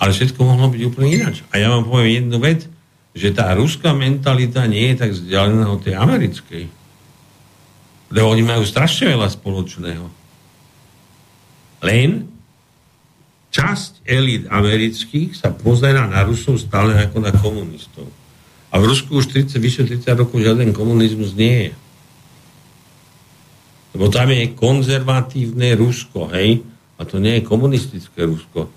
[0.00, 1.44] Ale všetko mohlo byť úplne ináč.
[1.52, 2.64] A ja vám poviem jednu vec,
[3.12, 6.64] že tá ruská mentalita nie je tak vzdialená od tej americkej.
[8.16, 10.06] Lebo oni majú strašne veľa spoločného.
[11.84, 12.24] Len
[13.52, 18.08] časť elít amerických sa pozera na Rusov stále ako na komunistov.
[18.72, 21.72] A v Rusku už 30, vyše 30 rokov žiaden komunizmus nie je.
[23.96, 26.60] Lebo tam je konzervatívne Rusko, hej?
[27.00, 28.68] A to nie je komunistické Rusko.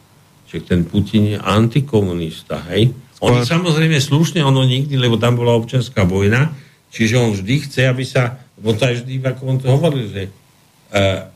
[0.47, 2.95] Čiže ten Putin je antikomunista, hej?
[3.19, 3.59] On Skôr...
[3.59, 6.55] samozrejme slušne, ono nikdy, lebo tam bola občianská vojna,
[6.87, 10.31] čiže on vždy chce, aby sa, lebo to je vždy, ako on to hovoril, že
[10.31, 11.27] uh,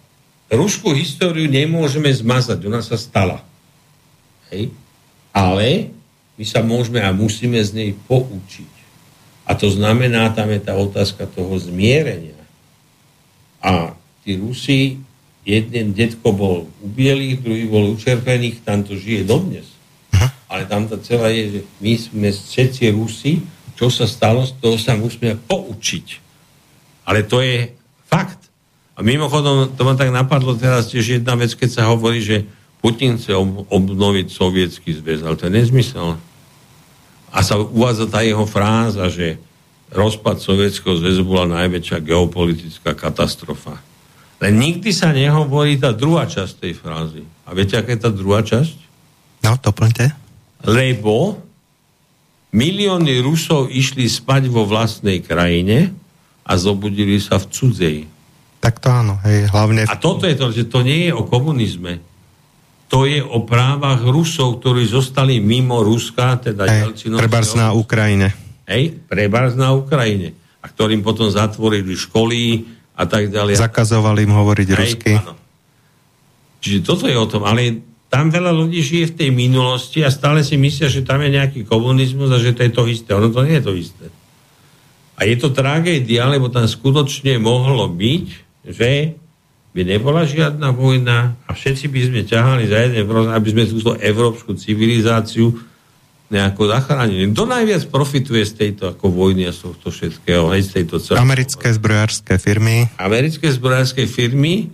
[0.47, 3.43] ruskú históriu nemôžeme zmazať, ona sa stala.
[4.47, 4.71] Hej?
[5.35, 5.91] Ale
[6.39, 8.71] my sa môžeme a musíme z nej poučiť.
[9.43, 12.32] A to znamená, tam je tá otázka toho zmierenia.
[13.63, 13.95] A
[14.27, 14.99] tí Rusi,
[15.47, 19.73] jeden detko bol u bielých, druhý bol u červených, tam to žije dodnes
[20.53, 23.41] ale tam to celé je, že my sme všetci Rusi,
[23.73, 26.21] čo sa stalo, z toho sa musíme poučiť.
[27.09, 27.73] Ale to je
[28.05, 28.37] fakt.
[28.93, 32.45] A mimochodom, to ma tak napadlo teraz tiež jedna vec, keď sa hovorí, že
[32.85, 33.33] Putin chce
[33.73, 36.21] obnoviť sovietský zväz, ale to je nezmysel.
[37.33, 39.41] A sa uvádza tá jeho fráza, že
[39.93, 43.77] rozpad sovietského zväzu bola najväčšia geopolitická katastrofa.
[44.41, 47.23] Len nikdy sa nehovorí tá druhá časť tej frázy.
[47.47, 48.75] A viete, aká je tá druhá časť?
[49.45, 50.23] No, doplňte
[50.63, 51.43] lebo
[52.55, 55.91] milióny Rusov išli spať vo vlastnej krajine
[56.47, 57.97] a zobudili sa v cudzej.
[58.63, 59.83] Tak to áno, hej, hlavne...
[59.83, 61.99] A toto je to, že to nie je o komunizme.
[62.87, 68.31] To je o právach Rusov, ktorí zostali mimo Ruska, teda Prebárs na Ukrajine.
[68.63, 70.35] Hej, prebárs na Ukrajine.
[70.63, 72.63] A ktorým potom zatvorili školy
[72.95, 73.59] a tak ďalej.
[73.59, 75.13] Zakazovali im hovoriť hej, rusky.
[75.19, 75.35] Áno.
[76.63, 80.45] Čiže toto je o tom, ale tam veľa ľudí žije v tej minulosti a stále
[80.45, 83.09] si myslia, že tam je nejaký komunizmus a že to je to isté.
[83.11, 84.05] Ono to nie je to isté.
[85.19, 88.25] A je to tragédia, lebo tam skutočne mohlo byť,
[88.69, 89.17] že
[89.73, 93.91] by nebola žiadna vojna a všetci by sme ťahali za jeden proces, aby sme túto
[93.97, 95.49] európsku civilizáciu
[96.31, 97.29] nejako zachránili.
[97.35, 100.49] Kto najviac profituje z tejto ako vojny a z tohto všetkého?
[100.55, 101.19] Hej, z tejto celé...
[101.19, 102.89] Americké zbrojárske firmy.
[102.97, 104.71] Americké zbrojárske firmy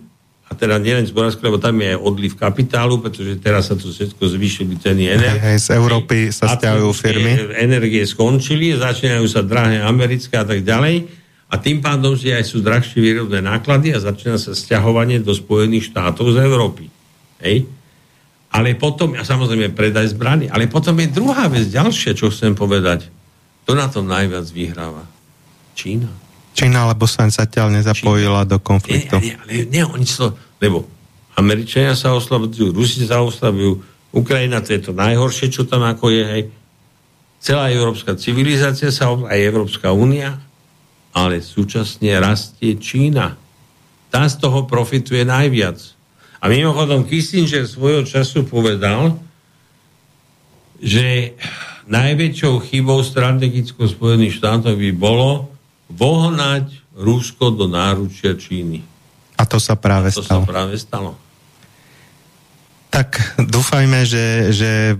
[0.50, 4.18] a teda nielen z Boránska, lebo tam je odliv kapitálu, pretože teraz sa to všetko
[4.18, 5.46] zvýšili ceny energie.
[5.46, 7.54] Hej, z Európy sa stiahujú firmy.
[7.54, 11.06] Energie skončili, začínajú sa drahé americké a tak ďalej.
[11.50, 15.94] A tým pádom si aj sú drahšie výrobné náklady a začína sa stiahovanie do Spojených
[15.94, 16.90] štátov z Európy.
[17.42, 17.70] Hej?
[18.50, 23.06] Ale potom, a samozrejme predaj zbrany, ale potom je druhá vec, ďalšia, čo chcem povedať.
[23.70, 25.06] To na tom najviac vyhráva?
[25.78, 26.10] Čína.
[26.50, 28.50] Čína, lebo sa zatiaľ nezapojila Čína.
[28.50, 29.14] do konfliktu.
[29.22, 30.82] Nie, nie, nie, oni to, lebo
[31.38, 36.24] Američania sa oslabujú, Rusi sa oslabujú, Ukrajina, to je to najhoršie, čo tam ako je,
[36.26, 36.42] hej.
[37.38, 40.42] Celá európska civilizácia sa, aj Európska únia,
[41.14, 43.38] ale súčasne rastie Čína.
[44.10, 45.78] Tá z toho profituje najviac.
[46.40, 49.20] A mimochodom Kissinger svojho času povedal,
[50.80, 51.36] že
[51.84, 55.52] najväčšou chybou strategickou Spojených štátov by bolo,
[55.92, 58.80] vohnať Rusko do náručia Číny.
[59.36, 60.44] A to sa práve A to stalo.
[60.44, 61.12] sa práve stalo.
[62.90, 64.94] Tak dúfajme, že, že e,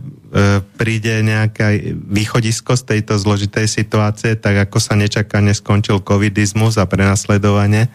[0.79, 7.91] príde nejaké východisko z tejto zložitej situácie, tak ako sa nečakane skončil covidizmus a prenasledovanie.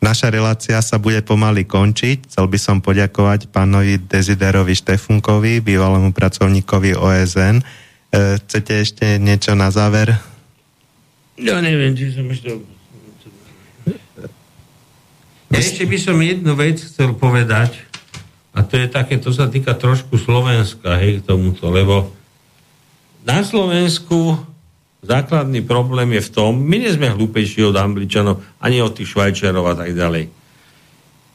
[0.00, 2.28] Naša relácia sa bude pomaly končiť.
[2.28, 7.60] Chcel by som poďakovať pánovi Deziderovi Štefunkovi, bývalému pracovníkovi OSN.
[7.60, 7.64] E,
[8.44, 10.14] chcete ešte niečo na záver
[11.36, 12.48] ja neviem, či som ešte...
[15.52, 17.76] Ja ešte by som jednu vec chcel povedať,
[18.56, 22.10] a to je také, to sa týka trošku Slovenska, hej, k tomuto, lebo
[23.22, 24.40] na Slovensku
[25.04, 29.64] základný problém je v tom, my nie sme hlúpejší od Angličanov, ani od tých Švajčiarov
[29.68, 30.28] a tak ďalej.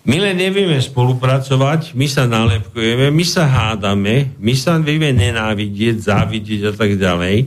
[0.01, 6.61] My len nevieme spolupracovať, my sa nálepkujeme, my sa hádame, my sa vieme nenávidieť, závidieť
[6.69, 7.45] a tak ďalej.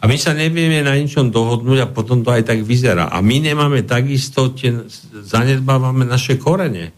[0.00, 3.12] A my sa nevieme na ničom dohodnúť a potom to aj tak vyzerá.
[3.12, 4.82] A my nemáme takisto, tie,
[5.22, 6.90] zanedbávame naše korene.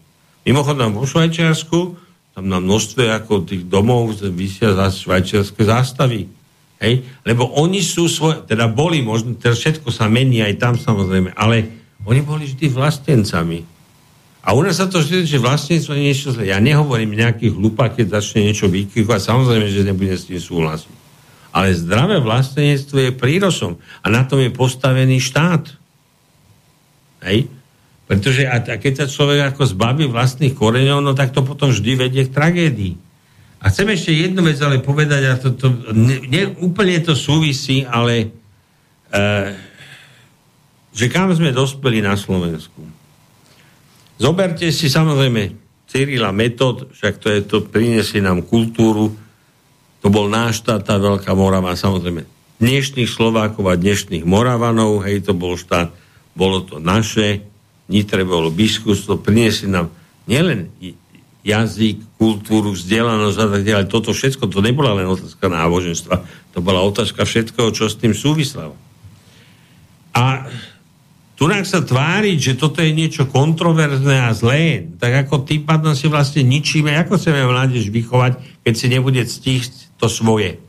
[0.47, 1.79] Mimochodom vo Švajčiarsku,
[2.33, 6.25] tam na množstve ako tých domov vysia za švajčiarske zástavy.
[6.83, 7.07] Hej?
[7.23, 11.71] Lebo oni sú svoje, teda boli možno, teraz všetko sa mení aj tam samozrejme, ale
[12.03, 13.63] oni boli vždy vlastencami.
[14.43, 16.51] A u nás sa to vždy, že vlastníctvo je niečo zle.
[16.51, 20.95] Ja nehovorím nejaký hlupák, keď začne niečo vykykovať, samozrejme, že nebudem s tým súhlasiť.
[21.55, 25.63] Ale zdravé vlastenectvo je prírosom a na tom je postavený štát.
[27.23, 27.47] Hej?
[28.03, 31.95] Pretože a, a keď sa človek ako zbaví vlastných koreňov, no tak to potom vždy
[31.95, 33.12] vedie k tragédii.
[33.63, 37.87] A chcem ešte jednu vec ale povedať, a to, to ne, ne, úplne to súvisí,
[37.87, 38.27] ale
[39.07, 39.17] e,
[40.91, 42.83] že kam sme dospeli na Slovensku.
[44.19, 45.55] Zoberte si samozrejme
[45.87, 49.15] Cyrila Metod, však to je to, prinesie nám kultúru,
[50.03, 52.27] to bol náš štát, tá Veľká Morava, samozrejme
[52.59, 55.91] dnešných Slovákov a dnešných Moravanov, hej, to bol štát,
[56.35, 57.47] bolo to naše,
[57.87, 59.91] Nitre bolo biskupstvo, priniesli nám
[60.27, 60.71] nielen
[61.43, 63.85] jazyk, kultúru, vzdelanosť a tak ďalej.
[63.91, 66.15] Toto všetko, to nebola len otázka náboženstva,
[66.55, 68.79] to bola otázka všetkého, čo s tým súvislalo.
[70.15, 70.47] A
[71.35, 76.07] tu sa tváriť, že toto je niečo kontroverzné a zlé, tak ako tým pádom si
[76.07, 80.63] vlastne ničíme, ako chceme mládež vychovať, keď si nebude ctiť to svoje.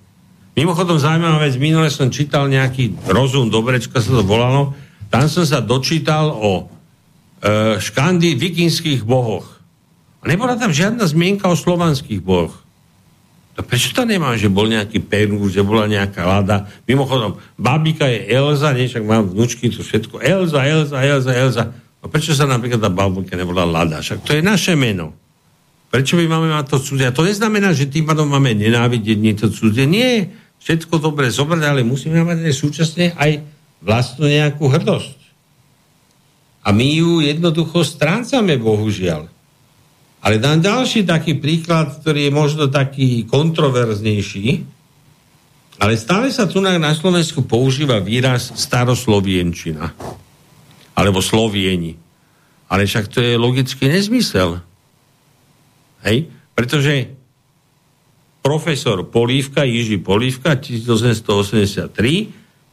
[0.59, 4.75] Mimochodom, zaujímavá vec, minule som čítal nejaký rozum, dobrečka sa to volalo,
[5.15, 9.54] tam som sa dočítal o e, škandy vikingských bohoch.
[10.25, 12.65] Nebola tam žiadna zmienka o slovanských bohoch.
[13.55, 16.67] To prečo to nemá, že bol nejaký Perú, že bola nejaká Lada?
[16.91, 20.19] Mimochodom, babika je Elza, nie, mám vnúčky, to všetko.
[20.19, 21.65] Elza, Elza, Elza, Elza.
[22.03, 24.03] A prečo sa napríklad tá babika nebola Lada?
[24.03, 25.15] Však to je naše meno.
[25.95, 27.15] Prečo my máme mať to cudzie?
[27.15, 29.87] To neznamená, že tým pádom máme nenávidieť niečo cudzie.
[29.87, 33.39] Nie, všetko dobre zobrať, ale musíme mať aj súčasne aj
[33.79, 35.15] vlastnú nejakú hrdosť.
[36.67, 39.31] A my ju jednoducho strácame, bohužiaľ.
[40.25, 44.65] Ale dám ďalší taký príklad, ktorý je možno taký kontroverznejší,
[45.77, 49.93] ale stále sa tu na Slovensku používa výraz staroslovienčina.
[50.97, 51.99] Alebo slovieni.
[52.71, 54.65] Ale však to je logický nezmysel.
[56.07, 56.31] Hej?
[56.57, 57.11] Pretože
[58.41, 61.91] profesor Polívka, Jiži Polívka, 1883,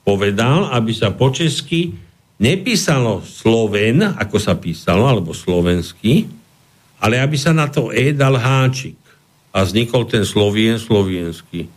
[0.06, 1.98] povedal, aby sa po česky
[2.38, 6.40] nepísalo Sloven, ako sa písalo, alebo slovenský,
[7.02, 8.95] ale aby sa na to E dal háčik
[9.49, 11.68] a vznikol ten Slovien slovienský.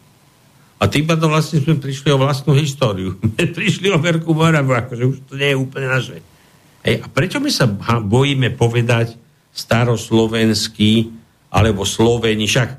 [0.79, 3.17] A tým pádom vlastne sme prišli o vlastnú históriu.
[3.57, 6.21] prišli o Verku Moravu, akože už to nie je úplne naše.
[6.85, 7.65] Hej, a prečo my sa
[8.05, 9.17] bojíme povedať
[9.57, 11.09] staroslovenský
[11.49, 12.45] alebo Sloveni?
[12.45, 12.77] Však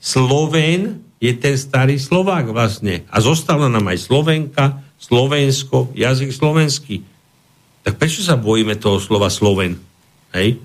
[0.00, 3.04] Sloven je ten starý Slovák vlastne.
[3.12, 7.04] A zostala nám aj Slovenka, Slovensko, jazyk slovenský.
[7.84, 9.76] Tak prečo sa bojíme toho slova Sloven?
[10.32, 10.62] Hej?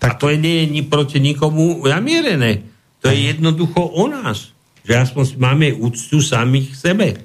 [0.00, 0.16] Tak...
[0.16, 2.64] A to nie je ni proti nikomu namierené.
[3.04, 4.56] To je jednoducho o nás.
[4.84, 7.20] Že aspoň máme úctu samých sebe.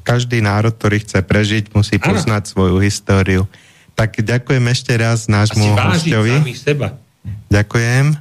[0.00, 2.16] Každý národ, ktorý chce prežiť, musí ano.
[2.16, 3.44] poznať svoju históriu.
[3.96, 6.56] Tak ďakujem ešte raz nášmu hostovi.
[6.56, 6.96] seba.
[7.52, 8.16] Ďakujem.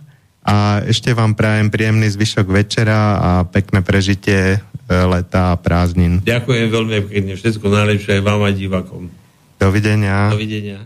[0.46, 4.58] A ešte vám prajem príjemný zvyšok večera a pekné prežitie e,
[4.94, 6.22] leta a prázdnin.
[6.22, 7.34] Ďakujem veľmi pekne.
[7.34, 9.10] Všetko najlepšie aj vám a divakom.
[9.58, 10.30] Dovidenia.
[10.30, 10.86] Dovidenia.